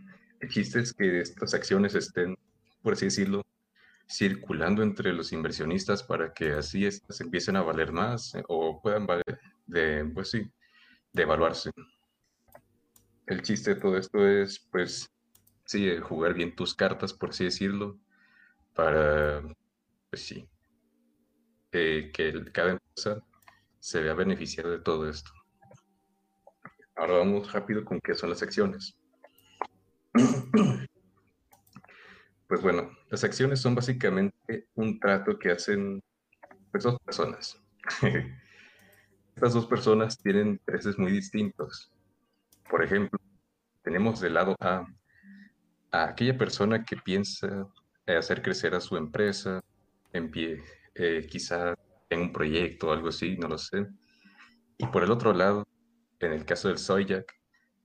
el 0.40 0.48
chiste 0.48 0.80
es 0.80 0.92
que 0.94 1.20
estas 1.20 1.54
acciones 1.54 1.94
estén, 1.94 2.36
por 2.82 2.94
así 2.94 3.06
decirlo, 3.06 3.42
circulando 4.10 4.82
entre 4.82 5.12
los 5.12 5.32
inversionistas 5.32 6.02
para 6.02 6.32
que 6.32 6.52
así 6.52 6.86
estas 6.86 7.20
empiecen 7.20 7.56
a 7.56 7.62
valer 7.62 7.92
más 7.92 8.34
eh, 8.34 8.42
o 8.48 8.80
puedan 8.80 9.06
valer 9.06 9.38
de, 9.66 10.04
pues 10.14 10.30
sí, 10.30 10.42
de 11.12 11.22
evaluarse. 11.22 11.70
El 13.26 13.42
chiste 13.42 13.74
de 13.74 13.80
todo 13.80 13.96
esto 13.96 14.26
es, 14.26 14.58
pues, 14.70 15.10
sí, 15.64 15.88
eh, 15.88 16.00
jugar 16.00 16.34
bien 16.34 16.54
tus 16.54 16.74
cartas, 16.74 17.12
por 17.12 17.30
así 17.30 17.44
decirlo, 17.44 17.98
para, 18.74 19.42
pues 20.10 20.26
sí, 20.26 20.48
que 21.70 22.12
cada 22.52 22.72
empresa 22.72 23.20
se 23.80 24.02
vea 24.02 24.14
beneficiada 24.14 24.70
de 24.70 24.80
todo 24.80 25.08
esto. 25.08 25.30
Ahora 26.96 27.18
vamos 27.18 27.52
rápido 27.52 27.84
con 27.84 28.00
qué 28.00 28.14
son 28.14 28.30
las 28.30 28.42
acciones. 28.42 28.98
Pues 32.46 32.60
bueno, 32.60 32.90
las 33.10 33.24
acciones 33.24 33.60
son 33.60 33.74
básicamente 33.74 34.68
un 34.74 35.00
trato 35.00 35.38
que 35.38 35.50
hacen 35.50 36.00
pues, 36.70 36.84
dos 36.84 37.00
personas. 37.00 37.58
Estas 39.34 39.54
dos 39.54 39.66
personas 39.66 40.18
tienen 40.18 40.48
intereses 40.48 40.98
muy 40.98 41.10
distintos. 41.10 41.93
Por 42.68 42.82
ejemplo, 42.82 43.18
tenemos 43.82 44.20
del 44.20 44.34
lado 44.34 44.56
A 44.60 44.86
a 45.94 46.08
aquella 46.08 46.36
persona 46.36 46.84
que 46.84 46.96
piensa 46.96 47.68
eh, 48.06 48.16
hacer 48.16 48.42
crecer 48.42 48.74
a 48.74 48.80
su 48.80 48.96
empresa, 48.96 49.60
en 50.12 50.28
pie, 50.30 50.60
eh, 50.96 51.24
quizá 51.30 51.74
en 52.10 52.20
un 52.20 52.32
proyecto 52.32 52.88
o 52.88 52.92
algo 52.92 53.08
así, 53.08 53.36
no 53.36 53.46
lo 53.46 53.58
sé. 53.58 53.86
Y 54.76 54.86
por 54.88 55.04
el 55.04 55.12
otro 55.12 55.32
lado, 55.32 55.64
en 56.18 56.32
el 56.32 56.44
caso 56.44 56.66
del 56.68 56.78
Soyak, 56.78 57.32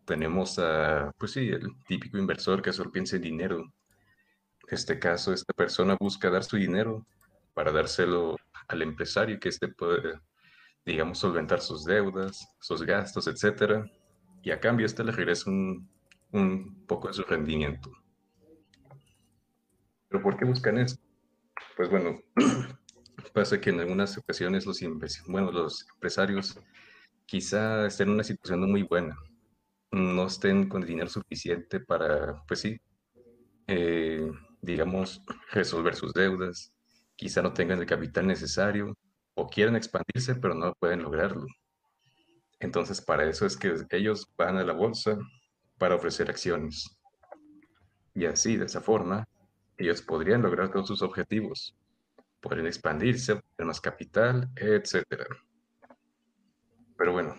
tenemos 0.05 0.57
a, 0.57 1.11
pues 1.19 1.33
sí, 1.33 1.49
el 1.49 1.69
típico 1.87 2.17
inversor 2.17 2.63
que 2.63 2.73
solo 2.73 2.91
piensa 2.91 3.17
en 3.17 3.21
dinero. 3.21 3.59
En 3.59 4.71
este 4.71 4.97
caso, 4.97 5.31
esta 5.31 5.53
persona 5.53 5.95
busca 5.99 6.31
dar 6.31 6.43
su 6.43 6.57
dinero 6.57 7.05
para 7.53 7.71
dárselo 7.71 8.37
al 8.67 8.81
empresario 8.81 9.39
que 9.39 9.49
éste 9.49 9.67
puede, 9.67 10.19
digamos, 10.83 11.19
solventar 11.19 11.61
sus 11.61 11.85
deudas, 11.85 12.47
sus 12.59 12.81
gastos, 12.81 13.27
etcétera, 13.27 13.85
y 14.43 14.51
a 14.51 14.59
cambio 14.59 14.85
este 14.85 15.03
le 15.03 15.11
regresa 15.11 15.49
un, 15.49 15.89
un 16.31 16.85
poco 16.87 17.07
de 17.07 17.13
su 17.13 17.23
rendimiento. 17.23 17.91
¿Pero 20.09 20.23
por 20.23 20.37
qué 20.37 20.45
buscan 20.45 20.77
esto? 20.77 21.01
Pues 21.75 21.89
bueno, 21.89 22.19
pasa 23.33 23.61
que 23.61 23.69
en 23.69 23.79
algunas 23.79 24.17
ocasiones 24.17 24.65
los, 24.65 24.79
bueno, 25.27 25.51
los 25.51 25.87
empresarios 25.93 26.59
quizá 27.25 27.85
estén 27.85 28.07
en 28.07 28.15
una 28.15 28.23
situación 28.23 28.69
muy 28.69 28.83
buena, 28.83 29.15
no 29.91 30.25
estén 30.25 30.67
con 30.67 30.81
el 30.81 30.87
dinero 30.87 31.09
suficiente 31.09 31.79
para, 31.79 32.43
pues 32.47 32.61
sí, 32.61 32.79
eh, 33.67 34.31
digamos, 34.61 35.21
resolver 35.51 35.95
sus 35.95 36.13
deudas, 36.13 36.73
quizá 37.15 37.41
no 37.41 37.53
tengan 37.53 37.79
el 37.79 37.85
capital 37.85 38.27
necesario 38.27 38.97
o 39.35 39.47
quieren 39.47 39.75
expandirse 39.75 40.35
pero 40.35 40.55
no 40.55 40.73
pueden 40.79 41.03
lograrlo. 41.03 41.45
Entonces, 42.59 43.01
para 43.01 43.25
eso 43.25 43.45
es 43.45 43.57
que 43.57 43.73
ellos 43.91 44.27
van 44.37 44.57
a 44.57 44.63
la 44.63 44.73
bolsa 44.73 45.17
para 45.77 45.95
ofrecer 45.95 46.29
acciones. 46.29 46.97
Y 48.13 48.25
así, 48.25 48.57
de 48.57 48.65
esa 48.65 48.81
forma, 48.81 49.27
ellos 49.77 50.01
podrían 50.01 50.41
lograr 50.41 50.69
todos 50.69 50.87
sus 50.87 51.01
objetivos. 51.01 51.75
Pueden 52.41 52.67
expandirse, 52.67 53.33
obtener 53.33 53.67
más 53.67 53.79
capital, 53.79 54.49
etcétera. 54.55 55.25
Pero 56.97 57.13
bueno, 57.13 57.35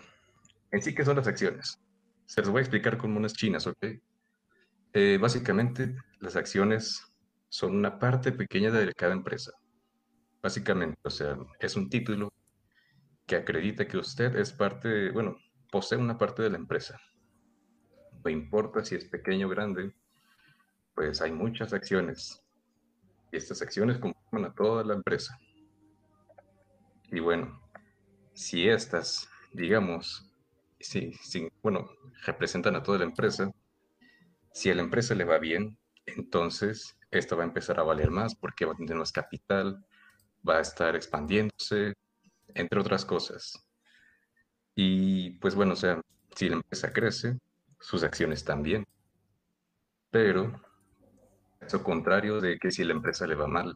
en 0.71 0.81
sí, 0.81 0.95
¿qué 0.95 1.05
son 1.05 1.17
las 1.17 1.27
acciones? 1.27 1.79
Se 2.25 2.41
los 2.41 2.49
voy 2.49 2.59
a 2.59 2.61
explicar 2.61 2.97
con 2.97 3.15
unas 3.15 3.33
chinas, 3.33 3.67
¿ok? 3.67 3.85
Eh, 4.93 5.17
básicamente, 5.21 5.95
las 6.19 6.35
acciones 6.35 7.03
son 7.47 7.75
una 7.75 7.99
parte 7.99 8.31
pequeña 8.31 8.71
de 8.71 8.91
cada 8.93 9.13
empresa. 9.13 9.51
Básicamente, 10.41 10.97
o 11.03 11.09
sea, 11.09 11.37
es 11.59 11.75
un 11.75 11.89
título 11.89 12.33
que 13.31 13.37
acredita 13.37 13.87
que 13.87 13.97
usted 13.97 14.35
es 14.35 14.51
parte, 14.51 15.09
bueno, 15.11 15.37
posee 15.71 15.97
una 15.97 16.17
parte 16.17 16.43
de 16.43 16.49
la 16.49 16.57
empresa. 16.57 16.99
No 18.25 18.29
importa 18.29 18.83
si 18.83 18.95
es 18.95 19.05
pequeño 19.05 19.47
o 19.47 19.49
grande, 19.49 19.95
pues 20.93 21.21
hay 21.21 21.31
muchas 21.31 21.71
acciones. 21.71 22.43
Y 23.31 23.37
estas 23.37 23.61
acciones 23.61 23.99
conforman 23.99 24.51
a 24.51 24.53
toda 24.53 24.83
la 24.83 24.95
empresa. 24.95 25.39
Y 27.09 27.21
bueno, 27.21 27.57
si 28.33 28.67
estas, 28.67 29.29
digamos, 29.53 30.29
si, 30.81 31.13
si, 31.13 31.47
bueno, 31.63 31.89
representan 32.25 32.75
a 32.75 32.83
toda 32.83 32.97
la 32.97 33.05
empresa, 33.05 33.49
si 34.51 34.69
a 34.69 34.75
la 34.75 34.81
empresa 34.81 35.15
le 35.15 35.23
va 35.23 35.39
bien, 35.39 35.77
entonces 36.05 36.97
esto 37.11 37.37
va 37.37 37.43
a 37.43 37.47
empezar 37.47 37.79
a 37.79 37.83
valer 37.83 38.11
más 38.11 38.35
porque 38.35 38.65
va 38.65 38.73
a 38.73 38.75
tener 38.75 38.97
más 38.97 39.13
capital, 39.13 39.85
va 40.45 40.57
a 40.57 40.61
estar 40.61 40.97
expandiéndose, 40.97 41.93
entre 42.55 42.79
otras 42.79 43.05
cosas. 43.05 43.53
Y 44.75 45.31
pues 45.39 45.55
bueno, 45.55 45.73
o 45.73 45.75
sea, 45.75 46.01
si 46.35 46.49
la 46.49 46.55
empresa 46.55 46.91
crece, 46.93 47.37
sus 47.79 48.03
acciones 48.03 48.43
también. 48.43 48.85
Pero, 50.09 50.51
eso 51.61 51.83
contrario 51.83 52.41
de 52.41 52.57
que 52.57 52.71
si 52.71 52.83
la 52.83 52.93
empresa 52.93 53.27
le 53.27 53.35
va 53.35 53.47
mal, 53.47 53.75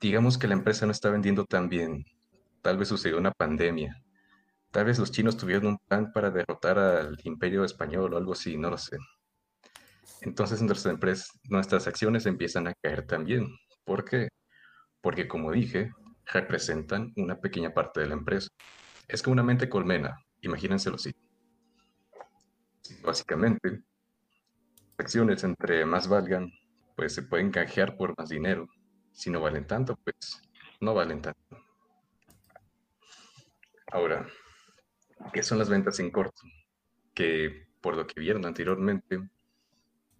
digamos 0.00 0.38
que 0.38 0.48
la 0.48 0.54
empresa 0.54 0.86
no 0.86 0.92
está 0.92 1.10
vendiendo 1.10 1.44
tan 1.44 1.68
bien, 1.68 2.04
tal 2.62 2.78
vez 2.78 2.88
sucedió 2.88 3.18
una 3.18 3.32
pandemia, 3.32 4.02
tal 4.70 4.86
vez 4.86 4.98
los 4.98 5.12
chinos 5.12 5.36
tuvieron 5.36 5.66
un 5.66 5.78
plan 5.78 6.12
para 6.12 6.30
derrotar 6.30 6.78
al 6.78 7.16
imperio 7.24 7.64
español 7.64 8.14
o 8.14 8.16
algo 8.16 8.32
así, 8.32 8.56
no 8.56 8.70
lo 8.70 8.78
sé. 8.78 8.96
Entonces 10.20 10.60
nuestras 10.62 10.92
empresas, 10.92 11.30
nuestras 11.44 11.86
acciones 11.86 12.26
empiezan 12.26 12.66
a 12.66 12.74
caer 12.74 13.06
también. 13.06 13.48
¿Por 13.84 14.04
qué? 14.04 14.28
Porque 15.00 15.28
como 15.28 15.52
dije, 15.52 15.92
representan 16.28 17.12
una 17.16 17.40
pequeña 17.40 17.72
parte 17.72 18.00
de 18.00 18.06
la 18.06 18.14
empresa. 18.14 18.48
Es 19.06 19.22
como 19.22 19.32
una 19.32 19.42
mente 19.42 19.68
colmena, 19.68 20.22
imagínenselo 20.42 20.96
así. 20.96 21.12
Básicamente, 23.02 23.82
acciones 24.98 25.44
entre 25.44 25.84
más 25.86 26.08
valgan, 26.08 26.52
pues 26.96 27.14
se 27.14 27.22
pueden 27.22 27.50
canjear 27.50 27.96
por 27.96 28.14
más 28.18 28.28
dinero. 28.28 28.68
Si 29.12 29.30
no 29.30 29.40
valen 29.40 29.66
tanto, 29.66 29.96
pues 29.96 30.42
no 30.80 30.94
valen 30.94 31.22
tanto. 31.22 31.58
Ahora, 33.90 34.26
¿qué 35.32 35.42
son 35.42 35.58
las 35.58 35.68
ventas 35.68 35.98
en 35.98 36.10
corto? 36.10 36.42
Que 37.14 37.68
por 37.80 37.96
lo 37.96 38.06
que 38.06 38.20
vieron 38.20 38.44
anteriormente, 38.44 39.18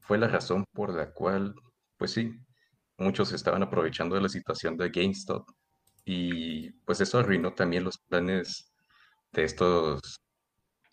fue 0.00 0.16
la 0.16 0.28
razón 0.28 0.64
por 0.72 0.94
la 0.94 1.12
cual, 1.12 1.54
pues 1.98 2.12
sí, 2.12 2.34
muchos 2.96 3.32
estaban 3.32 3.62
aprovechando 3.62 4.14
de 4.16 4.22
la 4.22 4.28
situación 4.28 4.76
de 4.76 4.88
GameStop 4.88 5.46
y 6.10 6.70
pues 6.86 7.02
eso 7.02 7.18
arruinó 7.18 7.52
también 7.52 7.84
los 7.84 7.98
planes 7.98 8.72
de 9.30 9.44
estos 9.44 10.22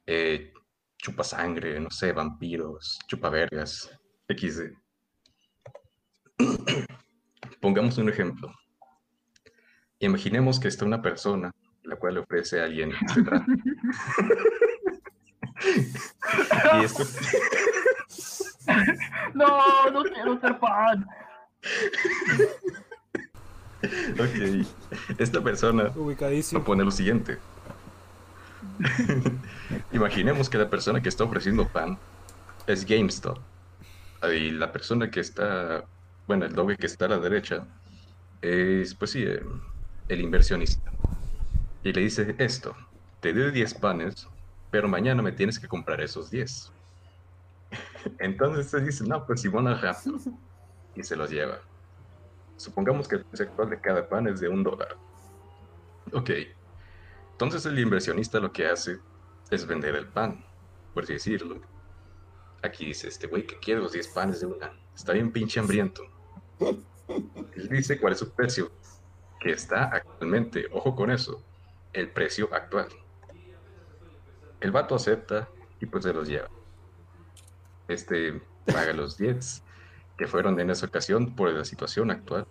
eh, 0.05 0.51
chupasangre, 0.97 1.79
no 1.79 1.89
sé, 1.89 2.11
vampiros, 2.11 2.99
chupavergas, 3.07 3.97
XD. 4.27 4.73
Pongamos 7.61 7.97
un 7.97 8.09
ejemplo. 8.09 8.51
Imaginemos 9.99 10.59
que 10.59 10.67
está 10.67 10.83
una 10.83 11.01
persona 11.01 11.49
la 11.83 11.95
cual 11.95 12.15
le 12.15 12.19
ofrece 12.19 12.59
a 12.59 12.65
alguien 12.65 12.91
y 16.73 16.83
esto... 16.83 17.05
No, 19.35 19.91
no 19.91 20.03
quiero 20.03 20.41
ser 20.41 20.57
fan. 20.57 21.05
Ok. 24.19 24.67
Esta 25.17 25.41
persona 25.41 25.91
Ubicadísimo. 25.95 26.61
propone 26.61 26.83
lo 26.83 26.91
siguiente. 26.91 27.39
Imaginemos 29.91 30.49
que 30.49 30.57
la 30.57 30.69
persona 30.69 31.01
que 31.01 31.09
está 31.09 31.23
ofreciendo 31.23 31.67
pan 31.67 31.97
es 32.67 32.85
GameStop. 32.85 33.37
Y 34.33 34.51
la 34.51 34.71
persona 34.71 35.09
que 35.11 35.19
está, 35.19 35.85
bueno, 36.27 36.45
el 36.45 36.53
doble 36.53 36.77
que 36.77 36.87
está 36.87 37.05
a 37.05 37.09
la 37.09 37.19
derecha 37.19 37.65
es, 38.41 38.95
pues 38.95 39.11
sí, 39.11 39.23
eh, 39.23 39.43
el 40.09 40.21
inversionista. 40.21 40.91
Y 41.83 41.93
le 41.93 42.01
dice 42.01 42.35
esto, 42.39 42.75
te 43.19 43.33
doy 43.33 43.51
10 43.51 43.75
panes, 43.75 44.27
pero 44.71 44.87
mañana 44.87 45.21
me 45.21 45.31
tienes 45.31 45.59
que 45.59 45.67
comprar 45.67 46.01
esos 46.01 46.31
10. 46.31 46.71
Entonces 48.19 48.67
se 48.69 48.81
dice, 48.81 49.03
no, 49.05 49.25
pues 49.25 49.41
Simón 49.41 49.65
rápido. 49.79 50.17
Y 50.95 51.03
se 51.03 51.15
los 51.15 51.29
lleva. 51.29 51.59
Supongamos 52.57 53.07
que 53.07 53.15
el 53.15 53.25
precio 53.25 53.47
actual 53.47 53.69
de 53.69 53.81
cada 53.81 54.07
pan 54.07 54.27
es 54.27 54.39
de 54.39 54.49
un 54.49 54.63
dólar. 54.63 54.97
Ok. 56.13 56.31
Entonces 57.31 57.65
el 57.65 57.77
inversionista 57.77 58.39
lo 58.39 58.51
que 58.51 58.67
hace 58.67 58.99
es 59.51 59.65
vender 59.67 59.95
el 59.95 60.07
pan, 60.07 60.45
por 60.93 61.03
así 61.03 61.13
decirlo. 61.13 61.61
Aquí 62.63 62.85
dice 62.85 63.09
este 63.09 63.27
güey 63.27 63.45
que 63.45 63.59
quiere 63.59 63.81
los 63.81 63.91
10 63.91 64.07
panes 64.09 64.39
de 64.39 64.47
una. 64.47 64.71
Está 64.95 65.13
bien 65.13 65.31
pinche 65.31 65.59
hambriento. 65.59 66.03
Él 67.55 67.69
dice 67.69 67.99
cuál 67.99 68.13
es 68.13 68.19
su 68.19 68.31
precio, 68.31 68.71
que 69.39 69.51
está 69.51 69.85
actualmente, 69.85 70.67
ojo 70.71 70.95
con 70.95 71.11
eso, 71.11 71.43
el 71.93 72.09
precio 72.09 72.49
actual. 72.53 72.87
El 74.61 74.71
vato 74.71 74.95
acepta 74.95 75.49
y 75.79 75.85
pues 75.85 76.05
se 76.05 76.13
los 76.13 76.27
lleva. 76.27 76.49
Este 77.87 78.41
paga 78.65 78.93
los 78.93 79.17
10 79.17 79.61
que 80.17 80.27
fueron 80.27 80.59
en 80.59 80.69
esa 80.69 80.85
ocasión 80.85 81.35
por 81.35 81.51
la 81.51 81.65
situación 81.65 82.11
actual. 82.11 82.47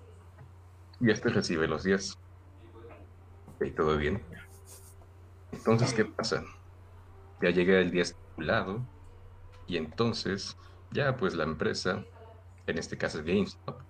Y 1.00 1.10
este 1.10 1.28
recibe 1.28 1.66
los 1.66 1.82
10. 1.82 2.18
Ok, 3.54 3.74
todo 3.76 3.96
bien. 3.96 4.22
Entonces, 5.52 5.94
¿qué 5.94 6.04
pasa? 6.04 6.44
Ya 7.40 7.50
llega 7.50 7.78
el 7.78 7.90
día 7.90 8.02
estipulado 8.02 8.80
y 9.66 9.76
entonces 9.76 10.56
ya 10.90 11.16
pues 11.16 11.34
la 11.34 11.44
empresa, 11.44 12.04
en 12.66 12.78
este 12.78 12.96
caso 12.96 13.18
es 13.18 13.24
GameStop, 13.24 13.80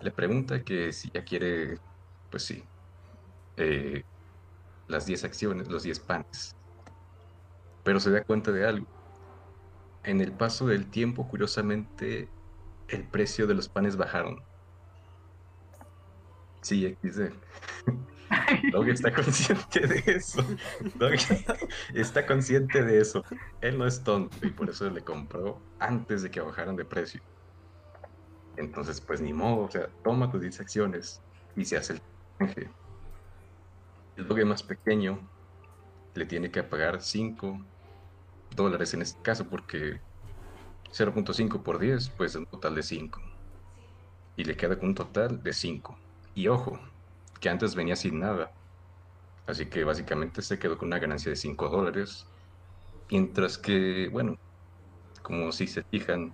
le 0.00 0.10
pregunta 0.10 0.62
que 0.62 0.92
si 0.92 1.10
ya 1.10 1.24
quiere, 1.24 1.78
pues 2.30 2.44
sí, 2.44 2.64
eh, 3.56 4.04
las 4.88 5.06
10 5.06 5.24
acciones, 5.24 5.68
los 5.68 5.82
10 5.82 6.00
panes. 6.00 6.56
Pero 7.82 8.00
se 8.00 8.10
da 8.10 8.22
cuenta 8.22 8.52
de 8.52 8.66
algo. 8.66 8.86
En 10.04 10.20
el 10.20 10.32
paso 10.32 10.66
del 10.66 10.90
tiempo, 10.90 11.26
curiosamente, 11.28 12.28
el 12.88 13.06
precio 13.08 13.46
de 13.46 13.54
los 13.54 13.68
panes 13.68 13.96
bajaron. 13.96 14.42
Sí, 16.62 16.96
XD. 17.02 17.32
Dog 18.72 18.88
está 18.88 19.12
consciente 19.12 19.86
de 19.86 20.02
eso. 20.06 20.42
Dog 20.94 21.12
está 21.94 22.26
consciente 22.26 22.82
de 22.82 23.00
eso. 23.00 23.24
Él 23.60 23.78
no 23.78 23.86
es 23.86 24.02
tonto 24.02 24.46
y 24.46 24.50
por 24.50 24.70
eso 24.70 24.88
le 24.90 25.02
compró 25.02 25.60
antes 25.78 26.22
de 26.22 26.30
que 26.30 26.40
bajaran 26.40 26.76
de 26.76 26.84
precio. 26.84 27.20
Entonces, 28.56 29.00
pues 29.00 29.20
ni 29.20 29.32
modo, 29.32 29.64
o 29.64 29.70
sea, 29.70 29.88
toma 30.02 30.30
tus 30.30 30.40
10 30.40 30.60
acciones 30.60 31.20
y 31.56 31.64
se 31.64 31.76
hace 31.76 31.94
el 31.94 32.02
canje. 32.38 32.70
El 34.16 34.28
dog 34.28 34.44
más 34.46 34.62
pequeño 34.62 35.28
le 36.14 36.24
tiene 36.24 36.50
que 36.50 36.62
pagar 36.62 37.00
5 37.02 37.60
dólares 38.54 38.94
en 38.94 39.02
este 39.02 39.20
caso 39.22 39.48
porque 39.48 40.00
0.5 40.96 41.62
por 41.62 41.80
10, 41.80 42.10
pues 42.10 42.36
un 42.36 42.46
total 42.46 42.76
de 42.76 42.82
5. 42.84 43.20
Y 44.36 44.44
le 44.44 44.56
queda 44.56 44.78
con 44.78 44.90
un 44.90 44.94
total 44.94 45.42
de 45.42 45.52
5. 45.52 45.98
Y 46.36 46.46
ojo, 46.48 46.78
que 47.40 47.48
antes 47.48 47.74
venía 47.74 47.96
sin 47.96 48.20
nada. 48.20 48.52
Así 49.46 49.66
que 49.66 49.82
básicamente 49.82 50.40
se 50.40 50.58
quedó 50.58 50.78
con 50.78 50.88
una 50.88 51.00
ganancia 51.00 51.30
de 51.30 51.36
5 51.36 51.68
dólares. 51.68 52.26
Mientras 53.10 53.58
que, 53.58 54.08
bueno, 54.12 54.38
como 55.22 55.50
si 55.50 55.66
se 55.66 55.82
fijan, 55.82 56.32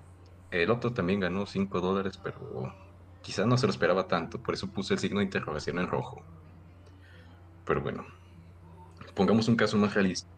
el 0.50 0.70
otro 0.70 0.92
también 0.92 1.20
ganó 1.20 1.46
5 1.46 1.80
dólares, 1.80 2.18
pero 2.22 2.74
quizás 3.22 3.46
no 3.46 3.56
se 3.56 3.66
lo 3.66 3.72
esperaba 3.72 4.08
tanto. 4.08 4.42
Por 4.42 4.54
eso 4.54 4.66
puse 4.68 4.94
el 4.94 5.00
signo 5.00 5.20
de 5.20 5.24
interrogación 5.24 5.78
en 5.78 5.88
rojo. 5.88 6.22
Pero 7.64 7.80
bueno, 7.80 8.04
pongamos 9.14 9.48
un 9.48 9.56
caso 9.56 9.78
más 9.78 9.94
realista. 9.94 10.28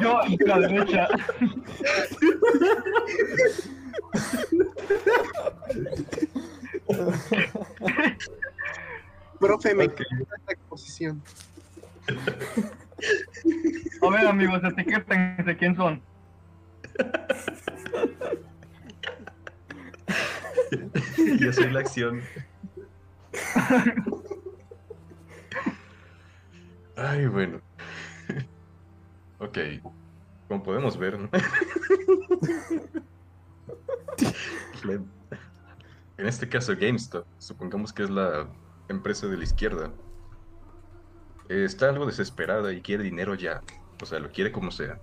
Yo 0.00 0.18
a 0.18 0.26
la 0.46 0.58
derecha. 0.60 1.08
Profe, 9.38 9.74
me 9.74 9.84
Ok. 9.86 10.00
encanta 10.00 10.36
esta 10.36 10.52
exposición. 10.52 11.22
A 14.02 14.10
ver, 14.10 14.26
amigos, 14.26 14.60
etiquétense 14.64 15.56
quién 15.56 15.76
son. 15.76 16.02
Yo 21.38 21.52
soy 21.52 21.70
la 21.70 21.80
acción. 21.80 22.22
Ay, 27.00 27.26
bueno. 27.26 27.60
Ok. 29.38 29.56
Como 30.48 30.62
podemos 30.62 30.98
ver, 30.98 31.18
¿no? 31.18 31.30
En 36.18 36.26
este 36.26 36.46
caso 36.46 36.74
GameStop, 36.78 37.24
supongamos 37.38 37.94
que 37.94 38.02
es 38.02 38.10
la 38.10 38.46
empresa 38.88 39.26
de 39.26 39.38
la 39.38 39.44
izquierda, 39.44 39.90
eh, 41.48 41.64
está 41.64 41.88
algo 41.88 42.04
desesperada 42.04 42.74
y 42.74 42.82
quiere 42.82 43.04
dinero 43.04 43.34
ya, 43.34 43.62
o 44.02 44.04
sea, 44.04 44.18
lo 44.18 44.30
quiere 44.30 44.52
como 44.52 44.70
sea. 44.70 45.00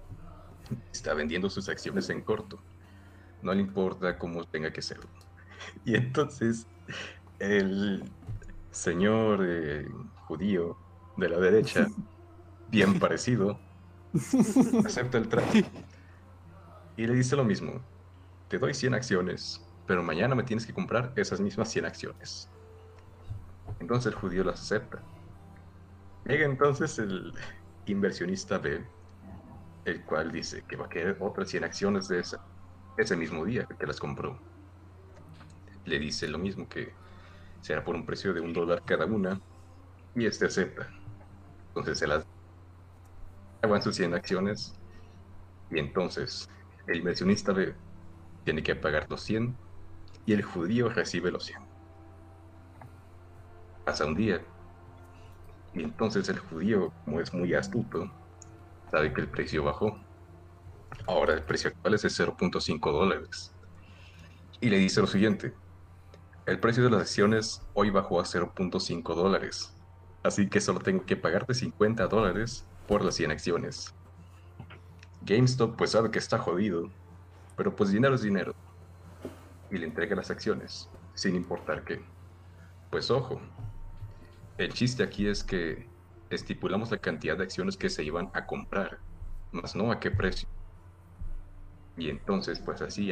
Está 0.91 1.15
vendiendo 1.15 1.49
sus 1.49 1.69
acciones 1.69 2.11
en 2.11 2.21
corto. 2.21 2.59
No 3.41 3.51
le 3.55 3.61
importa 3.61 4.19
cómo 4.19 4.45
tenga 4.45 4.71
que 4.71 4.83
ser. 4.83 4.99
Y 5.85 5.95
entonces 5.95 6.67
el 7.39 8.03
señor 8.69 9.43
eh, 9.43 9.87
judío 10.27 10.77
de 11.17 11.29
la 11.29 11.37
derecha, 11.37 11.87
bien 12.69 12.99
parecido, 12.99 13.59
acepta 14.85 15.17
el 15.17 15.27
trato 15.27 15.57
y 16.97 17.05
le 17.05 17.13
dice 17.13 17.35
lo 17.35 17.43
mismo. 17.43 17.81
Te 18.47 18.57
doy 18.57 18.73
100 18.73 18.93
acciones, 18.95 19.63
pero 19.85 20.01
mañana 20.03 20.35
me 20.35 20.43
tienes 20.43 20.65
que 20.65 20.73
comprar 20.73 21.13
esas 21.15 21.39
mismas 21.39 21.69
100 21.69 21.85
acciones. 21.85 22.49
Entonces 23.79 24.13
el 24.13 24.19
judío 24.19 24.43
las 24.43 24.61
acepta. 24.61 25.01
Llega 26.25 26.45
entonces 26.45 26.97
el 26.99 27.33
inversionista 27.85 28.57
B, 28.57 28.83
el 29.85 30.01
cual 30.03 30.31
dice 30.31 30.63
que 30.67 30.75
va 30.75 30.85
a 30.85 30.89
querer 30.89 31.17
otras 31.19 31.49
100 31.49 31.63
acciones 31.63 32.07
de 32.07 32.19
esa, 32.19 32.43
ese 32.97 33.15
mismo 33.15 33.45
día 33.45 33.67
que 33.79 33.85
las 33.85 33.99
compró. 33.99 34.37
Le 35.85 35.99
dice 35.99 36.27
lo 36.27 36.37
mismo 36.37 36.67
que 36.67 36.91
será 37.61 37.83
por 37.83 37.95
un 37.95 38.05
precio 38.05 38.33
de 38.33 38.41
un 38.41 38.53
dólar 38.53 38.83
cada 38.85 39.05
una 39.05 39.39
y 40.15 40.25
este 40.25 40.45
acepta. 40.45 40.89
Entonces 41.77 41.99
se 41.99 42.07
las 42.07 42.25
aguan 43.61 43.83
sus 43.83 43.95
100 43.97 44.15
acciones 44.15 44.73
y 45.69 45.77
entonces 45.77 46.49
el 46.87 46.97
inversionista 46.97 47.53
B 47.53 47.75
tiene 48.45 48.63
que 48.63 48.75
pagar 48.75 49.05
los 49.11 49.21
100 49.21 49.55
y 50.25 50.33
el 50.33 50.41
judío 50.41 50.89
recibe 50.89 51.29
los 51.29 51.45
100. 51.45 51.59
Pasa 53.85 54.07
un 54.07 54.15
día 54.15 54.41
y 55.75 55.83
entonces 55.83 56.27
el 56.29 56.39
judío, 56.39 56.91
como 57.05 57.21
es 57.21 57.31
muy 57.31 57.53
astuto, 57.53 58.11
sabe 58.89 59.13
que 59.13 59.21
el 59.21 59.29
precio 59.29 59.63
bajó. 59.63 59.99
Ahora 61.05 61.35
el 61.35 61.43
precio 61.43 61.69
actual 61.69 61.93
es 61.93 62.01
de 62.01 62.09
0.5 62.09 62.91
dólares. 62.91 63.53
Y 64.61 64.69
le 64.69 64.79
dice 64.79 64.99
lo 64.99 65.05
siguiente, 65.05 65.53
el 66.47 66.59
precio 66.59 66.83
de 66.83 66.89
las 66.89 67.01
acciones 67.01 67.61
hoy 67.75 67.91
bajó 67.91 68.19
a 68.19 68.23
0.5 68.23 69.13
dólares, 69.13 69.76
así 70.27 70.47
que 70.47 70.61
solo 70.61 70.79
tengo 70.79 71.05
que 71.05 71.15
pagarte 71.15 71.53
50 71.53 72.07
dólares 72.07 72.65
por 72.87 73.03
las 73.03 73.15
100 73.15 73.31
acciones. 73.31 73.93
GameStop 75.21 75.75
pues 75.75 75.91
sabe 75.91 76.11
que 76.11 76.19
está 76.19 76.37
jodido, 76.37 76.89
pero 77.55 77.75
pues 77.75 77.91
dinero 77.91 78.15
es 78.15 78.21
dinero. 78.21 78.53
Y 79.69 79.77
le 79.77 79.85
entrega 79.85 80.15
las 80.15 80.31
acciones, 80.31 80.89
sin 81.13 81.35
importar 81.35 81.83
qué. 81.83 82.01
Pues 82.89 83.11
ojo, 83.11 83.41
el 84.57 84.73
chiste 84.73 85.03
aquí 85.03 85.27
es 85.27 85.43
que 85.43 85.87
estipulamos 86.29 86.91
la 86.91 86.97
cantidad 86.97 87.37
de 87.37 87.43
acciones 87.43 87.75
que 87.77 87.89
se 87.89 88.03
iban 88.03 88.29
a 88.33 88.45
comprar, 88.45 88.99
más 89.51 89.75
no 89.75 89.91
a 89.91 89.99
qué 89.99 90.11
precio. 90.11 90.47
Y 91.97 92.09
entonces, 92.09 92.59
pues 92.59 92.81
así, 92.81 93.11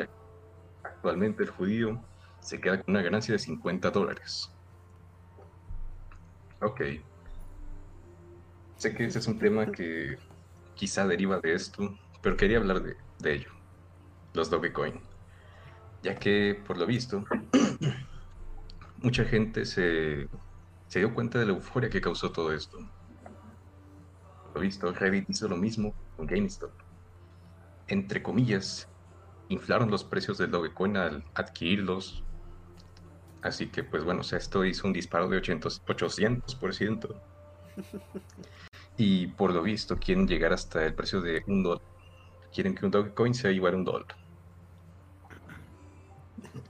actualmente 0.83 1.43
el 1.43 1.49
judío 1.49 2.01
se 2.39 2.61
queda 2.61 2.81
con 2.81 2.93
una 2.93 3.03
ganancia 3.03 3.33
de 3.33 3.39
50 3.39 3.89
dólares. 3.91 4.54
Ok. 6.61 6.81
Sé 8.77 8.93
que 8.93 9.05
ese 9.05 9.19
es 9.19 9.27
un 9.27 9.39
tema 9.39 9.71
que 9.71 10.17
quizá 10.75 11.07
deriva 11.07 11.39
de 11.39 11.53
esto, 11.53 11.97
pero 12.21 12.35
quería 12.37 12.57
hablar 12.57 12.81
de, 12.81 13.33
ello, 13.33 13.51
los 14.33 14.49
Dogecoin. 14.49 14.99
Ya 16.03 16.15
que, 16.15 16.61
por 16.67 16.77
lo 16.77 16.85
visto, 16.85 17.23
mucha 19.01 19.23
gente 19.25 19.65
se 19.65 20.27
se 20.87 20.99
dio 20.99 21.13
cuenta 21.13 21.39
de 21.39 21.45
la 21.45 21.53
euforia 21.53 21.89
que 21.89 22.01
causó 22.01 22.31
todo 22.31 22.53
esto. 22.53 22.77
Lo 24.53 24.61
visto, 24.61 24.91
Reddit 24.91 25.29
hizo 25.29 25.47
lo 25.47 25.57
mismo 25.57 25.93
con 26.15 26.27
GameStop. 26.27 26.71
Entre 27.87 28.23
comillas, 28.23 28.87
inflaron 29.49 29.91
los 29.91 30.03
precios 30.03 30.37
del 30.37 30.51
Dogecoin 30.51 30.97
al 30.97 31.23
adquirirlos. 31.33 32.23
Así 33.41 33.67
que, 33.67 33.83
pues 33.83 34.03
bueno, 34.03 34.21
o 34.21 34.23
sea, 34.23 34.39
esto 34.39 34.65
hizo 34.65 34.87
un 34.87 34.93
disparo 34.93 35.27
de 35.29 35.41
800%. 35.41 35.81
800%. 35.85 37.15
Y 38.97 39.27
por 39.27 39.53
lo 39.53 39.61
visto, 39.61 39.97
quieren 39.97 40.27
llegar 40.27 40.53
hasta 40.53 40.85
el 40.85 40.93
precio 40.93 41.21
de 41.21 41.43
un 41.47 41.63
dólar. 41.63 41.81
Quieren 42.53 42.75
que 42.75 42.85
un 42.85 42.91
Dogecoin 42.91 43.33
sea 43.33 43.51
igual 43.51 43.73
a 43.73 43.77
un 43.77 43.83
dólar. 43.83 44.07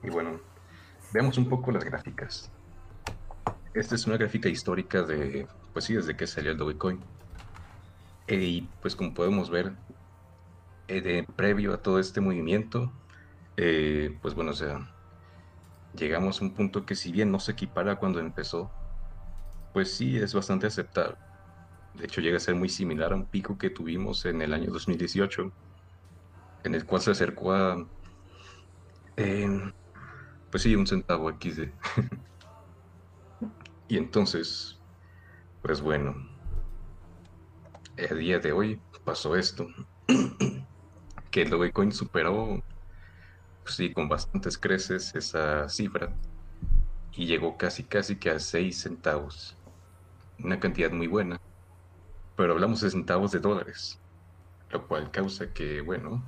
Y 0.01 0.09
bueno, 0.09 0.39
veamos 1.13 1.37
un 1.37 1.47
poco 1.47 1.71
las 1.71 1.83
gráficas. 1.83 2.51
Esta 3.75 3.95
es 3.95 4.07
una 4.07 4.17
gráfica 4.17 4.49
histórica 4.49 5.03
de, 5.03 5.47
pues 5.73 5.85
sí, 5.85 5.93
desde 5.93 6.15
que 6.15 6.25
salió 6.25 6.51
el 6.51 6.57
Dogecoin. 6.57 6.99
Eh, 8.27 8.35
y 8.37 8.69
pues 8.81 8.95
como 8.95 9.13
podemos 9.13 9.51
ver, 9.51 9.73
eh, 10.87 11.01
de, 11.01 11.23
previo 11.35 11.73
a 11.73 11.77
todo 11.77 11.99
este 11.99 12.21
movimiento, 12.21 12.91
eh, 13.57 14.17
pues 14.21 14.33
bueno, 14.33 14.51
o 14.51 14.55
sea, 14.55 14.94
llegamos 15.95 16.41
a 16.41 16.45
un 16.45 16.53
punto 16.53 16.85
que 16.85 16.95
si 16.95 17.11
bien 17.11 17.31
no 17.31 17.39
se 17.39 17.53
equipara 17.53 17.97
cuando 17.97 18.19
empezó, 18.19 18.71
pues 19.73 19.95
sí 19.95 20.17
es 20.17 20.33
bastante 20.33 20.67
aceptable. 20.67 21.17
De 21.95 22.05
hecho, 22.05 22.21
llega 22.21 22.37
a 22.37 22.41
ser 22.41 22.55
muy 22.55 22.69
similar 22.69 23.13
a 23.13 23.15
un 23.15 23.25
pico 23.25 23.57
que 23.57 23.69
tuvimos 23.69 24.25
en 24.25 24.41
el 24.41 24.53
año 24.53 24.71
2018, 24.71 25.51
en 26.63 26.75
el 26.75 26.85
cual 26.85 27.01
se 27.01 27.11
acercó 27.11 27.53
a, 27.53 27.87
pues 30.49 30.63
sí, 30.63 30.75
un 30.75 30.87
centavo 30.87 31.29
XD. 31.31 31.69
Y 33.87 33.97
entonces, 33.97 34.79
pues 35.61 35.79
bueno, 35.79 36.15
a 37.97 38.13
día 38.15 38.39
de 38.39 38.51
hoy 38.51 38.81
pasó 39.03 39.35
esto, 39.35 39.67
que 41.31 41.43
el 41.43 41.51
Dogecoin 41.51 41.91
superó, 41.91 42.63
sí, 43.65 43.93
con 43.93 44.07
bastantes 44.07 44.57
creces 44.57 45.13
esa 45.15 45.67
cifra 45.69 46.13
y 47.13 47.25
llegó 47.25 47.57
casi 47.57 47.83
casi 47.83 48.17
que 48.17 48.29
a 48.29 48.39
6 48.39 48.81
centavos, 48.81 49.57
una 50.39 50.59
cantidad 50.59 50.91
muy 50.91 51.07
buena, 51.07 51.39
pero 52.35 52.53
hablamos 52.53 52.81
de 52.81 52.89
centavos 52.89 53.31
de 53.31 53.39
dólares, 53.39 53.99
lo 54.69 54.87
cual 54.87 55.11
causa 55.11 55.53
que, 55.53 55.81
bueno, 55.81 56.23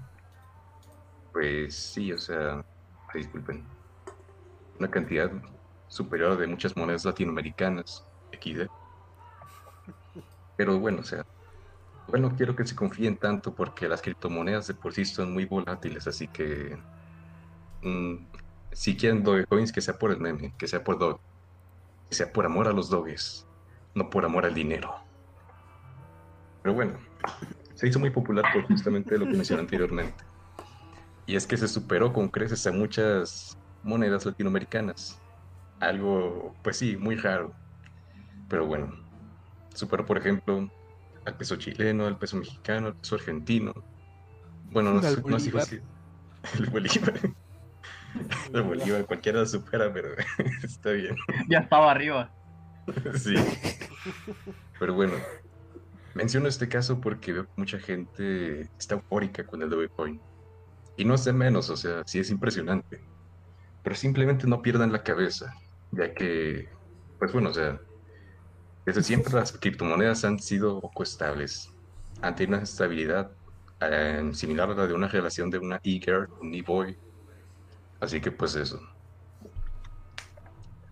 pues 1.34 1.76
sí, 1.76 2.12
o 2.14 2.18
sea, 2.18 2.66
disculpen, 3.14 3.66
una 4.80 4.90
cantidad 4.90 5.32
superior 5.88 6.38
de 6.38 6.48
muchas 6.48 6.76
monedas 6.76 7.06
latinoamericanas, 7.06 8.04
XD. 8.32 8.68
Pero 10.56 10.80
bueno, 10.80 11.02
o 11.02 11.04
sea, 11.04 11.26
bueno, 12.08 12.34
quiero 12.36 12.56
que 12.56 12.66
se 12.66 12.76
confíen 12.76 13.18
tanto 13.18 13.54
porque 13.54 13.88
las 13.88 14.02
criptomonedas 14.02 14.68
de 14.68 14.74
por 14.74 14.94
sí 14.94 15.06
son 15.06 15.34
muy 15.34 15.46
volátiles, 15.46 16.08
así 16.08 16.28
que 16.28 16.78
mm, 17.82 18.15
si 18.71 18.95
quieren 18.95 19.23
Dogecoins, 19.23 19.71
que 19.71 19.82
sea 19.82 19.97
por 19.97 20.11
el 20.11 20.19
meme, 20.19 20.53
que 20.57 20.67
sea 20.67 20.84
por 20.84 20.99
Doge, 20.99 21.19
que 22.09 22.15
sea 22.15 22.32
por 22.32 22.45
amor 22.45 22.67
a 22.67 22.73
los 22.73 22.89
Doges, 22.89 23.45
no 23.95 24.09
por 24.09 24.25
amor 24.25 24.45
al 24.45 24.53
dinero. 24.53 24.95
Pero 26.61 26.75
bueno, 26.75 26.93
se 27.75 27.88
hizo 27.88 27.99
muy 27.99 28.09
popular 28.09 28.45
por 28.53 28.67
justamente 28.67 29.17
lo 29.17 29.25
que 29.25 29.34
mencioné 29.34 29.61
anteriormente. 29.61 30.23
Y 31.25 31.36
es 31.36 31.45
que 31.45 31.57
se 31.57 31.67
superó 31.67 32.13
con 32.13 32.30
creces 32.30 32.65
a 32.67 32.71
muchas 32.71 33.57
monedas 33.84 34.25
latinoamericanas 34.25 35.19
algo, 35.80 36.55
pues 36.63 36.78
sí, 36.78 36.97
muy 36.97 37.15
raro. 37.15 37.53
Pero 38.49 38.65
bueno, 38.65 38.93
superó, 39.73 40.05
por 40.05 40.17
ejemplo, 40.17 40.69
al 41.25 41.36
peso 41.36 41.55
chileno, 41.57 42.05
al 42.05 42.17
peso 42.17 42.38
mexicano, 42.38 42.88
al 42.88 42.95
peso 42.95 43.15
argentino. 43.15 43.73
Bueno, 44.71 44.93
no, 44.93 45.01
sé, 45.01 45.21
no 45.25 45.39
sé 45.39 45.61
si 45.61 45.80
el 46.57 46.69
Bolívar. 46.69 47.19
El 48.53 48.62
Bolívar, 48.64 49.05
cualquiera 49.05 49.39
lo 49.39 49.45
supera, 49.45 49.91
pero 49.91 50.10
está 50.64 50.91
bien. 50.91 51.16
Ya 51.49 51.60
estaba 51.60 51.91
arriba. 51.91 52.34
Sí. 53.16 53.36
Pero 54.80 54.93
bueno, 54.93 55.16
menciono 56.14 56.47
este 56.47 56.70
caso 56.70 57.01
porque 57.01 57.34
veo 57.34 57.43
que 57.43 57.51
mucha 57.58 57.80
gente 57.80 58.62
está 58.80 58.95
eufórica 58.95 59.45
con 59.45 59.62
el 59.62 59.70
Dogecoin. 59.70 60.22
Y 60.95 61.03
no 61.03 61.18
sé 61.18 61.34
menos, 61.34 61.70
o 61.70 61.76
sea, 61.76 62.03
sí 62.05 62.20
es 62.20 62.32
impresionante. 62.32 63.03
Pero 63.84 63.93
simplemente 63.93 64.47
no 64.47 64.62
pierdan 64.62 64.93
la 64.93 65.03
cabeza 65.03 65.53
ya 65.91 66.14
que, 66.14 66.68
pues 67.20 67.32
bueno, 67.34 67.49
o 67.49 67.53
sea, 67.53 67.80
desde 68.86 69.03
siempre 69.03 69.34
las 69.34 69.51
criptomonedas 69.51 70.24
han 70.26 70.39
sido 70.39 70.80
poco 70.80 71.03
estables, 71.03 71.72
han 72.22 72.36
tenido 72.36 72.58
una 72.58 72.64
estabilidad 72.64 73.32
eh, 73.82 74.30
similar 74.34 74.70
a 74.72 74.76
la 74.76 74.88
de 74.88 74.93
una 74.93 75.08
relación 75.08 75.49
de 75.49 75.60
una 75.60 75.80
e-girl, 75.84 76.30
un 76.41 76.53
e-boy, 76.53 76.97
así 78.00 78.22
que 78.22 78.32
pues 78.32 78.56
eso. 78.56 78.80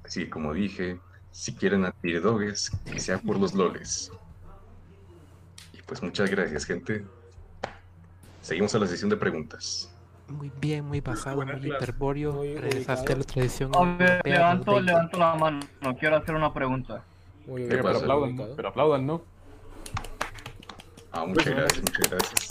Así 0.03 0.30
como 0.30 0.53
dije, 0.53 0.99
si 1.32 1.53
quieren 1.56 1.86
adquirir 1.86 2.22
doges, 2.22 2.72
que 2.86 2.99
sea 2.99 3.18
por 3.20 3.39
los 3.39 3.53
loles. 3.53 4.12
Y 5.74 5.82
pues 5.82 6.01
muchas 6.03 6.30
gracias, 6.30 6.66
gente. 6.66 7.06
Seguimos 8.41 8.76
a 8.76 8.80
la 8.80 8.88
sesión 8.88 9.10
de 9.10 9.18
preguntas. 9.18 9.91
muy 10.28 10.51
bien, 10.62 10.86
muy 10.86 11.01
basado, 11.01 11.38
muy 11.38 11.45
clase. 11.47 11.68
hiperbóreo. 11.68 12.34
Muy 12.34 12.56
Regresaste 12.56 13.14
a 13.14 13.16
la 13.18 13.24
tradición 13.24 13.72
levanto, 14.24 14.74
20. 14.76 14.91
levanto 14.91 15.18
la 15.18 15.36
mano. 15.36 15.60
No 15.82 15.95
quiero 15.97 16.18
hacer 16.18 16.36
una 16.36 16.53
pregunta. 16.53 17.03
Muy 17.47 17.64
¿Qué 17.68 17.68
bien, 17.68 17.82
Pero 17.82 17.84
pasa? 17.84 17.99
aplaudan, 17.99 18.30
ubicado. 18.30 18.49
¿no? 18.49 18.56
Pero 18.56 18.70
aplaudan, 18.70 19.06
¿no? 19.08 19.22
Ah, 21.12 21.26
muchas 21.26 21.53
Pues, 21.53 21.56
gracias, 21.56 21.82
muchas 21.82 22.10
gracias. 22.10 22.47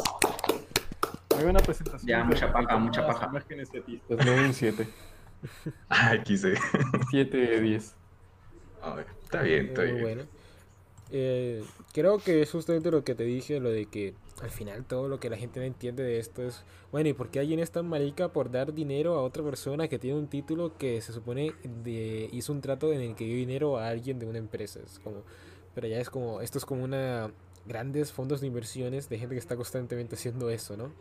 Hay 1.38 1.44
una 1.44 1.60
presentación. 1.60 2.08
Ya, 2.08 2.24
mucha 2.24 2.52
paja, 2.52 2.76
mucha 2.78 3.06
paja. 3.06 3.26
Imágenes 3.26 3.68
etistas, 3.72 4.24
le 4.24 4.36
doy 4.36 4.44
un 4.44 4.54
7. 4.54 4.88
Ah, 5.88 6.16
quise. 6.24 6.54
7 7.10 7.36
de 7.36 7.60
10. 7.60 7.94
A 8.82 8.94
ver, 8.94 9.06
está 9.22 9.42
bien, 9.42 9.66
está 9.66 9.82
Muy 9.82 9.90
bien. 9.90 10.02
bueno. 10.02 10.22
Eh, 11.10 11.62
creo 11.92 12.18
que 12.18 12.42
es 12.42 12.50
justamente 12.50 12.90
lo 12.90 13.04
que 13.04 13.14
te 13.14 13.24
dije, 13.24 13.60
lo 13.60 13.70
de 13.70 13.86
que 13.86 14.14
al 14.42 14.50
final 14.50 14.84
todo 14.84 15.08
lo 15.08 15.20
que 15.20 15.30
la 15.30 15.36
gente 15.36 15.60
no 15.60 15.66
entiende 15.66 16.02
de 16.02 16.18
esto 16.18 16.42
es, 16.42 16.64
bueno, 16.90 17.08
¿y 17.08 17.12
por 17.12 17.30
qué 17.30 17.40
alguien 17.40 17.60
es 17.60 17.70
tan 17.70 17.86
marica 17.86 18.28
por 18.32 18.50
dar 18.50 18.72
dinero 18.72 19.14
a 19.14 19.22
otra 19.22 19.42
persona 19.44 19.86
que 19.88 19.98
tiene 19.98 20.18
un 20.18 20.28
título 20.28 20.76
que 20.76 21.00
se 21.02 21.12
supone 21.12 21.54
de, 21.84 22.28
hizo 22.32 22.52
un 22.52 22.60
trato 22.60 22.92
en 22.92 23.00
el 23.00 23.14
que 23.14 23.26
dio 23.26 23.36
dinero 23.36 23.78
a 23.78 23.88
alguien 23.88 24.18
de 24.18 24.26
una 24.26 24.38
empresa? 24.38 24.80
Es 24.84 24.98
como, 24.98 25.22
pero 25.74 25.86
ya 25.86 26.00
es 26.00 26.10
como, 26.10 26.40
esto 26.40 26.58
es 26.58 26.64
como 26.64 26.82
una 26.82 27.30
grandes 27.66 28.12
fondos 28.12 28.40
de 28.40 28.46
inversiones 28.46 29.08
de 29.08 29.18
gente 29.18 29.34
que 29.34 29.38
está 29.38 29.56
constantemente 29.56 30.16
haciendo 30.16 30.50
eso, 30.50 30.76
¿no? 30.76 30.92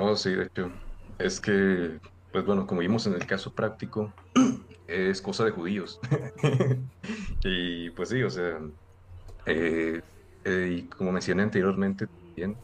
Oh, 0.00 0.14
sí, 0.16 0.30
de 0.34 0.44
hecho. 0.46 0.72
Es 1.18 1.40
que, 1.40 1.98
pues 2.30 2.44
bueno, 2.44 2.66
como 2.66 2.80
vimos 2.80 3.06
en 3.06 3.14
el 3.14 3.26
caso 3.26 3.52
práctico, 3.52 4.14
es 4.86 5.20
cosa 5.22 5.44
de 5.44 5.50
judíos. 5.50 5.98
Y 7.44 7.90
pues 7.92 8.08
sí, 8.10 8.22
o 8.22 8.30
sea, 8.30 8.58
eh, 9.46 10.02
eh, 10.44 10.68
y 10.78 10.88
como 10.90 11.12
mencioné 11.12 11.42
anteriormente 11.44 12.06
también, 12.36 12.62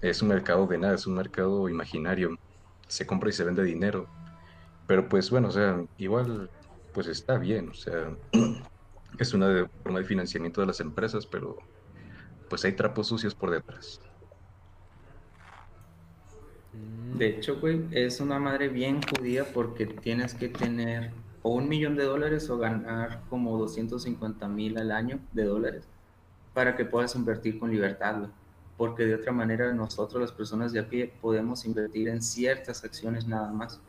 es 0.00 0.22
un 0.22 0.28
mercado 0.30 0.66
de 0.68 0.78
nada, 0.78 0.94
es 0.96 1.06
un 1.06 1.14
mercado 1.16 1.68
imaginario. 1.70 2.36
Se 2.88 3.06
compra 3.06 3.30
y 3.30 3.32
se 3.34 3.44
vende 3.44 3.64
dinero. 3.64 4.10
Pero 4.86 5.08
pues 5.08 5.30
bueno, 5.30 5.48
o 5.48 5.50
sea, 5.52 5.84
igual, 5.98 6.50
pues 6.92 7.08
está 7.08 7.38
bien, 7.38 7.70
o 7.70 7.74
sea, 7.74 8.16
es 9.18 9.34
una 9.34 9.48
de- 9.50 9.68
forma 9.84 10.00
de 10.00 10.06
financiamiento 10.06 10.60
de 10.62 10.68
las 10.68 10.80
empresas, 10.80 11.26
pero 11.28 11.56
pues 12.48 12.64
hay 12.64 12.74
trapos 12.76 13.08
sucios 13.08 13.34
por 13.36 13.50
detrás. 13.50 14.00
De 17.16 17.28
hecho, 17.28 17.58
güey, 17.58 17.84
es 17.90 18.20
una 18.20 18.38
madre 18.38 18.68
bien 18.68 19.00
judía 19.02 19.44
porque 19.52 19.86
tienes 19.86 20.34
que 20.34 20.48
tener 20.48 21.10
o 21.42 21.50
un 21.50 21.68
millón 21.68 21.96
de 21.96 22.04
dólares 22.04 22.48
o 22.50 22.58
ganar 22.58 23.22
como 23.30 23.56
250 23.58 24.46
mil 24.48 24.78
al 24.78 24.92
año 24.92 25.20
de 25.32 25.44
dólares 25.44 25.88
para 26.54 26.76
que 26.76 26.84
puedas 26.84 27.14
invertir 27.14 27.58
con 27.58 27.70
libertad. 27.70 28.28
Porque 28.76 29.04
de 29.04 29.16
otra 29.16 29.32
manera 29.32 29.72
nosotros, 29.72 30.20
las 30.20 30.32
personas 30.32 30.72
de 30.72 30.80
a 30.80 30.88
pie, 30.88 31.12
podemos 31.20 31.64
invertir 31.64 32.08
en 32.08 32.22
ciertas 32.22 32.84
acciones 32.84 33.26
nada 33.26 33.50
más, 33.52 33.80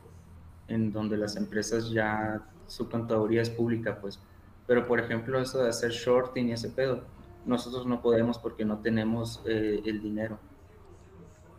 en 0.68 0.92
donde 0.92 1.16
las 1.16 1.36
empresas 1.36 1.90
ya 1.90 2.42
su 2.66 2.88
contaduría 2.88 3.42
es 3.42 3.50
pública, 3.50 4.00
pues. 4.00 4.18
Pero 4.66 4.86
por 4.86 4.98
ejemplo, 5.00 5.40
eso 5.40 5.62
de 5.62 5.68
hacer 5.68 5.90
shorting 5.90 6.48
y 6.48 6.52
ese 6.52 6.68
pedo, 6.70 7.02
nosotros 7.44 7.86
no 7.86 8.02
podemos 8.02 8.38
porque 8.38 8.64
no 8.64 8.78
tenemos 8.78 9.42
eh, 9.46 9.80
el 9.84 10.00
dinero. 10.00 10.38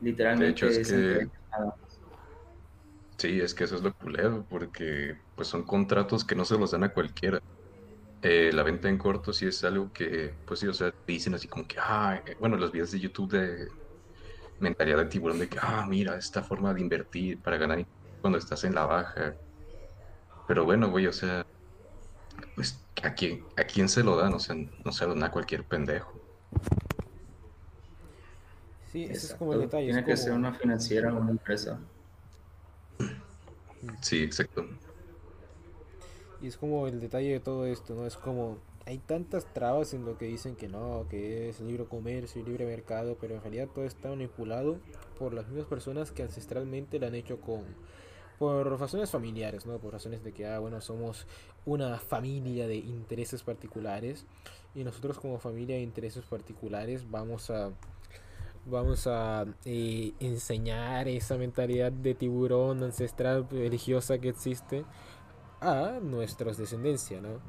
Literalmente 0.01 0.45
De 0.45 0.49
hecho, 0.49 0.67
es 0.67 0.79
es 0.81 0.81
que-. 0.81 1.27
Sí, 3.17 3.39
es 3.39 3.53
que 3.53 3.65
eso 3.65 3.75
es 3.75 3.83
lo 3.83 3.93
culero, 3.93 4.47
porque 4.47 5.13
pues 5.35 5.47
son 5.47 5.63
contratos 5.63 6.25
que 6.25 6.35
no 6.35 6.43
se 6.43 6.57
los 6.57 6.71
dan 6.71 6.83
a 6.83 6.93
cualquiera. 6.93 7.39
Eh, 8.21 8.51
la 8.53 8.63
venta 8.63 8.89
en 8.89 8.97
corto 8.97 9.33
sí 9.33 9.47
es 9.47 9.63
algo 9.63 9.91
que, 9.91 10.37
pues 10.45 10.59
sí, 10.61 10.67
o 10.67 10.73
sea, 10.73 10.91
te 10.91 11.13
dicen 11.13 11.35
así 11.35 11.47
como 11.47 11.67
que, 11.67 11.77
ah, 11.79 12.23
eh, 12.25 12.35
bueno, 12.39 12.57
los 12.57 12.71
videos 12.71 12.91
de 12.91 12.99
YouTube 12.99 13.31
de 13.33 13.69
mentalidad 14.59 14.97
de 14.99 15.05
tiburón 15.07 15.39
de 15.39 15.49
que, 15.49 15.59
ah, 15.61 15.85
mira, 15.89 16.17
esta 16.17 16.43
forma 16.43 16.73
de 16.73 16.81
invertir 16.81 17.41
para 17.41 17.57
ganar 17.57 17.85
cuando 18.21 18.39
estás 18.39 18.63
en 18.65 18.75
la 18.75 18.85
baja. 18.87 19.37
Pero 20.45 20.65
bueno, 20.65 20.89
güey, 20.91 21.07
o 21.07 21.13
sea, 21.13 21.43
pues, 22.55 22.89
¿a 23.03 23.13
quién, 23.13 23.47
a 23.55 23.63
quién 23.65 23.89
se 23.89 24.03
lo 24.03 24.15
dan? 24.17 24.33
O 24.33 24.39
sea, 24.39 24.55
no 24.85 24.91
se 24.91 25.05
lo 25.05 25.13
dan 25.13 25.23
a 25.23 25.31
cualquier 25.31 25.65
pendejo. 25.67 26.20
Sí, 28.91 29.03
ese 29.05 29.27
es 29.27 29.33
como 29.35 29.53
el 29.53 29.61
detalle. 29.61 29.85
Tiene 29.85 29.99
es 29.99 30.05
que 30.05 30.11
como- 30.13 30.23
ser 30.23 30.33
una 30.33 30.53
financiera 30.53 31.13
o 31.13 31.17
una 31.19 31.31
empresa. 31.31 31.79
Sí, 34.01 34.21
exacto. 34.23 34.65
Y 36.41 36.47
es 36.47 36.57
como 36.57 36.87
el 36.87 36.99
detalle 36.99 37.31
de 37.31 37.39
todo 37.39 37.65
esto, 37.65 37.93
¿no? 37.95 38.05
Es 38.05 38.17
como 38.17 38.57
hay 38.85 38.97
tantas 38.97 39.45
trabas 39.53 39.93
en 39.93 40.05
lo 40.05 40.17
que 40.17 40.25
dicen 40.25 40.55
que 40.55 40.67
no, 40.67 41.05
que 41.09 41.49
es 41.49 41.61
libre 41.61 41.85
comercio 41.85 42.41
y 42.41 42.45
libre 42.45 42.65
mercado, 42.65 43.15
pero 43.21 43.35
en 43.35 43.41
realidad 43.41 43.67
todo 43.73 43.85
está 43.85 44.09
manipulado 44.09 44.77
por 45.19 45.33
las 45.33 45.47
mismas 45.47 45.67
personas 45.67 46.11
que 46.11 46.23
ancestralmente 46.23 46.99
lo 46.99 47.07
han 47.07 47.15
hecho 47.15 47.39
con 47.39 47.63
por 48.39 48.79
razones 48.79 49.11
familiares, 49.11 49.67
¿no? 49.67 49.77
Por 49.77 49.93
razones 49.93 50.23
de 50.23 50.31
que, 50.31 50.47
ah, 50.47 50.57
bueno, 50.57 50.81
somos 50.81 51.27
una 51.63 51.99
familia 51.99 52.65
de 52.67 52.77
intereses 52.77 53.43
particulares 53.43 54.25
y 54.73 54.83
nosotros 54.83 55.19
como 55.19 55.37
familia 55.37 55.75
de 55.75 55.83
intereses 55.83 56.25
particulares 56.25 57.09
vamos 57.11 57.51
a 57.51 57.69
vamos 58.65 59.07
a 59.07 59.45
eh, 59.65 60.13
enseñar 60.19 61.07
esa 61.07 61.37
mentalidad 61.37 61.91
de 61.91 62.13
tiburón 62.13 62.83
ancestral 62.83 63.47
religiosa 63.49 64.19
que 64.19 64.29
existe 64.29 64.85
a 65.59 65.99
nuestros 66.01 66.57
descendencia, 66.57 67.21
¿no? 67.21 67.39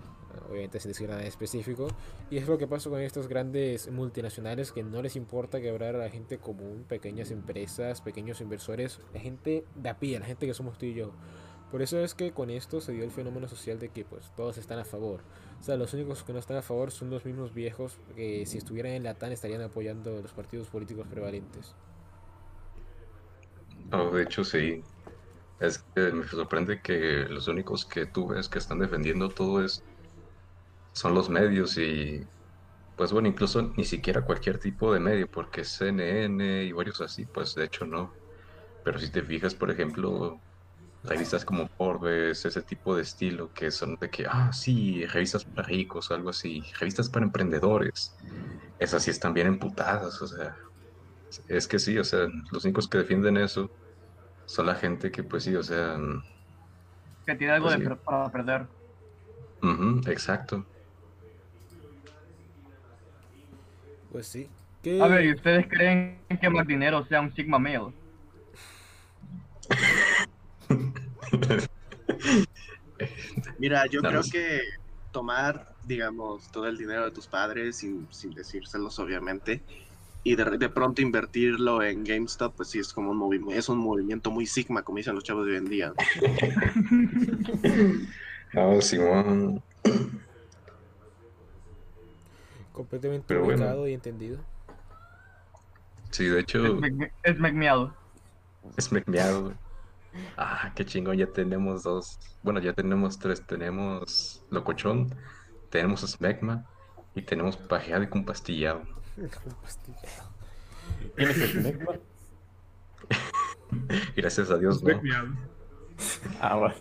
Obviamente 0.48 0.80
sin 0.80 0.90
decir 0.90 1.08
nada 1.08 1.22
específico. 1.24 1.88
Y 2.30 2.38
es 2.38 2.48
lo 2.48 2.58
que 2.58 2.66
pasa 2.66 2.90
con 2.90 3.00
estos 3.00 3.28
grandes 3.28 3.90
multinacionales 3.90 4.72
que 4.72 4.82
no 4.82 5.02
les 5.02 5.16
importa 5.16 5.60
quebrar 5.60 5.94
a 5.94 5.98
la 5.98 6.10
gente 6.10 6.38
común, 6.38 6.84
pequeñas 6.88 7.30
empresas, 7.30 8.00
pequeños 8.00 8.40
inversores, 8.40 9.00
la 9.12 9.20
gente 9.20 9.64
de 9.74 9.88
a 9.88 9.98
pie, 9.98 10.18
la 10.18 10.26
gente 10.26 10.46
que 10.46 10.54
somos 10.54 10.78
tú 10.78 10.86
y 10.86 10.94
yo. 10.94 11.12
Por 11.70 11.80
eso 11.80 11.98
es 12.00 12.14
que 12.14 12.32
con 12.32 12.50
esto 12.50 12.82
se 12.82 12.92
dio 12.92 13.02
el 13.02 13.10
fenómeno 13.10 13.48
social 13.48 13.78
de 13.78 13.88
que 13.88 14.04
pues 14.04 14.30
todos 14.36 14.58
están 14.58 14.78
a 14.78 14.84
favor. 14.84 15.22
O 15.62 15.64
sea, 15.64 15.76
los 15.76 15.94
únicos 15.94 16.24
que 16.24 16.32
no 16.32 16.40
están 16.40 16.56
a 16.56 16.62
favor 16.62 16.90
son 16.90 17.08
los 17.08 17.24
mismos 17.24 17.54
viejos 17.54 17.96
que 18.16 18.44
si 18.46 18.58
estuvieran 18.58 18.94
en 18.94 19.04
la 19.04 19.14
TAN 19.14 19.30
estarían 19.30 19.62
apoyando 19.62 20.20
los 20.20 20.32
partidos 20.32 20.66
políticos 20.66 21.06
prevalentes. 21.08 21.76
No, 23.92 24.10
de 24.10 24.24
hecho 24.24 24.42
sí. 24.42 24.82
Es 25.60 25.78
que 25.94 26.00
me 26.10 26.26
sorprende 26.26 26.80
que 26.82 27.26
los 27.28 27.46
únicos 27.46 27.84
que 27.84 28.06
tú 28.06 28.26
ves 28.26 28.48
que 28.48 28.58
están 28.58 28.80
defendiendo 28.80 29.28
todo 29.28 29.64
es 29.64 29.84
son 30.94 31.14
los 31.14 31.30
medios 31.30 31.78
y 31.78 32.26
pues 32.96 33.12
bueno, 33.12 33.28
incluso 33.28 33.62
ni 33.76 33.84
siquiera 33.84 34.22
cualquier 34.22 34.58
tipo 34.58 34.92
de 34.92 34.98
medio, 34.98 35.30
porque 35.30 35.64
CNN 35.64 36.64
y 36.64 36.72
varios 36.72 37.00
así, 37.00 37.24
pues 37.24 37.54
de 37.54 37.66
hecho 37.66 37.86
no. 37.86 38.12
Pero 38.82 38.98
si 38.98 39.12
te 39.12 39.22
fijas, 39.22 39.54
por 39.54 39.70
ejemplo, 39.70 40.40
revistas 41.04 41.44
como 41.44 41.68
Forbes, 41.76 42.44
ese 42.44 42.62
tipo 42.62 42.94
de 42.96 43.02
estilo, 43.02 43.50
que 43.52 43.70
son 43.70 43.96
de 44.00 44.10
que, 44.10 44.26
ah, 44.28 44.50
sí, 44.52 45.04
revistas 45.06 45.44
para 45.46 45.68
ricos 45.68 46.10
o 46.10 46.14
algo 46.14 46.30
así, 46.30 46.62
revistas 46.80 47.08
para 47.10 47.26
emprendedores, 47.26 48.16
esas 48.78 49.02
sí 49.04 49.10
están 49.10 49.34
bien 49.34 49.46
emputadas, 49.48 50.20
o 50.22 50.26
sea, 50.26 50.56
es 51.48 51.68
que 51.68 51.78
sí, 51.78 51.98
o 51.98 52.04
sea, 52.04 52.28
los 52.52 52.64
únicos 52.64 52.88
que 52.88 52.98
defienden 52.98 53.36
eso 53.38 53.70
son 54.46 54.66
la 54.66 54.76
gente 54.76 55.10
que, 55.12 55.24
pues 55.24 55.44
sí, 55.44 55.54
o 55.56 55.62
sea, 55.62 55.98
Que 57.26 57.34
tiene 57.34 57.52
algo 57.54 57.68
Pues 57.68 57.78
de 57.78 57.78
sí. 57.78 58.00
para 58.04 58.30
perder. 58.30 58.68
exacto. 60.08 60.66
Pues 64.10 64.28
sí. 64.28 64.48
¿Qué- 64.82 65.02
A 65.02 65.08
ver, 65.08 65.24
¿y 65.24 65.32
ustedes 65.34 65.66
creen 65.68 66.24
que 66.40 66.50
más 66.50 66.66
dinero 66.66 67.04
sea 67.06 67.20
un 67.20 67.32
Sigma 67.34 67.58
Male? 67.58 67.94
Mira, 73.56 73.86
yo 73.86 74.02
No, 74.02 74.04
creo 74.04 74.12
no 74.12 74.22
que 74.28 74.60
tomar, 75.10 75.76
digamos, 75.82 76.50
todo 76.50 76.66
el 76.66 76.76
dinero 76.78 77.04
de 77.04 77.12
tus 77.12 77.28
padres 77.28 77.78
sin, 77.78 78.10
sin 78.12 78.34
decírselos, 78.34 78.98
obviamente, 78.98 79.64
y 80.22 80.36
de, 80.36 80.44
de 80.58 80.68
pronto 80.70 81.02
invertirlo 81.02 81.82
en 81.82 82.04
GameStop, 82.04 82.56
pues 82.56 82.70
sí 82.70 82.78
es 82.80 82.92
como 82.92 83.10
un 83.12 83.18
movimiento, 83.18 83.58
es 83.58 83.68
un 83.68 83.78
movimiento 83.78 84.30
muy 84.30 84.46
sigma, 84.46 84.82
como 84.84 84.98
dicen 84.98 85.14
los 85.14 85.24
chavos 85.24 85.46
de 85.46 85.52
hoy 85.52 85.58
en 85.58 85.68
día. 85.68 85.92
No, 88.54 88.80
Simón, 88.82 89.62
completamente 92.72 93.24
Pero 93.26 93.44
bueno. 93.44 93.88
y 93.88 93.92
entendido. 93.92 94.38
sí, 96.10 96.26
de 96.26 96.40
hecho, 96.40 96.80
es 97.22 97.38
mecmeado. 97.38 97.96
es 98.76 98.92
mecmeado. 98.92 99.54
Ah, 100.36 100.72
qué 100.74 100.84
chingón, 100.84 101.16
ya 101.16 101.26
tenemos 101.26 101.82
dos. 101.82 102.18
Bueno, 102.42 102.60
ya 102.60 102.72
tenemos 102.72 103.18
tres. 103.18 103.46
Tenemos 103.46 104.44
Locochón, 104.50 105.14
tenemos 105.70 106.00
Smegma 106.02 106.66
y 107.14 107.22
tenemos 107.22 107.56
Pajeado 107.56 108.02
y 108.02 108.08
Compastillado. 108.08 108.82
¿Tienes 111.16 111.38
el 111.38 111.52
Kinectma? 111.52 111.94
Gracias 114.16 114.50
a 114.50 114.58
Dios, 114.58 114.82
¿no? 114.82 115.00
Ah, 116.40 116.56
va. 116.56 116.74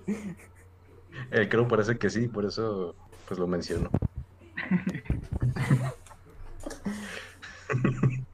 Eh, 1.31 1.47
creo 1.49 1.67
parece 1.67 1.97
que 1.97 2.09
sí, 2.09 2.27
por 2.27 2.45
eso 2.45 2.95
pues 3.27 3.39
lo 3.39 3.47
menciono. 3.47 3.89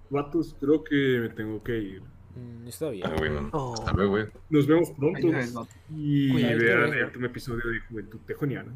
Vatos, 0.10 0.56
creo 0.60 0.84
que 0.84 1.20
me 1.22 1.30
tengo 1.30 1.62
que 1.64 1.78
ir. 1.78 2.04
Mm, 2.38 2.68
Está 2.68 2.90
bien. 2.90 3.08
Ah, 3.08 3.16
bueno. 3.18 3.50
Oh. 3.54 3.74
Hasta 3.74 3.92
luego, 3.94 4.12
güey. 4.12 4.26
Nos 4.50 4.68
vemos 4.68 4.92
pronto. 4.92 5.28
Y 5.90 6.32
vean 6.34 6.94
el 6.94 7.06
último 7.06 7.26
episodio 7.26 7.70
de 7.70 7.80
Juventud 7.82 8.20
Tejoniana. 8.26 8.76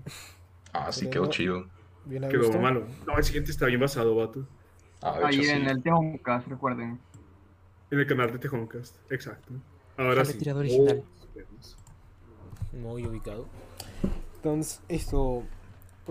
Ah, 0.74 0.91
sí, 0.91 1.09
quedó 1.09 1.28
chido. 1.28 1.68
Bien 2.05 2.24
a 2.24 2.30
Quedó 2.30 2.43
gusto. 2.43 2.59
malo. 2.59 2.86
No, 3.05 3.18
el 3.18 3.24
siguiente 3.24 3.51
está 3.51 3.66
bien 3.68 3.80
basado, 3.80 4.16
vato. 4.16 4.47
Ah, 5.01 5.20
Ahí 5.26 5.39
hecho, 5.39 5.51
en 5.51 5.66
sí. 5.66 5.70
el 5.72 5.84
Tejoncast, 5.84 6.47
recuerden. 6.47 6.99
En 7.91 7.99
el 7.99 8.07
canal 8.07 8.32
de 8.32 8.39
Tejoncast. 8.39 8.95
Exacto. 9.12 9.53
Ahora 9.97 10.24
sí. 10.26 10.38
tirado 10.38 10.59
original. 10.59 11.03
Muy 12.74 13.05
ubicado. 13.05 13.47
Entonces, 14.38 14.82
esto, 14.88 15.43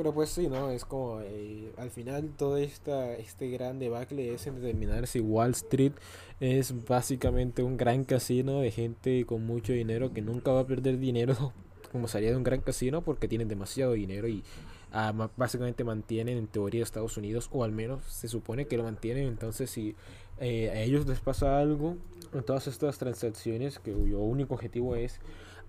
pero 0.01 0.15
pues 0.15 0.31
sí, 0.31 0.49
¿no? 0.49 0.71
Es 0.71 0.87
como, 0.87 1.21
eh, 1.21 1.75
al 1.77 1.91
final 1.91 2.31
todo 2.35 2.57
esta, 2.57 3.13
este 3.17 3.51
gran 3.51 3.79
debacle 3.79 4.33
es 4.33 4.47
en 4.47 4.55
determinar 4.55 5.07
si 5.07 5.21
Wall 5.21 5.51
Street 5.51 5.93
es 6.41 6.87
básicamente 6.87 7.63
un 7.63 7.77
gran 7.77 8.05
casino 8.05 8.61
de 8.61 8.71
gente 8.71 9.27
con 9.27 9.45
mucho 9.45 9.75
dinero 9.75 10.11
que 10.15 10.23
nunca 10.23 10.53
va 10.53 10.61
a 10.61 10.67
perder 10.67 10.99
dinero 10.99 11.53
como 11.93 12.09
salía 12.09 12.31
de 12.31 12.37
un 12.39 12.45
gran 12.45 12.63
casino 12.63 13.03
porque 13.03 13.29
tienen 13.29 13.49
demasiado 13.49 13.93
dinero 13.93 14.27
y 14.27 14.43
ah, 14.91 15.13
básicamente 15.37 15.85
mantienen 15.85 16.39
en 16.39 16.47
teoría 16.47 16.83
Estados 16.83 17.19
Unidos 17.19 17.51
o 17.53 17.63
al 17.63 17.73
menos 17.73 18.03
se 18.07 18.27
supone 18.27 18.65
que 18.65 18.79
lo 18.79 18.85
mantienen 18.85 19.29
entonces 19.29 19.69
si 19.69 19.97
eh, 20.39 20.71
a 20.71 20.81
ellos 20.81 21.07
les 21.07 21.21
pasa 21.21 21.61
algo 21.61 21.99
en 22.33 22.43
todas 22.43 22.69
estas 22.69 22.97
transacciones 22.97 23.79
que 23.79 23.93
cuyo 23.93 24.21
único 24.21 24.55
objetivo 24.55 24.97
es 24.97 25.21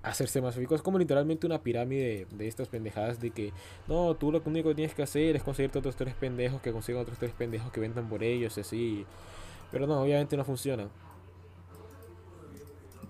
hacerse 0.03 0.41
más 0.41 0.55
ricos. 0.55 0.77
Es 0.77 0.81
como 0.81 0.97
literalmente 0.99 1.45
una 1.45 1.61
pirámide 1.61 2.27
de 2.31 2.47
estas 2.47 2.67
pendejadas 2.67 3.19
de 3.19 3.31
que 3.31 3.53
no, 3.87 4.15
tú 4.15 4.31
lo 4.31 4.41
único 4.45 4.69
que 4.69 4.75
tienes 4.75 4.95
que 4.95 5.03
hacer 5.03 5.35
es 5.35 5.43
conseguirte 5.43 5.79
otros 5.79 5.95
tres 5.95 6.15
pendejos 6.15 6.61
que 6.61 6.71
consigan 6.71 7.01
otros 7.01 7.17
tres 7.17 7.31
pendejos 7.33 7.71
que 7.71 7.79
vendan 7.79 8.09
por 8.09 8.23
ellos 8.23 8.57
y 8.57 8.61
así. 8.61 9.05
Pero 9.71 9.87
no, 9.87 10.01
obviamente 10.01 10.35
no 10.35 10.43
funciona. 10.43 10.89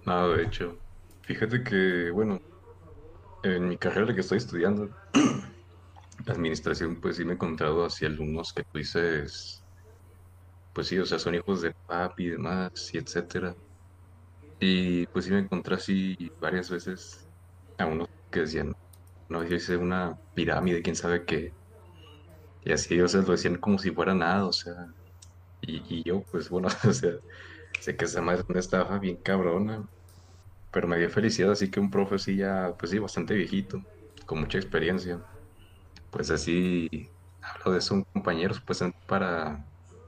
Nada, 0.06 0.36
de 0.36 0.44
hecho. 0.44 0.78
Fíjate 1.24 1.64
que, 1.64 2.12
bueno, 2.12 2.42
en 3.44 3.70
mi 3.70 3.78
carrera 3.78 4.14
que 4.14 4.22
estoy 4.22 4.39
estudiando, 4.39 4.89
administración, 6.28 7.00
pues 7.00 7.18
sí 7.18 7.26
me 7.26 7.32
he 7.32 7.36
encontrado 7.36 7.86
así 7.86 8.06
alumnos 8.06 8.54
que 8.54 8.64
tú 8.64 8.78
dices, 8.80 9.64
pues 10.74 10.88
sí, 10.88 10.98
o 11.00 11.06
sea, 11.06 11.20
son 11.20 11.36
hijos 11.36 11.62
de 11.62 11.74
papi 11.88 12.26
y 12.26 12.30
demás, 12.30 12.94
y 12.94 12.98
etcétera. 12.98 13.56
Y 14.62 15.07
pues 15.09 15.26
sí 15.26 15.32
me 15.32 15.39
encontré 15.41 15.76
así 15.76 16.16
varias 16.39 16.72
veces 16.72 17.30
a 17.80 17.88
unos 17.88 18.07
que 18.32 18.41
decían, 18.41 18.74
no, 19.30 19.43
yo 19.45 19.55
hice 19.57 19.78
una 19.78 20.18
pirámide, 20.34 20.84
quién 20.84 20.95
sabe 20.97 21.26
qué. 21.26 21.55
Y 22.62 22.72
así, 22.74 22.99
o 23.01 23.07
sea, 23.07 23.22
lo 23.22 23.32
decían 23.32 23.57
como 23.57 23.80
si 23.80 23.91
fuera 23.91 24.14
nada, 24.14 24.45
o 24.47 24.53
sea. 24.53 24.74
Y, 25.62 26.01
y 26.01 26.03
yo, 26.03 26.24
pues 26.32 26.49
bueno, 26.49 26.70
o 26.89 26.93
sea, 26.93 27.14
sé 27.80 27.97
que 27.97 28.05
esa 28.05 28.22
madre 28.22 28.41
es 28.41 28.45
una 28.49 28.59
estafa 28.59 28.99
bien 28.99 29.18
cabrona. 29.24 29.86
Pero 30.72 30.88
me 30.88 30.99
dio 30.99 31.09
felicidad, 31.09 31.51
así 31.53 31.72
que 31.72 31.80
un 31.82 31.89
profe 31.91 32.16
así 32.16 32.38
ya, 32.38 32.76
pues 32.80 32.91
sí, 32.91 32.99
bastante 32.99 33.36
viejito, 33.36 33.80
con 34.26 34.39
mucha 34.41 34.57
experiencia. 34.59 35.22
Pues 36.12 36.32
así, 36.32 36.89
hablo 37.41 37.74
de 37.74 37.80
eso, 37.80 37.95
un 37.95 38.03
compañero, 38.14 38.55
pues 38.66 38.82
para, 39.07 39.66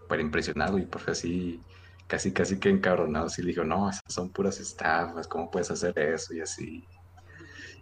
para 0.07 0.21
impresionarlo 0.23 0.79
y 0.79 0.87
profe 0.87 1.11
así, 1.11 1.65
casi, 2.07 2.31
casi 2.31 2.59
que 2.59 2.69
encabronado, 2.69 3.27
así 3.27 3.41
le 3.41 3.49
dijo, 3.49 3.63
no, 3.63 3.89
esas 3.89 4.01
son 4.07 4.31
puras 4.31 4.59
estafas, 4.59 5.27
¿cómo 5.27 5.49
puedes 5.49 5.71
hacer 5.71 5.97
eso? 5.97 6.33
Y 6.33 6.41
así. 6.41 6.87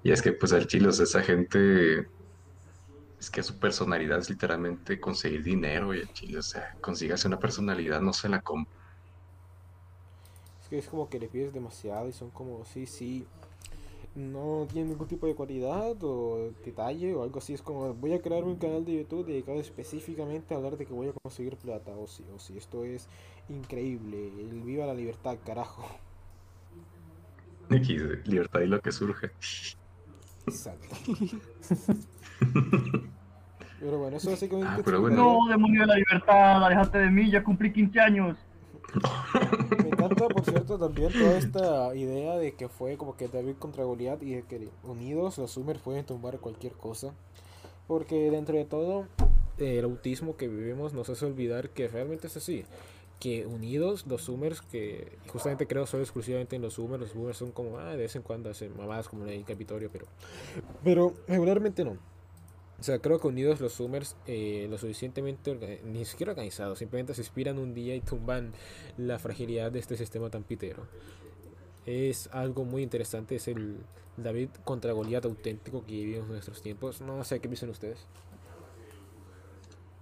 Y 0.03 0.11
es 0.11 0.22
que 0.22 0.32
pues 0.34 0.53
al 0.53 0.67
chile, 0.67 0.88
o 0.88 0.91
sea, 0.91 1.03
esa 1.03 1.22
gente, 1.22 2.07
es 3.19 3.30
que 3.30 3.43
su 3.43 3.59
personalidad 3.59 4.19
es 4.19 4.30
literalmente 4.30 4.99
conseguir 4.99 5.43
dinero 5.43 5.93
y 5.93 5.99
el 5.99 6.11
chile, 6.13 6.39
o 6.39 6.43
sea, 6.43 6.76
consígase 6.82 7.28
una 7.28 7.39
personalidad, 7.39 8.01
no 8.01 8.13
se 8.13 8.30
la 8.30 8.41
compra. 8.41 8.74
Es 10.63 10.69
que 10.69 10.78
es 10.80 10.88
como 10.88 11.09
que 11.09 11.19
le 11.19 11.28
pides 11.28 11.53
demasiado 11.53 12.07
y 12.07 12.13
son 12.13 12.32
como, 12.32 12.65
sí, 12.65 12.88
sí, 12.88 13.28
no 14.16 14.68
tienen 14.72 14.89
ningún 14.89 15.07
tipo 15.07 15.26
de 15.26 15.36
cualidad 15.36 15.95
o 16.03 16.51
detalle 16.66 17.14
o 17.14 17.24
algo 17.24 17.39
así. 17.39 17.53
Es 17.53 17.62
como, 17.62 17.93
voy 17.93 18.14
a 18.14 18.22
crear 18.22 18.43
un 18.43 18.57
canal 18.57 18.84
de 18.86 18.97
YouTube 18.97 19.26
dedicado 19.26 19.59
específicamente 19.59 20.53
a 20.53 20.57
hablar 20.57 20.78
de 20.78 20.86
que 20.86 20.93
voy 20.93 21.09
a 21.09 21.14
conseguir 21.14 21.55
plata 21.57 21.91
o 21.91 22.07
si, 22.07 22.24
o 22.36 22.39
si 22.39 22.57
esto 22.57 22.84
es 22.84 23.07
increíble, 23.49 24.28
el 24.28 24.62
viva 24.62 24.86
la 24.86 24.93
libertad, 24.93 25.38
carajo. 25.45 25.88
X, 27.70 28.01
libertad 28.26 28.62
y 28.62 28.68
lo 28.68 28.82
que 28.82 28.91
surge. 28.91 29.32
Exacto. 30.45 30.95
Pero 33.80 33.97
bueno, 33.97 34.18
eso 34.18 34.30
básicamente 34.30 34.70
Ah, 34.70 34.80
pero 34.86 35.01
bueno. 35.01 35.16
No, 35.16 35.49
demonio 35.49 35.82
de 35.82 35.88
la 35.88 35.95
libertad, 35.95 36.64
alejate 36.64 36.99
de 36.99 37.09
mí, 37.09 37.32
ya 37.32 37.43
cumplí 37.43 37.74
15 37.74 37.99
años. 37.99 38.38
Por 40.16 40.43
cierto, 40.43 40.78
también 40.78 41.12
toda 41.12 41.38
esta 41.38 41.95
idea 41.95 42.38
de 42.38 42.53
que 42.53 42.68
fue 42.68 42.97
como 42.97 43.16
que 43.16 43.28
David 43.28 43.55
contra 43.57 43.84
Goliat 43.84 44.22
y 44.24 44.36
de 44.36 44.43
que 44.43 44.70
unidos 44.84 45.38
los 45.38 45.51
Summers 45.51 45.80
pueden 45.80 46.05
tumbar 46.05 46.39
cualquier 46.39 46.74
cosa. 46.74 47.14
Porque 47.88 48.30
dentro 48.32 48.57
de 48.57 48.66
todo, 48.66 49.07
el 49.57 49.84
autismo 49.84 50.36
que 50.36 50.47
vivimos 50.47 50.93
nos 50.93 51.09
hace 51.09 51.26
olvidar 51.26 51.70
que 51.70 51.88
realmente 51.88 52.28
es 52.28 52.38
así. 52.38 52.66
Que 53.20 53.45
unidos 53.45 54.05
los 54.07 54.24
Summers, 54.24 54.62
que 54.62 55.18
justamente 55.28 55.68
creo 55.68 55.86
solo 55.86 56.03
exclusivamente 56.03 56.55
en 56.55 56.62
los 56.62 56.74
Summers, 56.74 57.01
los 57.01 57.12
Summers 57.12 57.38
son 57.38 57.51
como, 57.51 57.78
ah, 57.78 57.91
de 57.91 57.97
vez 57.97 58.16
en 58.16 58.24
cuando 58.24 58.49
hacen 58.49 58.76
mamadas 58.76 59.07
como 59.07 59.24
en 59.26 59.34
el 59.34 59.45
Capitolio, 59.45 59.89
pero, 59.91 60.07
pero 60.84 61.14
regularmente 61.28 61.86
no. 61.86 61.97
O 62.82 62.84
sea, 62.84 62.98
creo 62.98 63.20
que 63.20 63.28
unidos 63.28 63.62
los 63.62 63.74
Summers, 63.74 64.16
eh, 64.26 64.66
lo 64.68 64.80
suficientemente, 64.80 65.82
ni 65.86 66.04
siquiera 66.04 66.32
organizados, 66.32 66.80
simplemente 66.80 67.14
se 67.14 67.22
inspiran 67.22 67.60
un 67.60 67.76
día 67.76 67.96
y 67.96 68.02
tumban 68.02 68.54
la 68.98 69.20
fragilidad 69.20 69.72
de 69.72 69.78
este 69.78 69.96
sistema 69.96 70.32
tan 70.32 70.42
pitero. 70.42 70.88
Es 71.86 72.28
algo 72.32 72.66
muy 72.66 72.82
interesante, 72.82 73.36
es 73.36 73.48
el 73.48 73.78
David 74.18 74.50
contra 74.64 74.94
Goliat 74.94 75.26
auténtico 75.26 75.86
que 75.86 75.94
vivimos 75.94 76.26
en 76.26 76.32
nuestros 76.34 76.64
tiempos. 76.64 77.02
No 77.02 77.24
sé 77.24 77.40
qué 77.40 77.48
piensan 77.48 77.70
ustedes. 77.70 78.00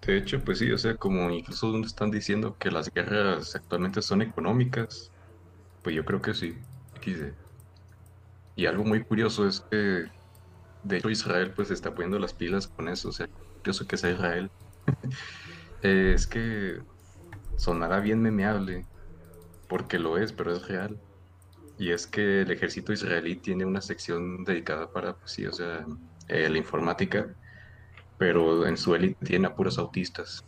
De 0.02 0.18
hecho, 0.18 0.40
pues 0.40 0.60
sí, 0.60 0.72
o 0.72 0.78
sea, 0.78 0.96
como 0.96 1.30
incluso 1.30 1.78
están 1.82 2.12
diciendo 2.12 2.56
que 2.58 2.72
las 2.72 2.90
guerras 2.94 3.58
actualmente 3.58 4.02
son 4.02 4.22
económicas, 4.22 5.12
pues 5.84 5.96
yo 5.96 6.06
creo 6.06 6.22
que 6.22 6.34
sí. 6.34 6.56
Y 8.56 8.66
algo 8.66 8.86
muy 8.86 9.04
curioso 9.04 9.46
es 9.46 9.60
que, 9.70 10.06
de 10.84 10.98
hecho, 10.98 11.10
Israel 11.10 11.54
pues 11.56 11.72
está 11.72 11.94
poniendo 11.94 12.20
las 12.20 12.34
pilas 12.34 12.68
con 12.68 12.88
eso, 12.90 13.10
o 13.10 13.12
sea, 13.12 13.28
curioso 13.58 13.88
que 13.88 13.98
sea 13.98 14.12
Israel. 14.12 14.52
Eh, 15.82 16.12
es 16.14 16.28
que 16.28 16.80
sonará 17.56 18.02
bien 18.02 18.22
memeable, 18.22 18.86
porque 19.68 19.98
lo 19.98 20.18
es, 20.18 20.34
pero 20.34 20.54
es 20.54 20.68
real. 20.68 21.00
Y 21.78 21.92
es 21.92 22.08
que 22.08 22.42
el 22.42 22.52
ejército 22.52 22.92
israelí 22.94 23.38
tiene 23.38 23.66
una 23.66 23.82
sección 23.82 24.44
dedicada 24.44 24.92
para, 24.92 25.14
pues 25.16 25.32
sí, 25.32 25.46
o 25.46 25.54
sea, 25.54 25.86
eh, 26.28 26.50
la 26.50 26.58
informática, 26.58 27.34
pero 28.18 28.68
en 28.68 28.78
su 28.78 28.96
élite 28.96 29.26
tiene 29.26 29.48
a 29.48 29.56
puros 29.56 29.78
autistas. 29.80 30.44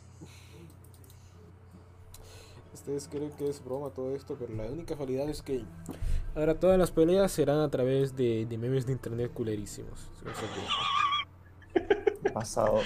Ustedes 2.92 3.08
creen 3.08 3.32
que 3.38 3.48
es 3.48 3.64
broma 3.64 3.90
todo 3.92 4.14
esto, 4.14 4.36
pero 4.38 4.54
la 4.54 4.66
única 4.66 4.96
realidad 4.96 5.30
es 5.30 5.42
que 5.42 5.64
ahora 6.36 6.56
todas 6.56 6.78
las 6.78 6.92
peleas 6.92 7.32
serán 7.32 7.60
a 7.60 7.70
través 7.70 8.18
de, 8.18 8.46
de 8.46 8.58
memes 8.58 8.86
de 8.86 8.92
internet 8.92 9.32
culerísimos. 9.34 10.10
Pasado. 12.34 12.82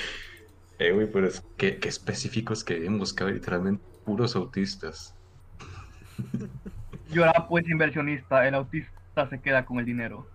Eh, 0.77 0.91
güey, 0.91 1.11
pero 1.11 1.27
es 1.27 1.43
que, 1.57 1.79
qué 1.79 1.89
específicos 1.89 2.63
que 2.63 2.85
hemos 2.85 2.99
buscado 2.99 3.31
literalmente 3.31 3.83
puros 4.05 4.35
autistas. 4.35 5.15
Yo 7.11 7.23
era 7.23 7.47
pues 7.47 7.67
inversionista, 7.67 8.47
el 8.47 8.53
autista 8.53 9.27
se 9.27 9.41
queda 9.41 9.65
con 9.65 9.79
el 9.79 9.85
dinero. 9.85 10.27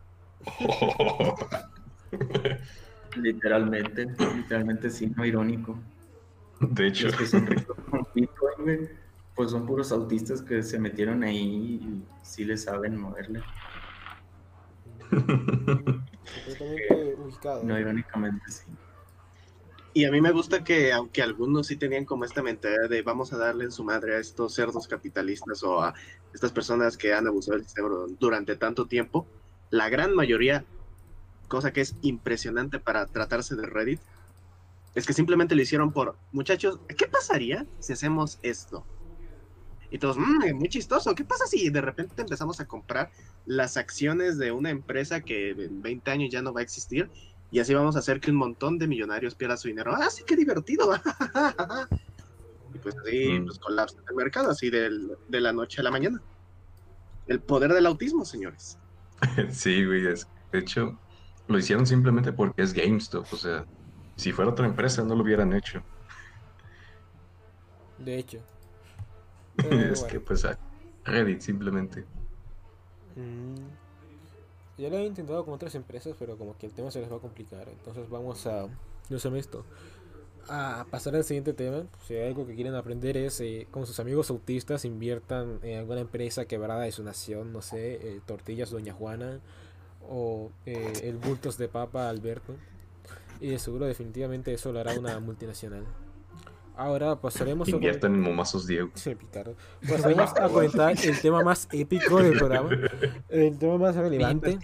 Literalmente, 3.16 4.06
literalmente 4.34 4.90
sí, 4.90 5.12
no 5.16 5.24
irónico. 5.24 5.78
De 6.58 6.88
hecho, 6.88 7.06
Los 7.06 7.16
que 7.16 7.26
son 7.26 7.46
ricos 7.46 7.76
con 7.88 8.06
Bitcoin, 8.14 8.54
güey, 8.58 9.00
pues 9.40 9.52
son 9.52 9.64
puros 9.64 9.90
autistas 9.90 10.42
que 10.42 10.62
se 10.62 10.78
metieron 10.78 11.24
ahí 11.24 11.80
y 11.80 12.02
sí 12.20 12.44
le 12.44 12.58
saben 12.58 12.94
moverle. 12.94 13.40
Completamente 15.08 17.16
ubicado. 17.18 17.64
No 17.64 17.80
irónicamente, 17.80 18.44
sí. 18.50 18.66
Y 19.94 20.04
a 20.04 20.10
mí 20.10 20.20
me 20.20 20.30
gusta 20.30 20.62
que, 20.62 20.92
aunque 20.92 21.22
algunos 21.22 21.68
sí 21.68 21.76
tenían 21.76 22.04
como 22.04 22.26
esta 22.26 22.42
mentalidad 22.42 22.90
de 22.90 23.00
vamos 23.00 23.32
a 23.32 23.38
darle 23.38 23.64
en 23.64 23.72
su 23.72 23.82
madre 23.82 24.16
a 24.16 24.18
estos 24.18 24.52
cerdos 24.52 24.86
capitalistas 24.86 25.62
o 25.62 25.80
a 25.80 25.94
estas 26.34 26.52
personas 26.52 26.98
que 26.98 27.14
han 27.14 27.26
abusado 27.26 27.56
del 27.56 27.64
sistema 27.64 27.88
durante 28.18 28.56
tanto 28.56 28.88
tiempo, 28.88 29.26
la 29.70 29.88
gran 29.88 30.14
mayoría, 30.14 30.66
cosa 31.48 31.72
que 31.72 31.80
es 31.80 31.96
impresionante 32.02 32.78
para 32.78 33.06
tratarse 33.06 33.56
de 33.56 33.64
Reddit, 33.64 34.00
es 34.94 35.06
que 35.06 35.14
simplemente 35.14 35.54
lo 35.54 35.62
hicieron 35.62 35.92
por, 35.92 36.18
muchachos, 36.30 36.78
¿qué 36.94 37.06
pasaría 37.06 37.64
si 37.78 37.94
hacemos 37.94 38.38
esto? 38.42 38.84
Y 39.90 39.98
todos, 39.98 40.16
"Mm, 40.18 40.54
muy 40.54 40.68
chistoso, 40.68 41.14
¿qué 41.14 41.24
pasa 41.24 41.46
si 41.46 41.68
de 41.68 41.80
repente 41.80 42.22
empezamos 42.22 42.60
a 42.60 42.66
comprar 42.66 43.10
las 43.46 43.76
acciones 43.76 44.38
de 44.38 44.52
una 44.52 44.70
empresa 44.70 45.20
que 45.20 45.50
en 45.50 45.82
20 45.82 46.10
años 46.10 46.30
ya 46.30 46.42
no 46.42 46.52
va 46.52 46.60
a 46.60 46.62
existir? 46.62 47.10
Y 47.50 47.58
así 47.58 47.74
vamos 47.74 47.96
a 47.96 47.98
hacer 47.98 48.20
que 48.20 48.30
un 48.30 48.36
montón 48.36 48.78
de 48.78 48.86
millonarios 48.86 49.34
pierdan 49.34 49.58
su 49.58 49.66
dinero. 49.68 49.92
¡Ah, 49.96 50.08
sí, 50.08 50.22
qué 50.24 50.36
divertido! 50.36 50.92
y 52.74 52.78
pues 52.78 52.94
así 53.04 53.40
Mm. 53.40 53.46
pues, 53.46 53.58
colapsa 53.58 53.96
el 54.08 54.14
mercado, 54.14 54.50
así 54.50 54.70
del- 54.70 55.16
de 55.28 55.40
la 55.40 55.52
noche 55.52 55.80
a 55.80 55.84
la 55.84 55.90
mañana. 55.90 56.22
El 57.26 57.40
poder 57.40 57.72
del 57.72 57.86
autismo, 57.86 58.24
señores. 58.24 58.78
Sí, 59.50 59.84
güey, 59.84 60.06
es- 60.06 60.28
de 60.52 60.60
hecho, 60.60 60.96
lo 61.48 61.58
hicieron 61.58 61.84
simplemente 61.86 62.32
porque 62.32 62.62
es 62.62 62.72
GameStop, 62.72 63.26
o 63.32 63.36
sea, 63.36 63.66
si 64.14 64.30
fuera 64.30 64.52
otra 64.52 64.66
empresa 64.66 65.02
no 65.02 65.16
lo 65.16 65.22
hubieran 65.24 65.52
hecho. 65.52 65.82
De 67.98 68.16
hecho. 68.18 68.38
Es 69.70 70.00
bueno. 70.00 70.06
que 70.06 70.20
pues 70.20 70.44
a 70.44 70.58
Reddit 71.04 71.40
simplemente. 71.40 72.04
Mm. 73.16 73.80
Ya 74.78 74.88
lo 74.88 74.96
he 74.96 75.04
intentado 75.04 75.44
con 75.44 75.52
otras 75.52 75.74
empresas, 75.74 76.14
pero 76.18 76.38
como 76.38 76.56
que 76.56 76.66
el 76.66 76.72
tema 76.72 76.90
se 76.90 77.00
les 77.00 77.12
va 77.12 77.16
a 77.16 77.20
complicar. 77.20 77.68
Entonces 77.68 78.08
vamos 78.08 78.46
a, 78.46 78.66
no 79.10 79.18
sé 79.18 79.38
esto, 79.38 79.64
a 80.48 80.86
pasar 80.90 81.14
al 81.16 81.24
siguiente 81.24 81.52
tema. 81.52 81.84
Si 82.06 82.14
hay 82.14 82.28
algo 82.28 82.46
que 82.46 82.54
quieren 82.54 82.74
aprender 82.74 83.16
es 83.16 83.40
eh, 83.40 83.66
con 83.70 83.86
sus 83.86 84.00
amigos 84.00 84.30
autistas 84.30 84.86
inviertan 84.86 85.58
en 85.62 85.78
alguna 85.78 86.00
empresa 86.00 86.46
quebrada 86.46 86.82
de 86.82 86.92
su 86.92 87.02
nación, 87.02 87.52
no 87.52 87.60
sé, 87.60 87.94
eh, 87.94 88.20
Tortillas 88.24 88.70
Doña 88.70 88.94
Juana 88.94 89.40
o 90.08 90.50
eh, 90.64 90.92
el 91.02 91.18
Bultos 91.18 91.58
de 91.58 91.68
Papa 91.68 92.08
Alberto. 92.08 92.54
Y 93.40 93.48
de 93.48 93.58
seguro 93.58 93.86
definitivamente 93.86 94.52
eso 94.52 94.72
lo 94.72 94.80
hará 94.80 94.98
una 94.98 95.18
multinacional. 95.20 95.84
Ahora 96.76 97.20
pasaremos 97.20 97.68
a... 97.68 97.72
Inviertan 97.72 98.14
en 98.14 98.20
momazos 98.20 98.66
Diego. 98.66 98.90
Sí. 98.94 99.14
Pasaremos 99.88 100.30
a 100.36 100.48
comentar 100.48 100.94
el 101.04 101.20
tema 101.20 101.42
más 101.42 101.68
épico 101.72 102.22
del 102.22 102.38
programa. 102.38 102.70
El 103.28 103.58
tema 103.58 103.76
más 103.78 103.96
relevante. 103.96 104.58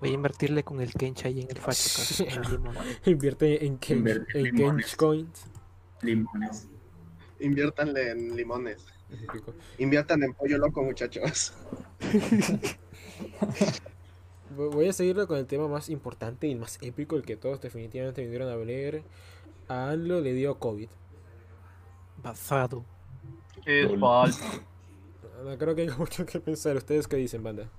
voy 0.00 0.10
a 0.10 0.12
invertirle 0.12 0.64
con 0.64 0.80
el 0.80 0.92
Kencha 0.92 1.28
ahí 1.28 1.40
en 1.42 1.50
el 1.50 1.58
Facho. 1.58 2.24
Invierte 3.04 3.64
en 3.64 3.78
Kench, 3.78 4.26
en. 4.34 4.56
Kench 4.56 4.96
Coins. 4.96 5.46
Limones. 6.02 6.68
Inviértanle 7.38 8.10
en 8.10 8.36
limones. 8.36 8.84
Inviertan 9.78 10.22
en 10.22 10.34
pollo 10.34 10.58
loco, 10.58 10.82
muchachos. 10.82 11.52
Vo- 14.56 14.70
Voy 14.72 14.88
a 14.88 14.92
seguirlo 14.92 15.26
con 15.26 15.38
el 15.38 15.46
tema 15.46 15.68
más 15.68 15.88
importante 15.88 16.46
y 16.46 16.52
el 16.52 16.58
más 16.58 16.78
épico, 16.82 17.16
el 17.16 17.22
que 17.22 17.36
todos 17.36 17.60
definitivamente 17.60 18.22
vinieron 18.22 18.48
a 18.48 18.56
ver. 18.56 19.02
A 19.70 19.90
ANLO 19.90 20.20
le 20.20 20.34
dio 20.34 20.58
COVID. 20.58 20.88
Basado. 22.24 22.84
Es 23.64 23.88
falso. 24.00 24.44
No 25.44 25.56
creo 25.56 25.76
que 25.76 25.82
haya 25.82 25.96
mucho 25.98 26.26
que 26.26 26.40
pensar. 26.40 26.74
¿Ustedes 26.74 27.06
qué 27.06 27.14
dicen, 27.14 27.44
banda? 27.44 27.70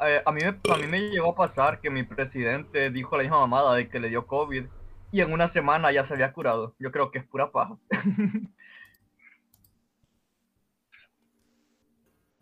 Eh, 0.00 0.22
a, 0.24 0.32
mí 0.32 0.40
me, 0.40 0.48
a 0.48 0.76
mí 0.78 0.86
me 0.86 1.10
llegó 1.10 1.32
a 1.32 1.34
pasar 1.34 1.78
que 1.82 1.90
mi 1.90 2.04
presidente 2.04 2.90
dijo 2.90 3.18
la 3.18 3.22
misma 3.22 3.40
mamada 3.40 3.74
de 3.74 3.90
que 3.90 4.00
le 4.00 4.08
dio 4.08 4.26
COVID 4.26 4.64
y 5.12 5.20
en 5.20 5.30
una 5.30 5.52
semana 5.52 5.92
ya 5.92 6.06
se 6.08 6.14
había 6.14 6.32
curado. 6.32 6.74
Yo 6.78 6.90
creo 6.90 7.10
que 7.10 7.18
es 7.18 7.26
pura 7.26 7.52
paja. 7.52 7.76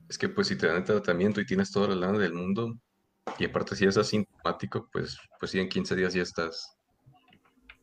Es 0.08 0.16
que 0.16 0.26
pues 0.26 0.46
si 0.46 0.56
te 0.56 0.66
dan 0.66 0.76
el 0.76 0.84
tratamiento 0.84 1.38
y 1.38 1.44
tienes 1.44 1.70
toda 1.70 1.88
la 1.88 1.94
lana 1.94 2.18
del 2.18 2.32
mundo, 2.32 2.74
y 3.38 3.44
aparte 3.44 3.76
si 3.76 3.84
eres 3.84 3.98
asintomático, 3.98 4.88
pues, 4.90 5.18
pues 5.38 5.50
sí, 5.50 5.60
en 5.60 5.68
15 5.68 5.96
días 5.96 6.14
ya 6.14 6.22
estás. 6.22 6.77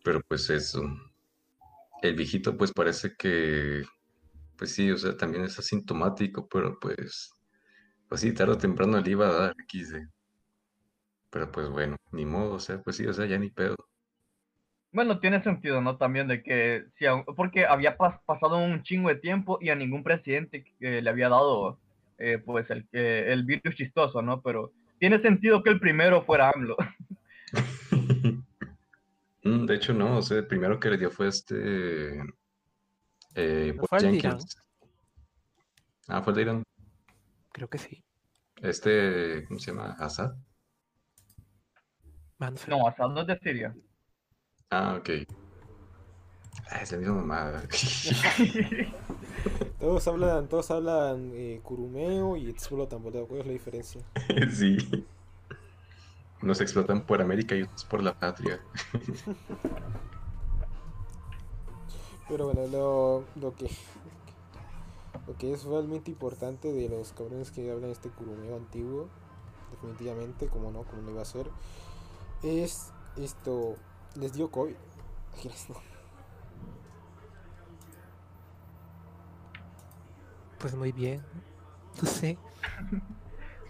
Pero 0.06 0.22
pues 0.30 0.50
eso. 0.52 0.82
El 2.02 2.16
viejito 2.16 2.56
pues 2.58 2.72
parece 2.74 3.16
que, 3.18 3.84
pues 4.58 4.72
sí, 4.74 4.92
o 4.92 4.98
sea, 4.98 5.18
también 5.18 5.46
es 5.46 5.60
asintomático, 5.60 6.48
pero 6.50 6.80
pues, 6.80 7.32
pues 8.10 8.22
sí, 8.22 8.34
tarde 8.34 8.54
o 8.54 8.58
temprano 8.60 9.00
le 9.02 9.12
iba 9.12 9.28
a 9.30 9.34
dar 9.34 9.56
XD. 9.60 10.08
Pero 11.32 11.52
pues 11.52 11.70
bueno, 11.70 11.98
ni 12.14 12.26
modo, 12.26 12.56
o 12.56 12.60
sea, 12.60 12.82
pues 12.84 12.98
sí, 12.98 13.06
o 13.08 13.14
sea, 13.14 13.26
ya 13.28 13.38
ni 13.40 13.50
pedo. 13.52 13.76
Bueno, 14.92 15.20
tiene 15.20 15.44
sentido, 15.44 15.82
¿no? 15.82 15.98
También 15.98 16.28
de 16.28 16.42
que, 16.42 16.86
si 16.98 17.06
porque 17.36 17.66
había 17.66 17.98
pas- 17.98 18.22
pasado 18.26 18.58
un 18.58 18.82
chingo 18.84 19.10
de 19.10 19.16
tiempo 19.18 19.58
y 19.62 19.70
a 19.70 19.76
ningún 19.76 20.04
presidente 20.04 20.64
le 20.80 21.10
había 21.10 21.28
dado, 21.30 21.80
eh, 22.18 22.38
pues, 22.44 22.70
el, 22.70 22.88
el 22.94 23.44
virus 23.44 23.76
chistoso, 23.76 24.22
¿no? 24.22 24.42
Pero 24.42 24.72
tiene 25.00 25.20
sentido 25.22 25.64
que 25.64 25.70
el 25.72 25.80
primero 25.82 26.24
fuera 26.24 26.50
AMLO. 26.50 26.78
Mm, 29.46 29.68
De 29.68 29.76
hecho, 29.76 29.94
no, 29.94 30.18
o 30.18 30.22
sea, 30.22 30.38
el 30.38 30.48
primero 30.48 30.80
que 30.80 30.90
le 30.90 30.98
dio 30.98 31.12
fue 31.12 31.28
este. 31.28 32.20
Eh. 33.36 33.78
Jenkins. 34.00 34.58
Ah, 36.08 36.22
fue 36.22 36.32
el 36.32 36.36
de 36.36 36.42
Irán. 36.42 36.64
Creo 37.52 37.70
que 37.70 37.78
sí. 37.78 38.04
Este, 38.62 39.46
¿cómo 39.48 39.60
se 39.60 39.72
llama? 39.72 39.96
Assad. 40.00 40.34
Manfred. 42.40 42.76
No, 42.76 42.88
Assad 42.88 43.10
no 43.10 43.22
es 43.22 43.28
de 43.28 43.40
Siria. 43.40 43.76
Ah, 44.72 44.96
ok. 45.00 45.10
Ah, 46.72 46.80
es 46.82 46.92
la 46.92 46.98
misma 46.98 47.16
mamada. 47.16 47.64
Todos 49.80 50.08
hablan, 50.08 50.48
todos 50.48 50.72
hablan 50.72 51.32
eh, 51.36 51.60
curumeo 51.62 52.38
y 52.38 52.50
explotan, 52.50 53.04
boludo. 53.04 53.28
¿Cuál 53.28 53.42
es 53.42 53.48
la 53.48 53.54
diferencia? 53.54 54.02
Sí. 54.52 54.78
Unos 56.42 56.62
explotan 56.62 57.02
por 57.02 57.22
América 57.22 57.56
y 57.56 57.64
otros 57.64 57.86
por 57.86 58.04
la 58.04 58.14
patria. 58.14 58.60
Pero 62.28 62.46
bueno, 62.46 62.68
lo, 62.68 63.24
lo 63.40 63.54
que 63.56 63.70
lo 65.28 65.36
que 65.38 65.54
es 65.54 65.64
realmente 65.64 66.12
importante 66.12 66.72
de 66.72 66.90
los 66.90 67.14
cabrones 67.14 67.52
que 67.52 67.72
hablan 67.72 67.90
este 67.90 68.10
curumeo 68.10 68.56
antiguo, 68.56 69.08
definitivamente, 69.72 70.48
como 70.48 70.72
no, 70.72 70.84
como 70.84 71.02
no 71.02 71.12
iba 71.12 71.22
a 71.22 71.26
ser, 71.26 71.50
es 72.44 72.92
esto, 73.16 73.76
les 74.16 74.34
dio 74.34 74.52
COVID. 74.52 74.76
Pues 80.58 80.74
muy 80.74 80.92
bien. 80.92 81.22
No 82.02 82.08
sé. 82.10 82.40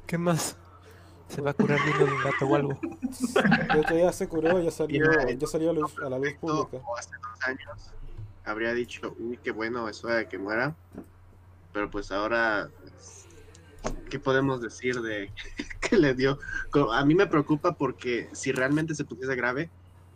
¿Qué 0.08 0.18
más? 0.18 0.56
¿Se 1.36 1.42
va 1.42 1.52
a 1.52 1.54
curar 1.54 1.78
viendo 1.84 2.06
de 2.06 2.14
un 2.14 2.24
gato 2.24 2.46
o 2.46 2.56
algo? 2.56 2.80
De 3.74 3.82
hecho 3.82 3.98
ya 3.98 4.12
se 4.14 4.28
curó, 4.30 4.62
ya 4.62 4.72
salió, 4.72 5.06
ya 5.38 5.48
salió 5.48 5.72
a, 5.72 5.74
luz- 5.74 6.00
a 6.06 6.10
la 6.10 6.18
luz 6.18 6.34
pública. 6.40 6.78
hace 6.98 7.10
dos 7.22 7.44
años 7.48 7.92
habría 8.46 8.74
dicho, 8.74 9.16
uy, 9.20 9.38
qué 9.44 9.52
bueno, 9.52 9.90
es 9.90 10.04
hora 10.06 10.16
de 10.16 10.28
que 10.30 10.38
muera. 10.38 10.76
Pero 11.74 11.90
pues 11.92 12.12
ahora, 12.12 12.70
¿qué 14.10 14.18
podemos 14.20 14.62
decir 14.62 15.02
de 15.02 15.32
que 15.82 15.98
le 15.98 16.14
dio? 16.14 16.40
A 16.94 17.04
mí 17.04 17.16
me 17.16 17.28
preocupa 17.28 17.74
porque 17.74 18.30
si 18.34 18.52
realmente 18.54 18.96
se 18.96 19.04
pusiese 19.04 19.36
grave, 19.36 19.70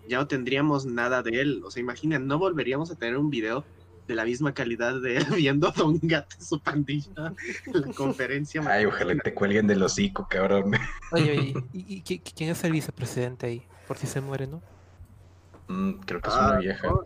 ya 0.08 0.20
no 0.20 0.28
tendríamos 0.28 0.86
nada 0.86 1.22
de 1.22 1.42
él. 1.42 1.62
O 1.66 1.72
sea, 1.72 1.82
imaginen, 1.82 2.28
no 2.28 2.40
volveríamos 2.40 2.92
a 2.92 2.96
tener 2.96 3.18
un 3.18 3.30
video 3.30 3.66
de 4.10 4.16
la 4.16 4.26
misma 4.26 4.54
calidad 4.56 5.00
de 5.00 5.18
él 5.18 5.26
viendo 5.38 5.68
a 5.70 5.72
Don 5.72 6.00
Gato 6.02 6.36
y 6.40 6.44
su 6.44 6.60
pandilla 6.60 7.32
en 7.68 7.82
la 7.82 7.94
conferencia. 7.94 8.62
Ay, 8.68 8.86
ojalá 8.86 9.16
te 9.24 9.34
cuelguen 9.36 9.68
del 9.68 9.84
hocico, 9.84 10.28
cabrón. 10.28 10.74
Oye, 11.12 11.32
oye, 11.32 11.54
¿y, 11.74 11.96
y 11.98 12.04
qui- 12.04 12.34
quién 12.36 12.50
es 12.50 12.64
el 12.64 12.72
vicepresidente 12.72 13.46
ahí? 13.46 13.64
Por 13.88 13.98
si 13.98 14.08
se 14.08 14.20
muere, 14.20 14.48
¿no? 14.48 14.62
Mm, 15.68 16.00
creo 16.08 16.20
que 16.22 16.28
es 16.30 16.36
Ah, 16.36 16.50
una 16.50 16.60
vieja. 16.60 16.88
no. 16.88 17.04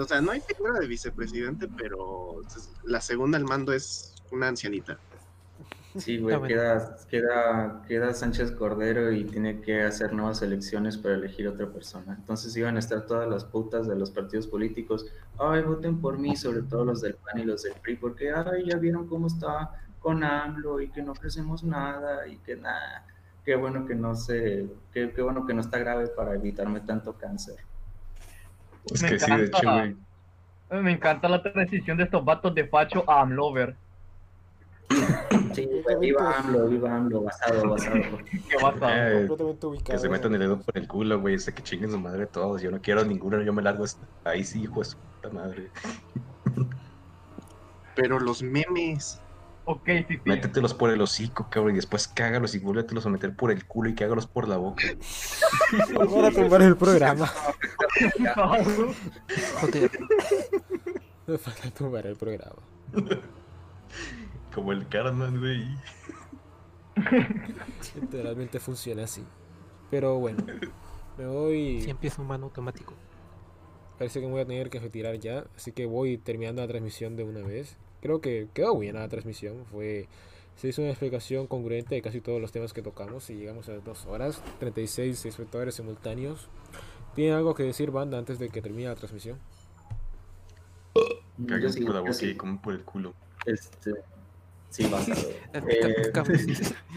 O 0.00 0.04
sea, 0.06 0.22
no 0.22 0.30
hay 0.30 0.40
figura 0.40 0.78
de 0.80 0.86
vicepresidente, 0.86 1.68
pero 1.76 2.40
la 2.84 3.02
segunda 3.02 3.36
al 3.36 3.44
mando 3.44 3.74
es 3.74 4.14
una 4.30 4.48
ancianita. 4.48 4.98
Sí, 5.98 6.18
güey, 6.18 6.36
bueno. 6.36 6.48
queda, 6.48 6.96
queda, 7.10 7.82
queda 7.86 8.14
Sánchez 8.14 8.52
Cordero 8.52 9.12
y 9.12 9.24
tiene 9.24 9.60
que 9.60 9.82
hacer 9.82 10.12
nuevas 10.14 10.40
elecciones 10.40 10.96
para 10.96 11.14
elegir 11.16 11.46
otra 11.48 11.66
persona. 11.66 12.14
Entonces 12.18 12.56
iban 12.56 12.76
a 12.76 12.78
estar 12.78 13.06
todas 13.06 13.28
las 13.28 13.44
putas 13.44 13.86
de 13.86 13.96
los 13.96 14.10
partidos 14.10 14.46
políticos. 14.46 15.06
Ay, 15.38 15.62
voten 15.62 16.00
por 16.00 16.18
mí, 16.18 16.34
sobre 16.34 16.62
todo 16.62 16.84
los 16.86 17.02
del 17.02 17.14
PAN 17.16 17.40
y 17.40 17.44
los 17.44 17.62
del 17.64 17.74
PRI, 17.74 17.96
porque 17.96 18.32
ay, 18.32 18.64
ya 18.66 18.76
vieron 18.78 19.06
cómo 19.06 19.26
está 19.26 19.82
con 20.00 20.24
AMLO 20.24 20.80
y 20.80 20.88
que 20.88 21.02
no 21.02 21.12
ofrecemos 21.12 21.62
nada 21.62 22.26
y 22.26 22.36
que 22.38 22.56
nada. 22.56 23.04
Qué 23.44 23.54
bueno 23.56 23.86
que 23.86 23.94
no 23.94 24.14
se, 24.14 24.66
qué, 24.92 25.12
qué 25.14 25.20
bueno 25.22 25.46
que 25.46 25.52
no 25.52 25.60
está 25.60 25.78
grave 25.78 26.06
para 26.08 26.34
evitarme 26.34 26.80
tanto 26.80 27.12
cáncer. 27.14 27.56
Es 28.86 29.02
Me 29.02 29.10
que 29.10 29.18
sí, 29.18 29.30
de 29.30 29.44
hecho, 29.44 29.58
encanta. 29.58 29.94
güey. 30.70 30.82
Me 30.82 30.92
encanta 30.92 31.28
la 31.28 31.42
transición 31.42 31.98
de 31.98 32.04
estos 32.04 32.24
vatos 32.24 32.54
de 32.54 32.66
facho 32.66 33.04
a 33.08 33.20
AMLover. 33.20 33.76
Sí, 35.54 35.68
güey, 35.84 35.96
viva 36.00 36.38
AMLO, 36.38 36.66
viva 36.68 36.94
AMLO, 36.96 37.22
basado, 37.22 37.68
basado. 37.70 37.96
Eh, 37.96 39.28
que 39.84 39.98
se 39.98 40.08
metan 40.08 40.32
el 40.34 40.40
dedo 40.40 40.60
por 40.60 40.76
el 40.78 40.86
culo, 40.88 41.20
güey. 41.20 41.38
Sé 41.38 41.52
que 41.54 41.62
chinguen 41.62 41.90
su 41.90 41.98
madre 41.98 42.26
todos. 42.26 42.62
Yo 42.62 42.70
no 42.70 42.80
quiero 42.80 43.04
ninguno, 43.04 43.40
yo 43.42 43.52
me 43.52 43.62
largo. 43.62 43.84
hasta- 43.84 44.06
Ahí 44.24 44.44
sí, 44.44 44.62
hijo 44.62 44.80
de 44.80 44.84
su 44.86 44.96
puta 44.96 45.30
madre. 45.34 45.70
Pero 47.96 48.18
los 48.18 48.42
memes. 48.42 49.20
Ok, 49.64 49.86
sí, 49.86 50.04
sí. 50.08 50.20
Métetelos 50.24 50.74
por 50.74 50.90
el 50.90 51.00
hocico, 51.00 51.46
cabrón, 51.48 51.72
y 51.74 51.76
después 51.76 52.08
cágalos 52.08 52.54
y 52.56 52.58
vuélvetelos 52.58 53.06
a 53.06 53.10
meter 53.10 53.36
por 53.36 53.52
el 53.52 53.64
culo 53.64 53.90
y 53.90 53.94
cágalos 53.94 54.26
por 54.26 54.48
la 54.48 54.56
boca. 54.56 54.82
Para 55.94 56.30
tumbar 56.32 56.62
el 56.62 56.76
programa. 56.76 57.30
Joder, 59.60 59.90
Me 61.28 61.38
falta 61.38 61.70
tumbar 61.70 62.06
el 62.06 62.16
programa. 62.16 62.56
Como 64.54 64.72
el 64.72 64.86
Carman, 64.88 65.38
güey. 65.38 65.66
Literalmente 68.00 68.60
funciona 68.60 69.04
así. 69.04 69.24
Pero 69.90 70.18
bueno, 70.18 70.44
me 71.18 71.26
voy. 71.26 71.82
si 71.82 71.90
empieza 71.90 72.22
un 72.22 72.28
mano 72.28 72.46
automático. 72.46 72.94
Parece 73.98 74.20
que 74.20 74.26
me 74.26 74.32
voy 74.32 74.42
a 74.42 74.46
tener 74.46 74.70
que 74.70 74.80
retirar 74.80 75.18
ya. 75.18 75.44
Así 75.56 75.72
que 75.72 75.86
voy 75.86 76.18
terminando 76.18 76.62
la 76.62 76.68
transmisión 76.68 77.16
de 77.16 77.24
una 77.24 77.40
vez. 77.40 77.76
creo 78.00 78.20
que 78.20 78.48
quedó 78.52 78.74
buena 78.74 79.00
la 79.00 79.08
transmisión. 79.08 79.64
Fue, 79.70 80.08
se 80.56 80.68
hizo 80.68 80.82
una 80.82 80.90
explicación 80.90 81.46
congruente 81.46 81.94
de 81.94 82.02
casi 82.02 82.20
todos 82.20 82.40
los 82.40 82.52
temas 82.52 82.72
que 82.72 82.82
tocamos 82.82 83.30
y 83.30 83.34
llegamos 83.34 83.68
a 83.68 83.72
las 83.72 83.84
dos 83.84 84.06
horas, 84.06 84.42
36 84.60 85.24
espectadores 85.24 85.74
simultáneos. 85.74 86.48
¿Tienen 87.14 87.34
algo 87.34 87.54
que 87.54 87.62
decir, 87.62 87.90
banda, 87.90 88.18
antes 88.18 88.38
de 88.38 88.48
que 88.48 88.62
termine 88.62 88.88
la 88.88 88.96
transmisión? 88.96 89.38
Sí, 91.70 91.84
por 91.84 91.94
la 91.94 92.00
boca 92.00 92.12
sí. 92.12 92.30
y 92.30 92.34
como 92.34 92.60
por 92.60 92.74
el 92.74 92.82
culo. 92.82 93.14
Este, 93.46 93.92
sí, 94.72 94.86
basado. 94.88 95.20
Cabra, 95.52 95.72
Eh, 95.72 96.10
cabra, 96.12 96.34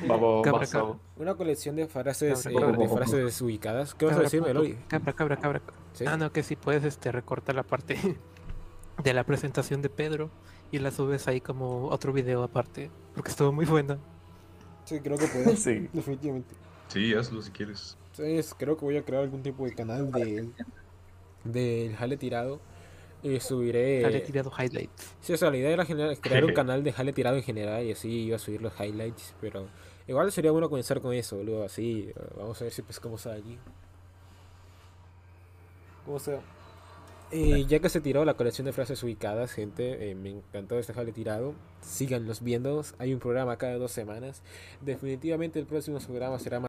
Babo, 0.08 0.42
Cabra, 0.42 0.60
basado. 0.62 1.00
Una 1.18 1.36
colección 1.36 1.76
de 1.76 1.88
frases, 1.88 2.44
Cabra, 2.44 2.58
eh, 2.58 2.62
cabra. 2.62 2.78
de 2.78 2.90
frases 2.90 3.24
desubicadas. 3.26 3.94
¿Qué 3.94 4.06
vas 4.06 4.18
a 4.18 4.22
decir, 4.22 4.42
Meloy? 4.42 4.78
cabra, 4.88 5.14
cabra, 5.14 5.38
cabra. 5.38 5.62
¿Sí? 5.94 6.06
Ah, 6.08 6.18
no, 6.18 6.32
que 6.32 6.42
si 6.44 6.56
puedes 6.56 6.84
este, 6.84 7.12
recortar 7.12 7.56
la 7.56 7.64
parte 7.64 7.98
de 9.04 9.14
la 9.14 9.24
presentación 9.24 9.82
de 9.82 9.90
Pedro 9.90 10.30
y 10.72 10.80
la 10.80 10.92
subes 10.92 11.28
ahí 11.28 11.42
como 11.42 11.90
otro 11.90 12.12
video 12.12 12.44
aparte, 12.44 12.90
porque 13.14 13.30
estuvo 13.30 13.52
muy 13.52 13.66
buena. 13.66 13.98
Sí, 14.86 15.00
creo 15.00 15.18
que 15.18 15.28
puedes. 15.28 15.60
Sí. 15.62 15.88
Definitivamente. 15.94 16.54
Sí, 16.90 17.14
hazlo 17.14 17.42
si 17.42 17.52
quieres. 17.52 17.98
Entonces, 18.12 18.54
creo 18.58 18.78
que 18.78 18.86
voy 18.86 18.98
a 18.98 19.04
crear 19.04 19.24
algún 19.24 19.42
tipo 19.44 19.66
de 19.66 19.74
canal 19.76 20.12
de 20.12 20.50
del 21.44 21.96
jale 21.96 22.18
tirado. 22.18 22.60
Y 23.26 23.40
subiré. 23.40 24.02
Sale 24.04 24.20
tirado 24.22 24.52
highlights. 24.58 25.16
Sí, 25.20 25.34
o 25.34 25.38
sea, 25.38 25.50
la 25.50 25.58
idea 25.58 25.72
era 25.72 25.84
generar- 25.86 26.18
crear 26.22 26.46
un 26.46 26.54
canal 26.54 26.84
de 26.84 26.92
jale 26.94 27.12
tirado 27.12 27.36
en 27.38 27.44
general 27.44 27.84
y 27.84 27.92
así 27.92 28.10
iba 28.26 28.36
a 28.36 28.40
subir 28.40 28.62
los 28.62 28.72
highlights, 28.80 29.34
pero 29.42 29.68
igual 30.08 30.32
sería 30.32 30.52
bueno 30.52 30.70
comenzar 30.70 31.02
con 31.02 31.12
eso, 31.14 31.42
luego 31.44 31.64
así, 31.64 32.12
eh, 32.16 32.22
vamos 32.38 32.62
a 32.62 32.66
ver 32.66 32.74
si 32.74 32.82
pescamos 32.84 33.26
a 33.26 33.34
allí. 33.34 33.58
Como 36.06 36.20
sea. 36.20 36.40
Eh, 37.32 37.66
ya 37.68 37.80
que 37.80 37.90
se 37.90 38.00
tiró 38.00 38.24
la 38.24 38.36
colección 38.36 38.66
de 38.66 38.72
frases 38.72 39.02
ubicadas, 39.02 39.52
gente, 39.52 40.12
eh, 40.12 40.16
me 40.16 40.30
encantó 40.30 40.78
este 40.78 40.94
jale 40.94 41.12
tirado. 41.12 41.56
Síganlos 41.82 42.42
viendo, 42.44 42.84
hay 43.00 43.14
un 43.14 43.20
programa 43.20 43.58
cada 43.58 43.78
dos 43.78 43.92
semanas. 43.92 44.44
Definitivamente 44.82 45.60
el 45.60 45.66
próximo 45.66 45.98
programa 46.00 46.38
será 46.38 46.60
más 46.60 46.64